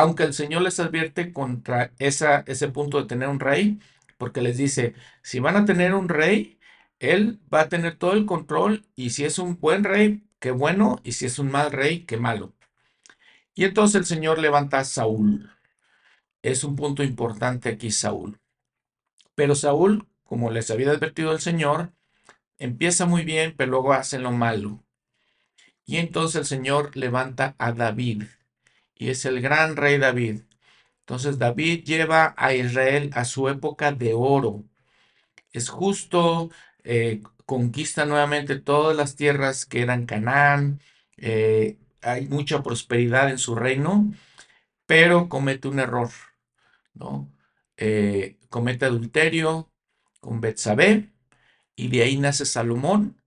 Aunque 0.00 0.22
el 0.22 0.32
Señor 0.32 0.62
les 0.62 0.80
advierte 0.80 1.30
contra 1.30 1.92
ese 1.98 2.68
punto 2.68 2.98
de 2.98 3.06
tener 3.06 3.28
un 3.28 3.38
rey, 3.38 3.80
porque 4.16 4.40
les 4.40 4.56
dice, 4.56 4.94
si 5.22 5.40
van 5.40 5.56
a 5.56 5.66
tener 5.66 5.92
un 5.94 6.08
rey, 6.08 6.58
él 7.00 7.38
va 7.52 7.60
a 7.60 7.68
tener 7.68 7.96
todo 7.96 8.14
el 8.14 8.24
control 8.24 8.86
y 8.96 9.10
si 9.10 9.26
es 9.26 9.38
un 9.38 9.60
buen 9.60 9.84
rey, 9.84 10.24
qué 10.38 10.52
bueno, 10.52 11.00
y 11.04 11.12
si 11.12 11.26
es 11.26 11.38
un 11.38 11.50
mal 11.50 11.70
rey, 11.70 12.06
qué 12.06 12.16
malo. 12.16 12.54
Y 13.54 13.64
entonces 13.64 13.96
el 13.96 14.06
Señor 14.06 14.38
levanta 14.38 14.78
a 14.78 14.84
Saúl. 14.84 15.50
Es 16.40 16.64
un 16.64 16.76
punto 16.76 17.02
importante 17.02 17.68
aquí 17.68 17.90
Saúl. 17.90 18.40
Pero 19.34 19.54
Saúl, 19.54 20.08
como 20.24 20.50
les 20.50 20.70
había 20.70 20.92
advertido 20.92 21.30
el 21.32 21.40
Señor, 21.40 21.92
empieza 22.56 23.04
muy 23.04 23.22
bien, 23.22 23.52
pero 23.54 23.72
luego 23.72 23.92
hace 23.92 24.18
lo 24.18 24.32
malo. 24.32 24.82
Y 25.84 25.98
entonces 25.98 26.36
el 26.36 26.46
Señor 26.46 26.96
levanta 26.96 27.54
a 27.58 27.72
David, 27.72 28.22
y 29.00 29.08
es 29.08 29.24
el 29.24 29.40
gran 29.40 29.76
rey 29.76 29.96
David. 29.98 30.42
Entonces 31.00 31.38
David 31.38 31.84
lleva 31.84 32.34
a 32.36 32.54
Israel 32.54 33.10
a 33.14 33.24
su 33.24 33.48
época 33.48 33.92
de 33.92 34.12
oro. 34.14 34.64
Es 35.52 35.70
justo, 35.70 36.50
eh, 36.84 37.22
conquista 37.46 38.04
nuevamente 38.04 38.60
todas 38.60 38.94
las 38.96 39.16
tierras 39.16 39.64
que 39.64 39.80
eran 39.80 40.04
Canaán, 40.04 40.80
eh, 41.16 41.78
hay 42.02 42.28
mucha 42.28 42.62
prosperidad 42.62 43.30
en 43.30 43.38
su 43.38 43.54
reino, 43.54 44.12
pero 44.86 45.30
comete 45.30 45.68
un 45.68 45.80
error, 45.80 46.10
¿no? 46.94 47.32
Eh, 47.78 48.38
comete 48.50 48.84
adulterio 48.84 49.70
con 50.20 50.40
Betsabé, 50.42 51.10
y 51.74 51.88
de 51.88 52.02
ahí 52.02 52.18
nace 52.18 52.44
Salomón, 52.44 53.22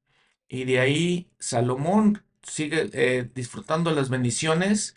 y 0.47 0.65
de 0.65 0.79
ahí 0.79 1.31
Salomón 1.39 2.23
sigue 2.43 3.31
disfrutando 3.33 3.91
las 3.91 4.09
bendiciones, 4.09 4.95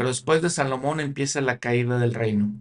pero 0.00 0.08
después 0.08 0.40
de 0.40 0.48
Salomón 0.48 0.98
empieza 0.98 1.42
la 1.42 1.58
caída 1.58 1.98
del 1.98 2.14
reino. 2.14 2.54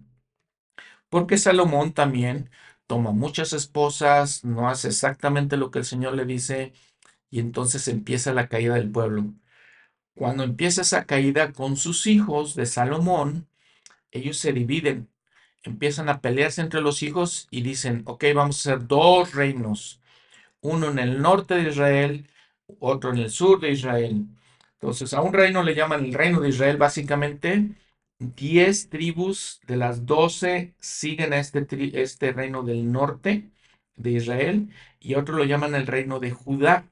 Porque 1.08 1.38
Salomón 1.38 1.94
también 1.94 2.50
toma 2.86 3.14
muchas 3.14 3.54
esposas, 3.54 4.44
no 4.44 4.68
hace 4.68 4.90
exactamente 4.90 5.56
lo 5.56 5.72
que 5.72 5.80
el 5.80 5.86
Señor 5.86 6.16
le 6.16 6.26
dice, 6.26 6.74
y 7.30 7.40
entonces 7.40 7.88
empieza 7.88 8.34
la 8.34 8.50
caída 8.50 8.76
del 8.76 8.92
pueblo. 8.92 9.34
Cuando 10.16 10.44
empieza 10.44 10.82
esa 10.82 11.06
caída 11.06 11.54
con 11.54 11.78
sus 11.78 12.08
hijos 12.08 12.56
de 12.56 12.66
Salomón, 12.66 13.48
ellos 14.12 14.38
se 14.38 14.52
dividen, 14.52 15.10
empiezan 15.64 16.10
a 16.10 16.20
pelearse 16.20 16.60
entre 16.60 16.82
los 16.82 17.04
hijos 17.04 17.48
y 17.52 17.62
dicen, 17.62 18.02
ok, 18.06 18.26
vamos 18.36 18.68
a 18.68 18.74
hacer 18.74 18.86
dos 18.86 19.34
reinos 19.34 20.02
uno 20.62 20.90
en 20.92 21.00
el 21.00 21.22
norte 21.22 21.56
de 21.56 21.70
Israel, 21.70 22.28
otro 22.80 23.12
en 23.12 23.20
el 23.20 23.30
sur 23.32 23.62
de 23.62 23.72
Israel. 23.72 24.28
Entonces, 24.82 25.14
a 25.14 25.22
un 25.22 25.34
reino 25.34 25.64
le 25.64 25.76
llaman 25.76 26.06
el 26.06 26.14
reino 26.14 26.40
de 26.40 26.50
Israel, 26.50 26.78
básicamente. 26.78 27.70
Diez 28.20 28.90
tribus 28.90 29.62
de 29.68 29.78
las 29.78 30.06
doce 30.06 30.74
siguen 30.80 31.34
a 31.34 31.40
este, 31.40 31.66
este 32.02 32.34
reino 32.34 32.64
del 32.64 32.92
norte 32.92 33.50
de 33.96 34.12
Israel 34.12 34.70
y 35.00 35.16
otro 35.16 35.38
lo 35.38 35.46
llaman 35.46 35.76
el 35.76 35.88
reino 35.88 36.20
de 36.20 36.32
Judá. 36.32 36.86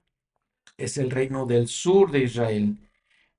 Es 0.77 0.97
el 0.97 1.11
reino 1.11 1.45
del 1.45 1.67
sur 1.67 2.11
de 2.11 2.19
Israel. 2.19 2.77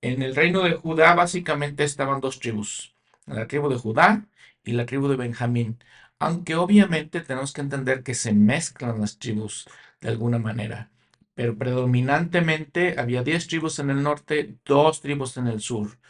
En 0.01 0.23
el 0.23 0.35
reino 0.35 0.63
de 0.63 0.75
Judá 0.75 1.15
básicamente 1.15 1.85
estaban 1.85 2.21
dos 2.21 2.41
tribus, 2.41 2.95
la 3.27 3.47
tribu 3.47 3.69
de 3.69 3.77
Judá 3.77 4.27
y 4.65 4.73
la 4.73 4.87
tribu 4.87 5.09
de 5.09 5.17
Benjamín. 5.17 5.79
Aunque 6.19 6.57
obviamente 6.57 7.21
tenemos 7.21 7.53
que 7.53 7.61
entender 7.63 8.03
que 8.03 8.15
se 8.15 8.33
mezclan 8.33 9.01
las 9.01 9.19
tribus 9.19 9.69
de 10.01 10.09
alguna 10.09 10.39
manera. 10.39 10.91
Pero 11.39 11.57
predominantemente 11.57 12.97
había 12.99 13.23
10 13.23 13.47
tribus 13.47 13.79
en 13.79 13.91
el 13.91 14.03
norte, 14.03 14.57
dos 14.65 15.01
tribus 15.01 15.37
en 15.37 15.47
el 15.47 15.61
sur. 15.61 16.01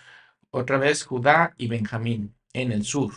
Otra 0.50 0.78
vez 0.78 1.04
Judá 1.04 1.54
y 1.58 1.68
Benjamín 1.68 2.34
en 2.54 2.72
el 2.72 2.82
sur. 2.86 3.12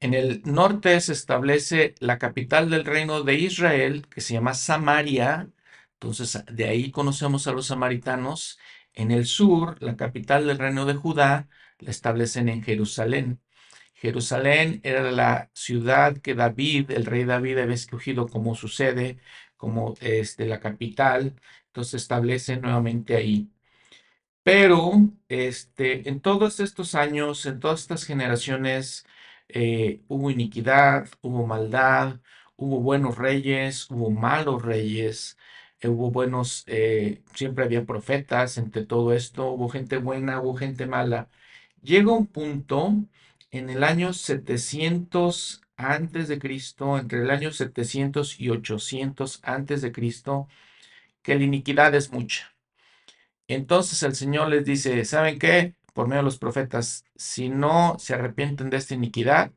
En 0.00 0.14
el 0.14 0.40
norte 0.46 0.98
se 1.02 1.12
establece 1.12 1.94
la 1.98 2.18
capital 2.18 2.70
del 2.70 2.86
reino 2.86 3.22
de 3.22 3.34
Israel, 3.34 4.06
que 4.08 4.22
se 4.22 4.32
llama 4.32 4.54
Samaria. 4.54 5.50
Entonces, 5.94 6.42
de 6.50 6.68
ahí 6.68 6.90
conocemos 6.90 7.46
a 7.48 7.52
los 7.52 7.66
samaritanos. 7.66 8.58
En 8.94 9.10
el 9.10 9.26
sur, 9.26 9.76
la 9.82 9.96
capital 9.96 10.46
del 10.46 10.58
reino 10.58 10.86
de 10.86 10.94
Judá 10.94 11.48
la 11.80 11.90
establecen 11.90 12.48
en 12.48 12.62
Jerusalén. 12.62 13.40
Jerusalén 13.94 14.80
era 14.84 15.10
la 15.12 15.50
ciudad 15.54 16.18
que 16.18 16.34
David, 16.34 16.90
el 16.90 17.06
rey 17.06 17.24
David, 17.24 17.58
había 17.58 17.74
escogido 17.74 18.26
como 18.28 18.54
su 18.54 18.68
sede 18.68 19.18
como 19.56 19.94
este, 20.00 20.46
la 20.46 20.60
capital, 20.60 21.34
entonces 21.66 21.90
se 21.92 21.96
establece 21.98 22.56
nuevamente 22.56 23.16
ahí. 23.16 23.50
Pero 24.42 24.92
este, 25.28 26.08
en 26.08 26.20
todos 26.20 26.60
estos 26.60 26.94
años, 26.94 27.46
en 27.46 27.60
todas 27.60 27.80
estas 27.82 28.04
generaciones, 28.04 29.06
eh, 29.48 30.02
hubo 30.08 30.30
iniquidad, 30.30 31.08
hubo 31.22 31.46
maldad, 31.46 32.20
hubo 32.56 32.80
buenos 32.80 33.16
reyes, 33.18 33.90
hubo 33.90 34.10
malos 34.10 34.62
reyes, 34.62 35.38
eh, 35.80 35.88
hubo 35.88 36.10
buenos, 36.10 36.64
eh, 36.66 37.22
siempre 37.34 37.64
había 37.64 37.84
profetas 37.86 38.58
entre 38.58 38.84
todo 38.86 39.12
esto, 39.14 39.50
hubo 39.50 39.68
gente 39.70 39.96
buena, 39.98 40.40
hubo 40.40 40.54
gente 40.56 40.86
mala. 40.86 41.28
Llega 41.82 42.12
un 42.12 42.26
punto 42.26 42.94
en 43.50 43.70
el 43.70 43.84
año 43.84 44.12
700 44.12 45.62
antes 45.76 46.28
de 46.28 46.38
Cristo, 46.38 46.98
entre 46.98 47.22
el 47.22 47.30
año 47.30 47.52
700 47.52 48.40
y 48.40 48.50
800 48.50 49.40
antes 49.42 49.82
de 49.82 49.92
Cristo, 49.92 50.48
que 51.22 51.34
la 51.36 51.44
iniquidad 51.44 51.94
es 51.94 52.12
mucha. 52.12 52.54
Entonces 53.48 54.02
el 54.02 54.14
Señor 54.14 54.48
les 54.48 54.64
dice, 54.64 55.04
¿saben 55.04 55.38
qué? 55.38 55.74
Por 55.92 56.08
medio 56.08 56.22
de 56.22 56.24
los 56.24 56.38
profetas, 56.38 57.04
si 57.16 57.48
no 57.48 57.96
se 57.98 58.14
arrepienten 58.14 58.70
de 58.70 58.78
esta 58.78 58.94
iniquidad, 58.94 59.52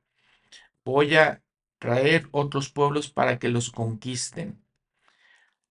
voy 0.85 1.15
a 1.15 1.41
traer 1.79 2.27
otros 2.31 2.69
pueblos 2.69 3.09
para 3.11 3.39
que 3.39 3.49
los 3.49 3.71
conquisten. 3.71 4.61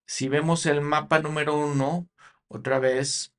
Si 0.07 0.29
vemos 0.29 0.67
el 0.67 0.81
mapa 0.81 1.21
número 1.21 1.57
uno, 1.57 2.09
otra 2.49 2.79
vez, 2.79 3.35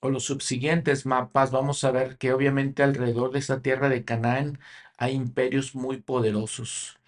o 0.00 0.10
los 0.10 0.24
subsiguientes 0.24 1.06
mapas, 1.06 1.50
vamos 1.50 1.84
a 1.84 1.90
ver 1.90 2.18
que 2.18 2.32
obviamente 2.32 2.82
alrededor 2.82 3.32
de 3.32 3.38
esta 3.38 3.62
tierra 3.62 3.88
de 3.88 4.04
Canaán 4.04 4.58
hay 4.98 5.14
imperios 5.14 5.74
muy 5.74 5.98
poderosos. 6.00 6.98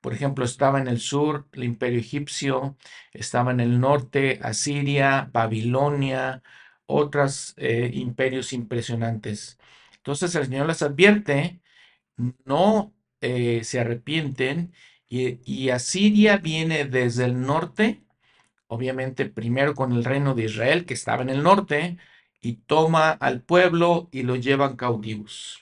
Por 0.00 0.14
ejemplo, 0.14 0.44
estaba 0.44 0.80
en 0.80 0.88
el 0.88 1.00
sur 1.00 1.48
el 1.52 1.64
imperio 1.64 2.00
egipcio, 2.00 2.76
estaba 3.12 3.52
en 3.52 3.60
el 3.60 3.80
norte 3.80 4.40
Asiria, 4.42 5.30
Babilonia, 5.32 6.42
otros 6.86 7.54
eh, 7.56 7.90
imperios 7.94 8.52
impresionantes. 8.52 9.58
Entonces 9.98 10.34
el 10.34 10.46
Señor 10.46 10.66
les 10.66 10.82
advierte, 10.82 11.60
no 12.44 12.94
eh, 13.20 13.64
se 13.64 13.80
arrepienten 13.80 14.74
y, 15.08 15.40
y 15.44 15.70
Asiria 15.70 16.36
viene 16.38 16.84
desde 16.86 17.24
el 17.26 17.40
norte, 17.40 18.04
obviamente 18.68 19.26
primero 19.26 19.74
con 19.74 19.92
el 19.92 20.04
reino 20.04 20.34
de 20.34 20.44
Israel 20.44 20.86
que 20.86 20.94
estaba 20.94 21.22
en 21.22 21.30
el 21.30 21.42
norte, 21.42 21.98
y 22.40 22.54
toma 22.56 23.10
al 23.12 23.42
pueblo 23.42 24.08
y 24.12 24.22
lo 24.24 24.36
llevan 24.36 24.76
cautivos. 24.76 25.61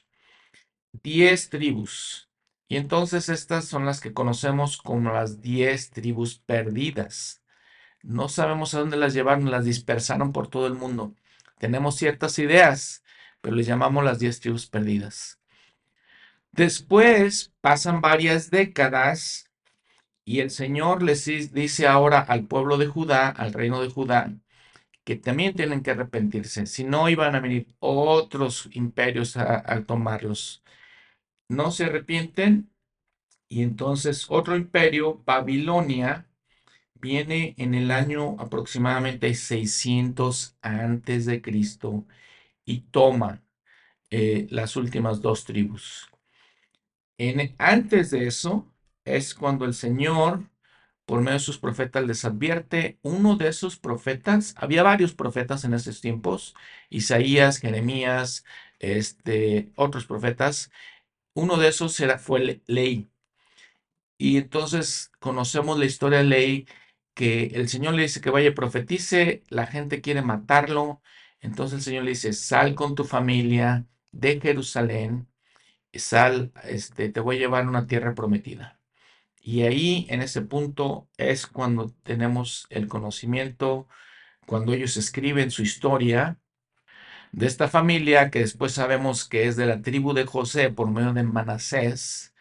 Diez 0.93 1.51
tribus. 1.51 2.29
Y 2.69 2.77
entonces 2.77 3.29
estas 3.29 3.65
son 3.65 3.85
las 3.87 4.01
que 4.01 4.13
conocemos 4.13 4.77
como 4.77 5.13
las 5.13 5.41
diez 5.41 5.91
tribus 5.91 6.39
perdidas. 6.39 7.43
No 8.03 8.29
sabemos 8.29 8.75
a 8.75 8.81
dónde 8.81 8.97
las 8.97 9.15
llevaron, 9.15 9.51
las 9.51 9.65
dispersaron 9.65 10.33
por 10.33 10.49
todo 10.49 10.67
el 10.67 10.75
mundo. 10.75 11.15
Tenemos 11.59 11.97
ciertas 11.97 12.39
ideas, 12.39 13.03
pero 13.41 13.57
les 13.57 13.67
llamamos 13.67 14.05
las 14.05 14.19
diez 14.19 14.41
tribus 14.41 14.67
perdidas. 14.67 15.41
Después 16.53 17.53
pasan 17.61 18.01
varias 18.01 18.51
décadas 18.51 19.51
y 20.25 20.41
el 20.41 20.51
Señor 20.51 21.03
les 21.03 21.25
dice 21.53 21.87
ahora 21.87 22.21
al 22.21 22.47
pueblo 22.47 22.79
de 22.79 22.87
Judá, 22.87 23.29
al 23.29 23.53
reino 23.53 23.83
de 23.83 23.89
Judá, 23.89 24.33
que 25.05 25.17
también 25.17 25.55
tienen 25.55 25.83
que 25.83 25.93
arrepentirse, 25.93 26.67
si 26.67 26.85
no 26.85 27.09
iban 27.09 27.35
a 27.35 27.41
venir 27.41 27.67
otros 27.81 28.69
imperios 28.73 29.37
a, 29.37 29.83
tomarlos. 29.85 30.63
No 31.51 31.73
se 31.73 31.85
arrepienten 31.87 32.71
y 33.49 33.63
entonces 33.63 34.27
otro 34.31 34.57
imperio, 34.57 35.23
Babilonia, 35.27 36.29
viene 36.95 37.55
en 37.59 37.75
el 37.75 37.91
año 37.91 38.37
aproximadamente 38.39 39.35
600 39.35 40.57
antes 40.63 41.27
de 41.27 41.43
Cristo 41.43 42.07
y 42.65 42.83
toma 42.83 43.43
eh, 44.11 44.47
las 44.51 44.77
últimas 44.77 45.23
dos 45.23 45.45
tribus. 45.45 46.11
En, 47.19 47.55
antes 47.59 48.11
de 48.11 48.27
eso 48.27 48.73
es 49.05 49.35
cuando 49.35 49.65
el 49.65 49.75
Señor 49.75 50.51
por 51.11 51.21
medio 51.23 51.35
de 51.35 51.41
sus 51.41 51.59
profetas 51.59 52.05
les 52.07 52.25
advierte. 52.25 53.01
Uno 53.03 53.37
de 53.37 53.49
esos 53.49 53.77
profetas, 53.77 54.55
había 54.57 54.85
varios 54.85 55.13
profetas 55.15 55.65
en 55.65 55.75
esos 55.75 56.01
tiempos, 56.01 56.55
Isaías, 56.89 57.59
Jeremías, 57.59 58.45
este, 58.79 59.73
otros 59.77 60.07
profetas. 60.07 60.71
Uno 61.35 61.57
de 61.57 61.69
esos 61.69 61.99
era, 62.01 62.19
fue 62.19 62.63
Ley. 62.67 63.11
Y 64.19 64.37
entonces 64.37 65.11
conocemos 65.19 65.79
la 65.79 65.87
historia 65.87 66.19
de 66.19 66.25
Ley, 66.25 66.69
que 67.15 67.47
el 67.55 67.69
Señor 67.69 67.95
le 67.95 68.03
dice 68.03 68.21
que 68.21 68.31
vaya 68.31 68.55
profetice, 68.55 69.43
la 69.49 69.67
gente 69.67 70.01
quiere 70.01 70.23
matarlo. 70.23 71.03
Entonces 71.41 71.79
el 71.79 71.83
Señor 71.85 72.05
le 72.05 72.11
dice, 72.11 72.33
sal 72.33 72.75
con 72.75 72.95
tu 72.95 73.05
familia 73.05 73.87
de 74.13 74.41
Jerusalén, 74.41 75.29
sal, 75.95 76.53
este, 76.65 77.11
te 77.11 77.21
voy 77.21 77.37
a 77.37 77.41
llevar 77.41 77.65
a 77.65 77.69
una 77.69 77.87
tierra 77.87 78.15
prometida. 78.15 78.81
Y 79.43 79.63
ahí, 79.63 80.07
en 80.11 80.23
ese 80.23 80.43
punto, 80.43 81.09
es 81.19 81.47
cuando 81.47 81.91
tenemos 82.05 82.67
el 82.71 82.89
conocimiento, 82.89 83.89
cuando 84.47 84.75
ellos 84.75 84.97
escriben 84.97 85.51
su 85.51 85.63
historia 85.63 86.40
de 87.33 87.47
esta 87.47 87.69
familia, 87.69 88.31
que 88.31 88.41
después 88.41 88.73
sabemos 88.73 89.29
que 89.29 89.47
es 89.47 89.57
de 89.57 89.67
la 89.67 89.83
tribu 89.83 90.13
de 90.15 90.27
José 90.27 90.71
por 90.71 90.91
medio 90.91 91.13
de 91.13 91.23
Manasés, 91.23 92.35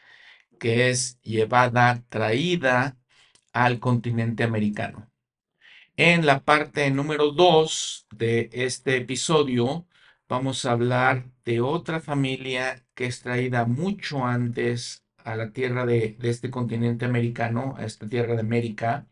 que 0.59 0.89
es 0.89 1.19
llevada, 1.21 2.03
traída 2.09 2.97
al 3.53 3.79
continente 3.79 4.43
americano. 4.43 5.09
En 5.97 6.25
la 6.25 6.39
parte 6.45 6.89
número 6.91 7.31
2 7.31 8.07
de 8.15 8.49
este 8.53 8.97
episodio, 8.97 9.85
vamos 10.29 10.65
a 10.65 10.71
hablar 10.71 11.25
de 11.45 11.61
otra 11.61 11.99
familia 11.99 12.85
que 12.95 13.05
es 13.05 13.21
traída 13.21 13.65
mucho 13.65 14.25
antes 14.25 15.03
a 15.25 15.35
la 15.35 15.51
tierra 15.51 15.85
de, 15.85 16.17
este 16.21 16.49
continente 16.49 17.05
americano, 17.05 17.75
a 17.77 17.85
esta 17.85 18.07
tierra 18.07 18.35
de 18.35 18.41
América, 18.41 19.07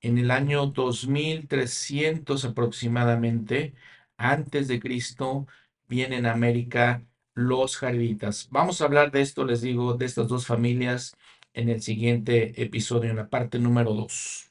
en 0.00 0.18
el 0.18 0.30
año 0.30 0.66
2300 0.66 2.44
aproximadamente, 2.44 3.74
antes 4.16 4.68
de 4.68 4.80
Cristo, 4.80 5.46
vienen 5.88 6.26
a 6.26 6.32
América 6.32 7.04
los 7.34 7.76
jariditas. 7.76 8.48
Vamos 8.50 8.80
a 8.80 8.84
hablar 8.86 9.10
de 9.10 9.20
esto, 9.20 9.44
les 9.44 9.60
digo, 9.60 9.94
de 9.94 10.06
estas 10.06 10.28
dos 10.28 10.46
familias 10.46 11.16
en 11.52 11.68
el 11.68 11.82
siguiente 11.82 12.62
episodio, 12.62 13.10
en 13.10 13.16
la 13.16 13.28
parte 13.28 13.58
número 13.58 13.94
2. 13.94 14.50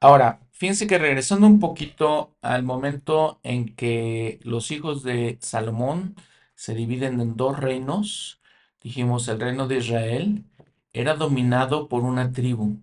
Ahora, 0.00 0.40
fíjense 0.52 0.86
que 0.86 0.98
regresando 0.98 1.46
un 1.46 1.60
poquito 1.60 2.36
al 2.42 2.62
momento 2.62 3.40
en 3.42 3.74
que 3.74 4.40
los 4.42 4.70
hijos 4.70 5.02
de 5.02 5.38
Salomón 5.40 6.16
se 6.54 6.74
dividen 6.74 7.20
en 7.20 7.36
dos 7.36 7.58
reinos, 7.58 8.40
dijimos, 8.82 9.28
el 9.28 9.40
reino 9.40 9.68
de 9.68 9.78
Israel 9.78 10.44
era 10.92 11.14
dominado 11.14 11.88
por 11.88 12.02
una 12.04 12.32
tribu, 12.32 12.80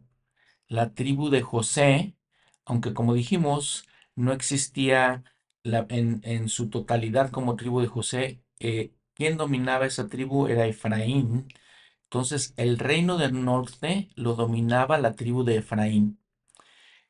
la 0.68 0.94
tribu 0.94 1.30
de 1.30 1.42
José, 1.42 2.16
aunque 2.66 2.94
como 2.94 3.14
dijimos, 3.14 3.88
no 4.16 4.34
existía 4.34 5.24
en, 5.64 6.50
su 6.50 6.70
totalidad 6.70 7.32
como 7.32 7.56
tribu 7.56 7.82
de 7.82 7.88
José, 7.88 8.42
eh, 8.60 8.94
quien 9.14 9.38
dominaba 9.38 9.86
esa 9.86 10.08
tribu 10.08 10.48
era 10.48 10.68
Efraín. 10.68 11.48
Entonces 12.04 12.54
el 12.58 12.80
reino 12.80 13.18
del 13.18 13.44
norte 13.44 14.10
lo 14.16 14.36
dominaba 14.36 14.98
la 15.00 15.16
tribu 15.16 15.44
de 15.44 15.58
Efraín. 15.58 16.20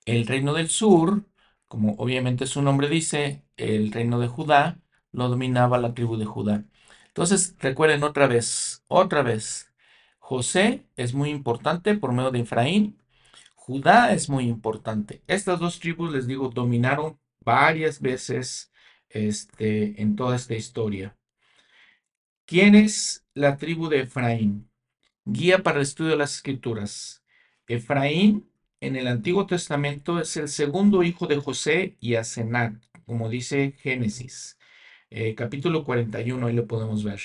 El 0.05 0.27
reino 0.27 0.53
del 0.53 0.69
sur, 0.69 1.25
como 1.67 1.93
obviamente 1.97 2.45
su 2.47 2.61
nombre 2.61 2.89
dice, 2.89 3.43
el 3.57 3.91
reino 3.91 4.19
de 4.19 4.27
Judá, 4.27 4.79
lo 5.11 5.29
dominaba 5.29 5.77
la 5.79 5.93
tribu 5.93 6.17
de 6.17 6.25
Judá. 6.25 6.65
Entonces, 7.07 7.55
recuerden 7.59 8.03
otra 8.03 8.27
vez, 8.27 8.83
otra 8.87 9.21
vez, 9.23 9.73
José 10.19 10.87
es 10.95 11.13
muy 11.13 11.29
importante 11.29 11.95
por 11.95 12.11
medio 12.13 12.31
de 12.31 12.41
Efraín, 12.41 13.01
Judá 13.55 14.13
es 14.13 14.29
muy 14.29 14.45
importante. 14.47 15.23
Estas 15.27 15.59
dos 15.59 15.79
tribus, 15.79 16.11
les 16.11 16.27
digo, 16.27 16.49
dominaron 16.49 17.19
varias 17.43 18.01
veces 18.01 18.71
este, 19.09 20.01
en 20.01 20.15
toda 20.15 20.35
esta 20.35 20.55
historia. 20.55 21.17
¿Quién 22.45 22.75
es 22.75 23.25
la 23.33 23.57
tribu 23.57 23.89
de 23.89 24.01
Efraín? 24.01 24.69
Guía 25.25 25.63
para 25.63 25.77
el 25.77 25.83
estudio 25.83 26.11
de 26.11 26.17
las 26.17 26.35
escrituras. 26.35 27.23
Efraín 27.67 28.49
en 28.81 28.97
el 28.97 29.07
Antiguo 29.07 29.45
Testamento 29.45 30.19
es 30.19 30.35
el 30.35 30.49
segundo 30.49 31.03
hijo 31.03 31.27
de 31.27 31.37
José 31.37 31.95
y 32.01 32.15
Asenat, 32.15 32.73
como 33.05 33.29
dice 33.29 33.73
Génesis. 33.77 34.57
Eh, 35.09 35.35
capítulo 35.35 35.85
41, 35.85 36.47
ahí 36.47 36.53
lo 36.53 36.67
podemos 36.67 37.03
ver. 37.03 37.21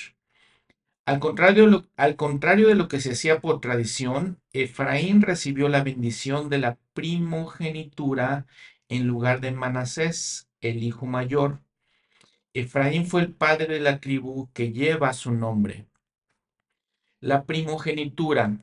Al 1.05 1.21
contrario, 1.21 1.87
al 1.97 2.17
contrario 2.17 2.69
de 2.69 2.75
lo 2.75 2.87
que 2.87 3.01
se 3.01 3.13
hacía 3.13 3.41
por 3.41 3.61
tradición, 3.61 4.41
Efraín 4.53 5.23
recibió 5.23 5.69
la 5.69 5.83
bendición 5.83 6.51
de 6.51 6.59
la 6.59 6.79
primogenitura 6.93 8.47
en 8.89 9.07
lugar 9.07 9.41
de 9.41 9.53
Manasés, 9.53 10.49
el 10.61 10.83
hijo 10.83 11.07
mayor. 11.07 11.63
Efraín 12.55 13.07
fue 13.07 13.23
el 13.23 13.35
padre 13.35 13.67
de 13.67 13.81
la 13.81 14.01
tribu 14.01 14.51
que 14.53 14.73
lleva 14.73 15.13
su 15.13 15.33
nombre. 15.33 15.87
La 17.21 17.45
primogenitura. 17.45 18.59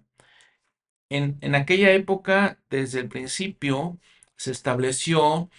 En, 1.09 1.37
en 1.41 1.55
aquella 1.55 1.91
época, 1.91 2.59
desde 2.69 2.99
el 2.99 3.09
principio, 3.09 3.99
se 4.37 4.51
estableció 4.51 5.49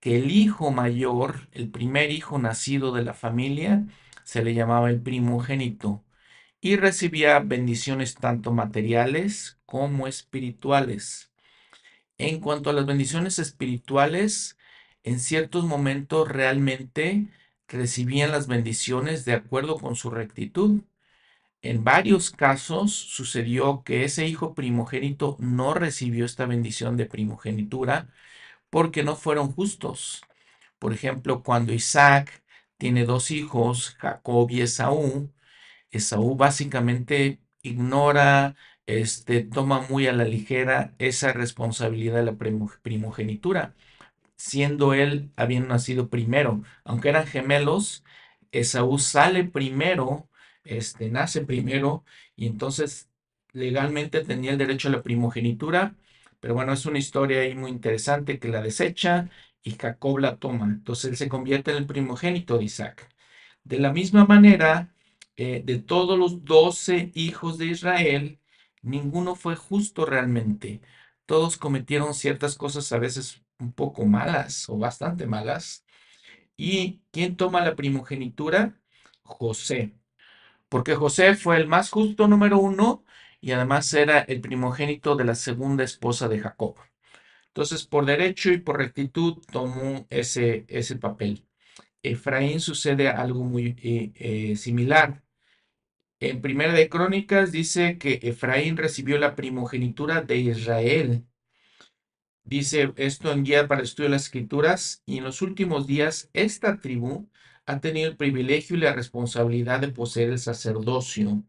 que 0.00 0.18
el 0.18 0.30
hijo 0.30 0.70
mayor, 0.70 1.48
el 1.52 1.70
primer 1.70 2.10
hijo 2.10 2.38
nacido 2.38 2.92
de 2.92 3.02
la 3.04 3.14
familia, 3.14 3.86
se 4.24 4.42
le 4.44 4.54
llamaba 4.54 4.90
el 4.90 5.00
primogénito 5.02 6.04
y 6.60 6.76
recibía 6.76 7.40
bendiciones 7.40 8.14
tanto 8.14 8.52
materiales 8.52 9.60
como 9.66 10.06
espirituales. 10.08 11.33
En 12.18 12.40
cuanto 12.40 12.70
a 12.70 12.72
las 12.72 12.86
bendiciones 12.86 13.38
espirituales, 13.38 14.56
en 15.02 15.18
ciertos 15.20 15.64
momentos 15.64 16.28
realmente 16.28 17.28
recibían 17.68 18.30
las 18.30 18.46
bendiciones 18.46 19.24
de 19.24 19.34
acuerdo 19.34 19.78
con 19.78 19.96
su 19.96 20.10
rectitud. 20.10 20.82
En 21.62 21.84
varios 21.84 22.30
casos 22.30 22.92
sucedió 22.94 23.84
que 23.84 24.04
ese 24.04 24.26
hijo 24.28 24.54
primogénito 24.54 25.36
no 25.40 25.74
recibió 25.74 26.24
esta 26.26 26.46
bendición 26.46 26.96
de 26.96 27.06
primogenitura 27.06 28.08
porque 28.70 29.02
no 29.04 29.16
fueron 29.16 29.52
justos. 29.52 30.22
Por 30.78 30.92
ejemplo, 30.94 31.42
cuando 31.42 31.72
Isaac 31.72 32.44
tiene 32.78 33.04
dos 33.06 33.30
hijos, 33.30 33.96
Jacob 33.98 34.50
y 34.50 34.62
Esaú, 34.62 35.32
Esaú 35.90 36.36
básicamente 36.36 37.40
ignora, 37.62 38.56
este, 38.86 39.42
toma 39.44 39.80
muy 39.88 40.06
a 40.06 40.12
la 40.12 40.24
ligera 40.24 40.94
esa 40.98 41.32
responsabilidad 41.32 42.16
de 42.16 42.24
la 42.24 42.36
primogenitura, 42.82 43.74
siendo 44.36 44.94
él 44.94 45.30
habiendo 45.36 45.68
nacido 45.68 46.08
primero. 46.10 46.62
Aunque 46.84 47.08
eran 47.10 47.26
gemelos, 47.26 48.04
Esaú 48.52 48.98
sale 48.98 49.44
primero, 49.44 50.28
este, 50.64 51.10
nace 51.10 51.42
primero, 51.44 52.04
y 52.36 52.46
entonces 52.46 53.10
legalmente 53.52 54.24
tenía 54.24 54.52
el 54.52 54.58
derecho 54.58 54.88
a 54.88 54.92
la 54.92 55.02
primogenitura, 55.02 55.96
pero 56.40 56.54
bueno, 56.54 56.72
es 56.72 56.86
una 56.86 56.98
historia 56.98 57.40
ahí 57.40 57.54
muy 57.54 57.70
interesante 57.70 58.38
que 58.38 58.48
la 58.48 58.62
desecha 58.62 59.30
y 59.62 59.72
Jacob 59.72 60.18
la 60.18 60.36
toma. 60.38 60.66
Entonces 60.66 61.10
él 61.10 61.16
se 61.16 61.28
convierte 61.28 61.70
en 61.70 61.78
el 61.78 61.86
primogénito 61.86 62.58
de 62.58 62.64
Isaac. 62.64 63.08
De 63.64 63.78
la 63.78 63.92
misma 63.92 64.26
manera, 64.26 64.94
eh, 65.36 65.62
de 65.64 65.78
todos 65.78 66.18
los 66.18 66.44
doce 66.44 67.10
hijos 67.14 67.58
de 67.58 67.66
Israel, 67.66 68.40
ninguno 68.84 69.34
fue 69.36 69.56
justo 69.56 70.06
realmente. 70.06 70.80
Todos 71.26 71.56
cometieron 71.58 72.14
ciertas 72.14 72.56
cosas 72.56 72.92
a 72.92 72.98
veces 72.98 73.42
un 73.58 73.72
poco 73.72 74.04
malas 74.06 74.68
o 74.68 74.78
bastante 74.78 75.26
malas. 75.26 75.84
¿Y 76.56 77.02
quién 77.12 77.36
toma 77.36 77.62
la 77.64 77.76
primogenitura? 77.76 78.80
José. 79.22 79.94
Porque 80.68 80.94
José 80.96 81.36
fue 81.36 81.56
el 81.58 81.68
más 81.68 81.90
justo 81.90 82.28
número 82.28 82.58
uno 82.58 83.04
y 83.40 83.52
además 83.52 83.92
era 83.94 84.20
el 84.20 84.40
primogénito 84.40 85.16
de 85.16 85.24
la 85.24 85.34
segunda 85.36 85.84
esposa 85.84 86.28
de 86.28 86.40
Jacob. 86.40 86.76
Entonces, 87.48 87.86
por 87.86 88.06
derecho 88.06 88.52
y 88.52 88.58
por 88.58 88.78
rectitud 88.78 89.42
tomó 89.52 90.06
ese, 90.10 90.66
ese 90.68 90.96
papel. 90.96 91.46
Efraín 92.02 92.60
sucede 92.60 93.08
algo 93.08 93.44
muy 93.44 93.76
eh, 93.82 94.12
eh, 94.52 94.56
similar. 94.56 95.23
En 96.20 96.40
Primera 96.40 96.72
de 96.72 96.88
Crónicas 96.88 97.52
dice 97.52 97.98
que 97.98 98.20
Efraín 98.22 98.76
recibió 98.76 99.18
la 99.18 99.34
primogenitura 99.34 100.22
de 100.22 100.36
Israel. 100.38 101.26
Dice 102.44 102.92
esto 102.96 103.32
en 103.32 103.44
Guía 103.44 103.66
para 103.66 103.80
el 103.80 103.86
Estudio 103.86 104.08
de 104.08 104.16
las 104.16 104.24
Escrituras, 104.24 105.02
y 105.06 105.18
en 105.18 105.24
los 105.24 105.42
últimos 105.42 105.86
días 105.86 106.30
esta 106.32 106.78
tribu 106.78 107.28
ha 107.66 107.80
tenido 107.80 108.10
el 108.10 108.16
privilegio 108.16 108.76
y 108.76 108.80
la 108.80 108.92
responsabilidad 108.92 109.80
de 109.80 109.88
poseer 109.88 110.30
el 110.30 110.38
sacerdocio, 110.38 111.42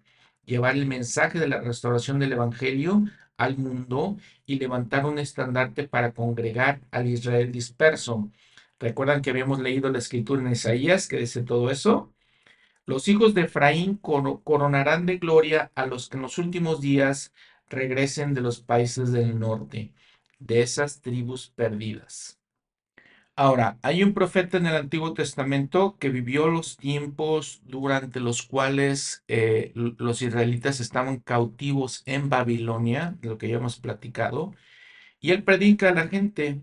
llevar 0.45 0.75
el 0.75 0.87
mensaje 0.87 1.39
de 1.39 1.47
la 1.47 1.61
restauración 1.61 2.19
del 2.19 2.33
Evangelio 2.33 3.03
al 3.37 3.57
mundo 3.57 4.17
y 4.45 4.57
levantar 4.57 5.05
un 5.05 5.19
estandarte 5.19 5.87
para 5.87 6.13
congregar 6.13 6.81
al 6.91 7.07
Israel 7.07 7.51
disperso. 7.51 8.31
¿Recuerdan 8.79 9.21
que 9.21 9.29
habíamos 9.29 9.59
leído 9.59 9.89
la 9.91 9.99
escritura 9.99 10.41
en 10.41 10.51
Isaías 10.51 11.07
que 11.07 11.17
dice 11.17 11.43
todo 11.43 11.69
eso? 11.69 12.14
Los 12.85 13.07
hijos 13.07 13.33
de 13.33 13.43
Efraín 13.43 13.97
coronarán 13.97 15.05
de 15.05 15.17
gloria 15.17 15.71
a 15.75 15.85
los 15.85 16.09
que 16.09 16.17
en 16.17 16.23
los 16.23 16.37
últimos 16.37 16.81
días 16.81 17.33
regresen 17.69 18.33
de 18.33 18.41
los 18.41 18.61
países 18.61 19.11
del 19.11 19.39
norte, 19.39 19.91
de 20.39 20.61
esas 20.61 21.01
tribus 21.01 21.49
perdidas. 21.55 22.39
Ahora, 23.37 23.77
hay 23.81 24.01
un 24.01 24.13
profeta 24.13 24.57
en 24.57 24.65
el 24.65 24.75
Antiguo 24.75 25.13
Testamento 25.13 25.97
que 25.99 26.09
vivió 26.09 26.47
los 26.47 26.77
tiempos 26.77 27.61
durante 27.65 28.21
los 28.21 28.43
cuales 28.43 29.23
eh, 29.27 29.73
los 29.75 30.21
israelitas 30.21 30.79
estaban 30.79 31.19
cautivos 31.19 32.03
en 32.05 32.29
Babilonia, 32.29 33.17
de 33.19 33.29
lo 33.29 33.37
que 33.37 33.49
ya 33.49 33.57
hemos 33.57 33.77
platicado, 33.79 34.53
y 35.19 35.31
él 35.31 35.43
predica 35.43 35.89
a 35.89 35.93
la 35.93 36.07
gente 36.07 36.61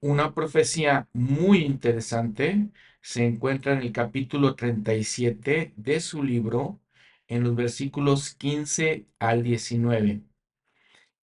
una 0.00 0.34
profecía 0.34 1.08
muy 1.12 1.60
interesante. 1.64 2.68
Se 3.02 3.24
encuentra 3.26 3.72
en 3.72 3.80
el 3.80 3.92
capítulo 3.92 4.54
37 4.54 5.74
de 5.76 6.00
su 6.00 6.22
libro, 6.22 6.80
en 7.28 7.42
los 7.44 7.56
versículos 7.56 8.34
15 8.36 9.06
al 9.18 9.42
19. 9.42 10.22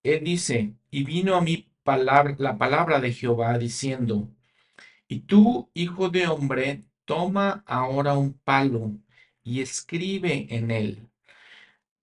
Él 0.04 0.24
dice, 0.24 0.76
y 0.92 1.04
vino 1.06 1.36
a 1.36 1.42
mí 1.42 1.70
la 1.86 2.58
palabra 2.58 3.00
de 3.00 3.14
Jehová 3.14 3.58
diciendo, 3.58 4.30
y 5.08 5.22
tú, 5.22 5.72
hijo 5.74 6.10
de 6.10 6.28
hombre, 6.28 6.86
toma 7.06 7.64
ahora 7.66 8.14
un 8.18 8.34
palo 8.34 8.92
y 9.44 9.62
escribe 9.62 10.48
en 10.50 10.72
él. 10.72 11.10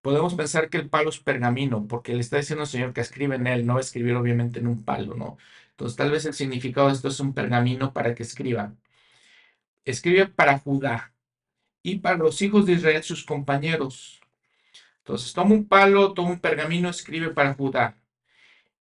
Podemos 0.00 0.34
pensar 0.34 0.70
que 0.70 0.78
el 0.78 0.88
palo 0.88 1.10
es 1.10 1.18
pergamino, 1.20 1.86
porque 1.86 2.14
le 2.14 2.20
está 2.20 2.38
diciendo 2.38 2.62
al 2.62 2.68
Señor 2.68 2.92
que 2.94 3.00
escribe 3.02 3.36
en 3.36 3.46
él, 3.46 3.66
no 3.66 3.74
va 3.74 3.80
a 3.80 3.82
escribir 3.82 4.14
obviamente 4.14 4.60
en 4.60 4.68
un 4.68 4.84
palo, 4.84 5.14
¿no? 5.14 5.36
Entonces 5.70 5.96
tal 5.96 6.10
vez 6.10 6.24
el 6.24 6.34
significado 6.34 6.88
de 6.88 6.94
esto 6.94 7.08
es 7.08 7.20
un 7.20 7.34
pergamino 7.34 7.92
para 7.92 8.14
que 8.14 8.22
escriba. 8.22 8.74
Escribe 9.86 10.26
para 10.26 10.58
Judá 10.58 11.14
y 11.82 12.00
para 12.00 12.18
los 12.18 12.42
hijos 12.42 12.66
de 12.66 12.74
Israel, 12.74 13.02
sus 13.02 13.24
compañeros. 13.24 14.20
Entonces 14.98 15.32
toma 15.32 15.54
un 15.54 15.66
palo, 15.68 16.12
toma 16.14 16.30
un 16.32 16.40
pergamino, 16.40 16.90
escribe 16.90 17.30
para 17.30 17.54
Judá. 17.54 17.96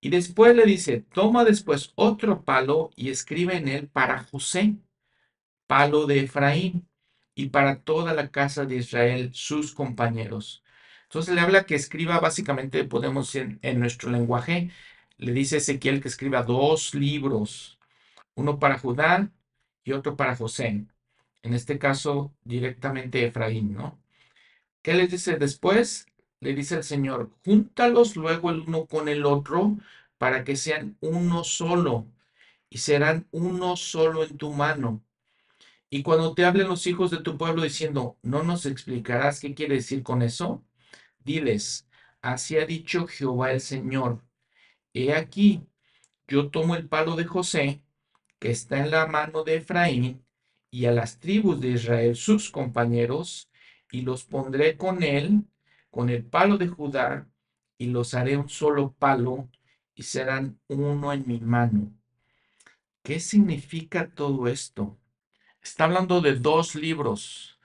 Y 0.00 0.10
después 0.10 0.54
le 0.56 0.66
dice, 0.66 1.02
toma 1.14 1.44
después 1.44 1.92
otro 1.96 2.44
palo 2.44 2.90
y 2.96 3.10
escribe 3.10 3.56
en 3.56 3.68
él 3.68 3.88
para 3.88 4.24
José, 4.24 4.76
palo 5.66 6.06
de 6.06 6.20
Efraín, 6.20 6.88
y 7.36 7.50
para 7.50 7.82
toda 7.82 8.14
la 8.14 8.30
casa 8.30 8.64
de 8.64 8.76
Israel, 8.76 9.30
sus 9.34 9.72
compañeros. 9.74 10.64
Entonces 11.04 11.34
le 11.34 11.40
habla 11.40 11.66
que 11.66 11.76
escriba 11.76 12.18
básicamente, 12.20 12.84
podemos 12.84 13.34
en, 13.36 13.58
en 13.62 13.78
nuestro 13.80 14.10
lenguaje, 14.10 14.70
le 15.18 15.32
dice 15.32 15.58
Ezequiel 15.58 16.00
que 16.02 16.08
escriba 16.08 16.42
dos 16.42 16.94
libros, 16.94 17.78
uno 18.34 18.58
para 18.58 18.78
Judá 18.78 19.30
y 19.84 19.92
otro 19.92 20.16
para 20.16 20.36
José. 20.36 20.86
En 21.42 21.54
este 21.54 21.78
caso, 21.78 22.34
directamente 22.44 23.24
Efraín, 23.24 23.74
¿no? 23.74 24.00
¿Qué 24.82 24.94
les 24.94 25.10
dice 25.10 25.36
después? 25.36 26.06
le 26.40 26.54
dice 26.54 26.76
el 26.76 26.84
Señor, 26.84 27.32
júntalos 27.44 28.16
luego 28.16 28.50
el 28.50 28.60
uno 28.60 28.86
con 28.86 29.08
el 29.08 29.24
otro 29.24 29.76
para 30.18 30.44
que 30.44 30.56
sean 30.56 30.96
uno 31.00 31.44
solo 31.44 32.06
y 32.70 32.78
serán 32.78 33.26
uno 33.30 33.76
solo 33.76 34.24
en 34.24 34.36
tu 34.36 34.52
mano. 34.52 35.02
Y 35.90 36.02
cuando 36.02 36.34
te 36.34 36.44
hablen 36.44 36.68
los 36.68 36.86
hijos 36.86 37.10
de 37.10 37.22
tu 37.22 37.38
pueblo 37.38 37.62
diciendo, 37.62 38.18
¿no 38.22 38.42
nos 38.42 38.66
explicarás 38.66 39.40
qué 39.40 39.54
quiere 39.54 39.76
decir 39.76 40.02
con 40.02 40.22
eso? 40.22 40.64
Diles, 41.20 41.88
así 42.22 42.58
ha 42.58 42.66
dicho 42.66 43.06
Jehová 43.06 43.52
el 43.52 43.60
Señor. 43.60 44.22
He 44.94 45.14
aquí, 45.14 45.62
yo 46.28 46.50
tomo 46.50 46.76
el 46.76 46.88
palo 46.88 47.16
de 47.16 47.24
José, 47.26 47.82
que 48.40 48.50
está 48.50 48.78
en 48.80 48.90
la 48.90 49.06
mano 49.06 49.44
de 49.44 49.56
Efraín, 49.56 50.25
y 50.76 50.84
a 50.84 50.92
las 50.92 51.18
tribus 51.20 51.58
de 51.58 51.70
Israel, 51.70 52.16
sus 52.16 52.50
compañeros, 52.50 53.48
y 53.90 54.02
los 54.02 54.24
pondré 54.24 54.76
con 54.76 55.02
él 55.02 55.46
con 55.90 56.10
el 56.10 56.22
palo 56.22 56.58
de 56.58 56.68
Judá 56.68 57.26
y 57.78 57.86
los 57.86 58.12
haré 58.12 58.36
un 58.36 58.50
solo 58.50 58.92
palo 58.92 59.48
y 59.94 60.02
serán 60.02 60.60
uno 60.68 61.14
en 61.14 61.26
mi 61.26 61.40
mano. 61.40 61.94
¿Qué 63.02 63.20
significa 63.20 64.10
todo 64.14 64.48
esto? 64.48 64.98
Está 65.62 65.84
hablando 65.84 66.20
de 66.20 66.34
dos 66.34 66.74
libros. 66.74 67.58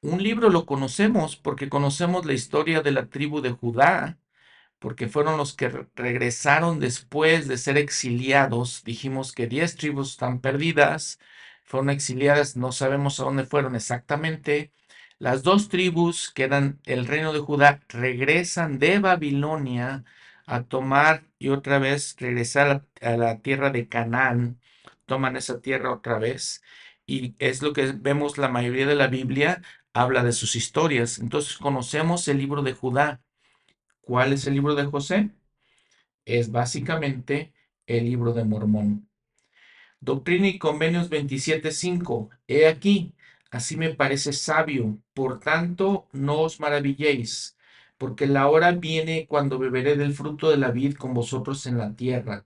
Un 0.00 0.22
libro 0.22 0.48
lo 0.48 0.64
conocemos 0.64 1.36
porque 1.36 1.68
conocemos 1.68 2.24
la 2.24 2.32
historia 2.32 2.80
de 2.80 2.92
la 2.92 3.10
tribu 3.10 3.42
de 3.42 3.50
Judá, 3.50 4.18
porque 4.78 5.06
fueron 5.08 5.36
los 5.36 5.52
que 5.52 5.68
regresaron 5.94 6.80
después 6.80 7.46
de 7.46 7.58
ser 7.58 7.76
exiliados. 7.76 8.84
Dijimos 8.84 9.32
que 9.32 9.48
diez 9.48 9.76
tribus 9.76 10.12
están 10.12 10.40
perdidas, 10.40 11.18
fueron 11.64 11.90
exiliadas, 11.90 12.56
no 12.56 12.72
sabemos 12.72 13.20
a 13.20 13.24
dónde 13.24 13.44
fueron 13.44 13.74
exactamente, 13.76 14.72
las 15.18 15.42
dos 15.42 15.68
tribus 15.68 16.30
que 16.30 16.44
eran 16.44 16.80
el 16.84 17.06
reino 17.06 17.32
de 17.32 17.40
Judá 17.40 17.80
regresan 17.88 18.78
de 18.78 18.98
Babilonia 18.98 20.04
a 20.46 20.64
tomar 20.64 21.24
y 21.38 21.48
otra 21.48 21.78
vez 21.78 22.16
regresar 22.18 22.86
a 23.00 23.16
la 23.16 23.40
tierra 23.40 23.70
de 23.70 23.88
Canaán. 23.88 24.60
Toman 25.06 25.36
esa 25.36 25.60
tierra 25.60 25.92
otra 25.92 26.18
vez. 26.18 26.62
Y 27.06 27.34
es 27.38 27.62
lo 27.62 27.72
que 27.72 27.92
vemos 27.92 28.38
la 28.38 28.48
mayoría 28.48 28.86
de 28.86 28.94
la 28.96 29.06
Biblia 29.08 29.62
habla 29.92 30.24
de 30.24 30.32
sus 30.32 30.56
historias. 30.56 31.18
Entonces 31.18 31.56
conocemos 31.58 32.28
el 32.28 32.38
libro 32.38 32.62
de 32.62 32.74
Judá. 32.74 33.22
¿Cuál 34.02 34.32
es 34.32 34.46
el 34.46 34.54
libro 34.54 34.74
de 34.74 34.84
José? 34.84 35.30
Es 36.26 36.50
básicamente 36.52 37.54
el 37.86 38.04
libro 38.04 38.32
de 38.34 38.44
Mormón. 38.44 39.08
Doctrina 40.04 40.48
y 40.48 40.58
Convenios 40.58 41.10
27.5. 41.10 42.28
He 42.46 42.66
aquí, 42.66 43.14
Así 43.54 43.76
me 43.76 43.94
parece 43.94 44.32
sabio. 44.32 44.98
Por 45.14 45.38
tanto, 45.38 46.08
no 46.12 46.40
os 46.40 46.58
maravilléis, 46.58 47.56
porque 47.98 48.26
la 48.26 48.48
hora 48.48 48.72
viene 48.72 49.26
cuando 49.28 49.60
beberé 49.60 49.96
del 49.96 50.12
fruto 50.12 50.50
de 50.50 50.56
la 50.56 50.72
vid 50.72 50.94
con 50.96 51.14
vosotros 51.14 51.64
en 51.66 51.78
la 51.78 51.94
tierra, 51.94 52.44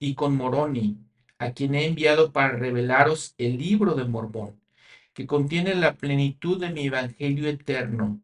y 0.00 0.14
con 0.16 0.36
Moroni, 0.36 0.98
a 1.38 1.52
quien 1.52 1.76
he 1.76 1.86
enviado 1.86 2.32
para 2.32 2.56
revelaros 2.56 3.36
el 3.38 3.58
libro 3.58 3.94
de 3.94 4.06
Morbón, 4.06 4.60
que 5.14 5.28
contiene 5.28 5.76
la 5.76 5.94
plenitud 5.94 6.60
de 6.60 6.70
mi 6.70 6.86
evangelio 6.86 7.48
eterno, 7.48 8.20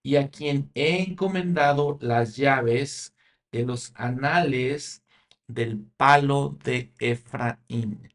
y 0.00 0.14
a 0.14 0.30
quien 0.30 0.70
he 0.74 1.02
encomendado 1.02 1.98
las 2.00 2.36
llaves 2.36 3.16
de 3.50 3.64
los 3.64 3.92
anales 3.96 5.02
del 5.48 5.84
palo 5.96 6.56
de 6.62 6.92
Efraín. 7.00 8.13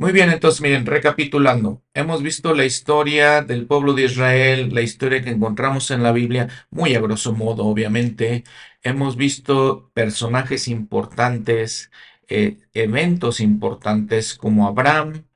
Muy 0.00 0.12
bien, 0.12 0.30
entonces 0.30 0.62
miren, 0.62 0.86
recapitulando, 0.86 1.82
hemos 1.92 2.22
visto 2.22 2.54
la 2.54 2.64
historia 2.64 3.42
del 3.42 3.66
pueblo 3.66 3.92
de 3.92 4.04
Israel, 4.04 4.74
la 4.74 4.80
historia 4.80 5.22
que 5.22 5.28
encontramos 5.28 5.90
en 5.90 6.02
la 6.02 6.10
Biblia, 6.12 6.48
muy 6.70 6.94
a 6.94 7.00
grosso 7.02 7.34
modo, 7.34 7.66
obviamente. 7.66 8.44
Hemos 8.82 9.16
visto 9.16 9.90
personajes 9.92 10.68
importantes, 10.68 11.90
eh, 12.28 12.56
eventos 12.72 13.40
importantes 13.40 14.34
como 14.34 14.66
Abraham, 14.66 15.26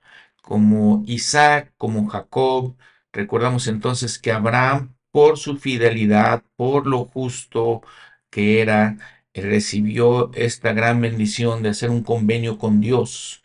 como 0.43 1.03
Isaac, 1.07 1.75
como 1.77 2.09
Jacob. 2.09 2.75
Recordamos 3.13 3.67
entonces 3.69 4.19
que 4.19 4.33
Abraham, 4.33 4.97
por 5.11 5.37
su 5.39 5.59
fidelidad, 5.59 6.43
por 6.57 6.87
lo 6.87 7.05
justo, 7.05 7.83
que 8.31 8.63
era, 8.63 8.97
recibió 9.35 10.33
esta 10.35 10.73
gran 10.73 11.01
bendición 11.03 11.63
de 11.63 11.69
hacer 11.71 11.91
un 11.91 12.03
convenio 12.03 12.57
con 12.59 12.81
Dios. 12.81 13.44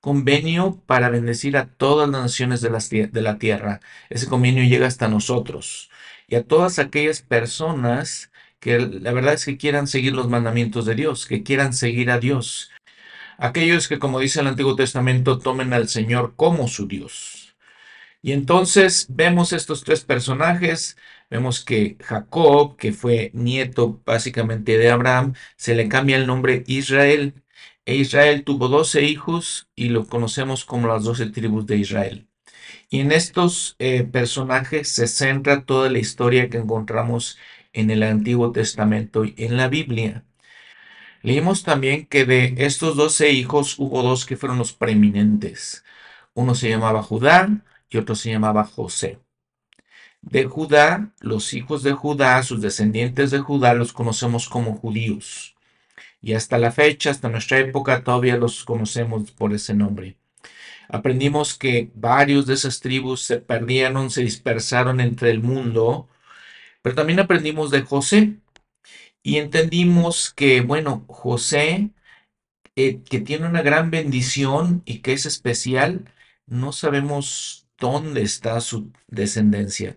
Convenio 0.00 0.80
para 0.86 1.10
bendecir 1.10 1.56
a 1.56 1.66
todas 1.66 2.08
las 2.08 2.22
naciones 2.22 2.60
de 2.60 2.70
la, 2.70 2.78
de 2.78 3.22
la 3.22 3.38
tierra. 3.38 3.80
Ese 4.10 4.28
convenio 4.28 4.64
llega 4.64 4.86
hasta 4.86 5.08
nosotros 5.08 5.90
y 6.28 6.36
a 6.36 6.44
todas 6.44 6.78
aquellas 6.78 7.22
personas 7.22 8.30
que 8.60 8.78
la 8.78 9.12
verdad 9.12 9.34
es 9.34 9.44
que 9.44 9.56
quieran 9.56 9.86
seguir 9.86 10.12
los 10.14 10.28
mandamientos 10.28 10.84
de 10.86 10.94
Dios, 10.94 11.26
que 11.26 11.42
quieran 11.42 11.72
seguir 11.72 12.10
a 12.10 12.18
Dios. 12.18 12.70
Aquellos 13.38 13.88
que, 13.88 13.98
como 13.98 14.20
dice 14.20 14.40
el 14.40 14.48
Antiguo 14.48 14.76
Testamento, 14.76 15.38
tomen 15.38 15.72
al 15.72 15.88
Señor 15.88 16.34
como 16.36 16.68
su 16.68 16.88
Dios. 16.88 17.56
Y 18.20 18.32
entonces 18.32 19.06
vemos 19.10 19.52
estos 19.52 19.84
tres 19.84 20.04
personajes, 20.04 20.96
vemos 21.30 21.64
que 21.64 21.96
Jacob, 22.00 22.76
que 22.76 22.92
fue 22.92 23.30
nieto 23.34 24.02
básicamente 24.04 24.76
de 24.76 24.90
Abraham, 24.90 25.34
se 25.56 25.74
le 25.76 25.88
cambia 25.88 26.16
el 26.16 26.26
nombre 26.26 26.64
Israel. 26.66 27.34
E 27.88 27.94
Israel 27.94 28.44
tuvo 28.44 28.68
doce 28.68 29.04
hijos 29.04 29.70
y 29.74 29.88
lo 29.88 30.06
conocemos 30.06 30.66
como 30.66 30.88
las 30.88 31.04
doce 31.04 31.24
tribus 31.30 31.64
de 31.66 31.78
Israel. 31.78 32.28
Y 32.90 33.00
en 33.00 33.12
estos 33.12 33.76
eh, 33.78 34.02
personajes 34.04 34.90
se 34.90 35.08
centra 35.08 35.64
toda 35.64 35.88
la 35.88 35.98
historia 35.98 36.50
que 36.50 36.58
encontramos 36.58 37.38
en 37.72 37.90
el 37.90 38.02
Antiguo 38.02 38.52
Testamento 38.52 39.24
y 39.24 39.34
en 39.38 39.56
la 39.56 39.68
Biblia. 39.68 40.26
Leímos 41.22 41.62
también 41.62 42.04
que 42.04 42.26
de 42.26 42.56
estos 42.58 42.94
doce 42.94 43.32
hijos 43.32 43.78
hubo 43.78 44.02
dos 44.02 44.26
que 44.26 44.36
fueron 44.36 44.58
los 44.58 44.74
preeminentes. 44.74 45.82
Uno 46.34 46.54
se 46.54 46.68
llamaba 46.68 47.02
Judá 47.02 47.48
y 47.88 47.96
otro 47.96 48.14
se 48.16 48.30
llamaba 48.30 48.64
José. 48.64 49.18
De 50.20 50.44
Judá, 50.44 51.14
los 51.20 51.54
hijos 51.54 51.82
de 51.82 51.92
Judá, 51.92 52.42
sus 52.42 52.60
descendientes 52.60 53.30
de 53.30 53.38
Judá, 53.38 53.72
los 53.72 53.94
conocemos 53.94 54.46
como 54.50 54.74
judíos. 54.74 55.54
Y 56.20 56.34
hasta 56.34 56.58
la 56.58 56.72
fecha, 56.72 57.10
hasta 57.10 57.28
nuestra 57.28 57.58
época, 57.58 58.02
todavía 58.02 58.36
los 58.36 58.64
conocemos 58.64 59.30
por 59.30 59.52
ese 59.52 59.74
nombre. 59.74 60.16
Aprendimos 60.88 61.54
que 61.56 61.90
varios 61.94 62.46
de 62.46 62.54
esas 62.54 62.80
tribus 62.80 63.22
se 63.22 63.38
perdieron, 63.38 64.10
se 64.10 64.22
dispersaron 64.22 65.00
entre 65.00 65.30
el 65.30 65.40
mundo, 65.40 66.08
pero 66.82 66.94
también 66.94 67.20
aprendimos 67.20 67.70
de 67.70 67.82
José 67.82 68.36
y 69.22 69.36
entendimos 69.36 70.32
que, 70.32 70.62
bueno, 70.62 71.04
José, 71.08 71.90
eh, 72.76 73.02
que 73.02 73.20
tiene 73.20 73.46
una 73.46 73.62
gran 73.62 73.90
bendición 73.90 74.82
y 74.86 75.00
que 75.00 75.12
es 75.12 75.26
especial, 75.26 76.10
no 76.46 76.72
sabemos 76.72 77.66
dónde 77.78 78.22
está 78.22 78.60
su 78.60 78.90
descendencia. 79.08 79.96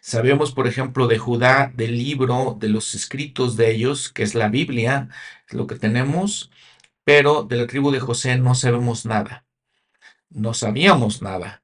Sabemos, 0.00 0.52
por 0.52 0.66
ejemplo, 0.66 1.06
de 1.06 1.18
Judá, 1.18 1.72
del 1.74 1.96
libro, 1.98 2.56
de 2.58 2.68
los 2.68 2.94
escritos 2.94 3.56
de 3.56 3.70
ellos, 3.72 4.10
que 4.10 4.22
es 4.22 4.34
la 4.34 4.48
Biblia, 4.48 5.08
es 5.48 5.54
lo 5.54 5.66
que 5.66 5.76
tenemos, 5.76 6.50
pero 7.04 7.42
de 7.42 7.56
la 7.56 7.66
tribu 7.66 7.90
de 7.90 8.00
José 8.00 8.36
no 8.38 8.54
sabemos 8.54 9.06
nada. 9.06 9.44
No 10.30 10.54
sabíamos 10.54 11.22
nada 11.22 11.62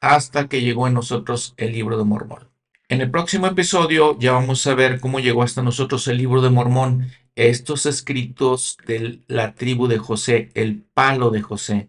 hasta 0.00 0.48
que 0.48 0.62
llegó 0.62 0.86
en 0.86 0.94
nosotros 0.94 1.54
el 1.56 1.72
libro 1.72 1.98
de 1.98 2.04
Mormón. 2.04 2.48
En 2.88 3.00
el 3.00 3.10
próximo 3.10 3.46
episodio 3.46 4.16
ya 4.18 4.32
vamos 4.32 4.66
a 4.66 4.74
ver 4.74 5.00
cómo 5.00 5.18
llegó 5.18 5.42
hasta 5.42 5.62
nosotros 5.62 6.06
el 6.08 6.18
libro 6.18 6.40
de 6.40 6.50
Mormón, 6.50 7.10
estos 7.34 7.86
escritos 7.86 8.78
de 8.86 9.20
la 9.26 9.54
tribu 9.54 9.88
de 9.88 9.98
José, 9.98 10.50
el 10.54 10.82
palo 10.94 11.30
de 11.30 11.42
José, 11.42 11.88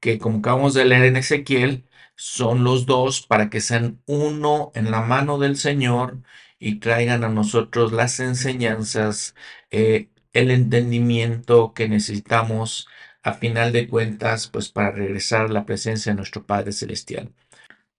que 0.00 0.18
como 0.18 0.38
acabamos 0.38 0.74
de 0.74 0.84
leer 0.86 1.04
en 1.04 1.16
Ezequiel, 1.16 1.84
son 2.20 2.64
los 2.64 2.84
dos 2.84 3.22
para 3.26 3.48
que 3.48 3.62
sean 3.62 4.02
uno 4.04 4.72
en 4.74 4.90
la 4.90 5.00
mano 5.00 5.38
del 5.38 5.56
Señor 5.56 6.18
y 6.58 6.74
traigan 6.74 7.24
a 7.24 7.30
nosotros 7.30 7.92
las 7.92 8.20
enseñanzas, 8.20 9.34
eh, 9.70 10.10
el 10.34 10.50
entendimiento 10.50 11.72
que 11.72 11.88
necesitamos 11.88 12.86
a 13.22 13.32
final 13.32 13.72
de 13.72 13.88
cuentas, 13.88 14.48
pues 14.48 14.68
para 14.68 14.90
regresar 14.90 15.46
a 15.46 15.48
la 15.48 15.64
presencia 15.64 16.12
de 16.12 16.16
nuestro 16.16 16.44
Padre 16.44 16.72
Celestial. 16.72 17.32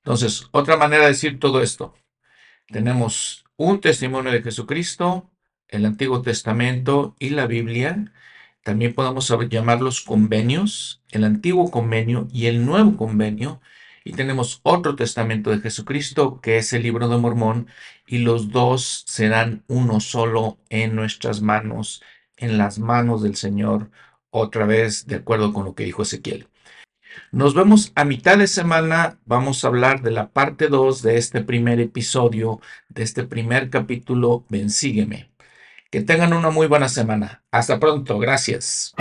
Entonces, 0.04 0.48
otra 0.52 0.78
manera 0.78 1.04
de 1.06 1.10
decir 1.10 1.40
todo 1.40 1.60
esto. 1.64 1.96
Tenemos 2.68 3.44
un 3.58 3.82
testimonio 3.82 4.32
de 4.32 4.44
Jesucristo, 4.44 5.32
el 5.68 5.84
Antiguo 5.84 6.22
Testamento 6.22 7.16
y 7.18 7.32
la 7.32 7.48
Biblia. 7.48 8.14
También 8.64 8.94
podemos 8.94 9.34
llamarlos 9.50 10.02
convenios, 10.02 11.02
el 11.10 11.24
Antiguo 11.24 11.72
Convenio 11.72 12.28
y 12.32 12.46
el 12.46 12.64
Nuevo 12.68 12.98
Convenio. 12.98 13.62
Y 14.04 14.14
tenemos 14.14 14.60
otro 14.64 14.96
testamento 14.96 15.52
de 15.52 15.60
Jesucristo, 15.60 16.42
que 16.42 16.58
es 16.58 16.74
el 16.74 16.84
libro 16.84 17.08
de 17.08 17.18
Mormón, 17.18 17.68
y 18.08 18.20
los 18.20 18.50
dos 18.50 19.04
serán 19.08 19.64
uno 19.68 20.00
solo 20.00 20.58
en 20.70 20.96
nuestras 20.96 21.42
manos, 21.42 22.02
en 22.38 22.58
las 22.58 22.80
manos 22.80 23.22
del 23.22 23.36
Señor, 23.36 23.92
otra 24.32 24.66
vez 24.66 25.06
de 25.06 25.18
acuerdo 25.18 25.54
con 25.54 25.66
lo 25.66 25.76
que 25.76 25.84
dijo 25.84 26.02
Ezequiel. 26.02 26.48
Nos 27.32 27.54
vemos 27.54 27.92
a 27.96 28.06
mitad 28.06 28.38
de 28.38 28.48
semana. 28.48 29.20
Vamos 29.26 29.64
a 29.64 29.68
hablar 29.68 30.02
de 30.02 30.12
la 30.12 30.30
parte 30.30 30.68
2 30.68 31.02
de 31.02 31.18
este 31.18 31.42
primer 31.42 31.80
episodio, 31.80 32.62
de 32.90 33.04
este 33.04 33.24
primer 33.24 33.70
capítulo. 33.70 34.46
Ven, 34.50 34.70
sígueme. 34.70 35.30
Que 35.90 36.02
tengan 36.02 36.34
una 36.34 36.50
muy 36.50 36.68
buena 36.68 36.88
semana. 36.88 37.44
Hasta 37.52 37.80
pronto. 37.80 38.18
Gracias. 38.18 38.94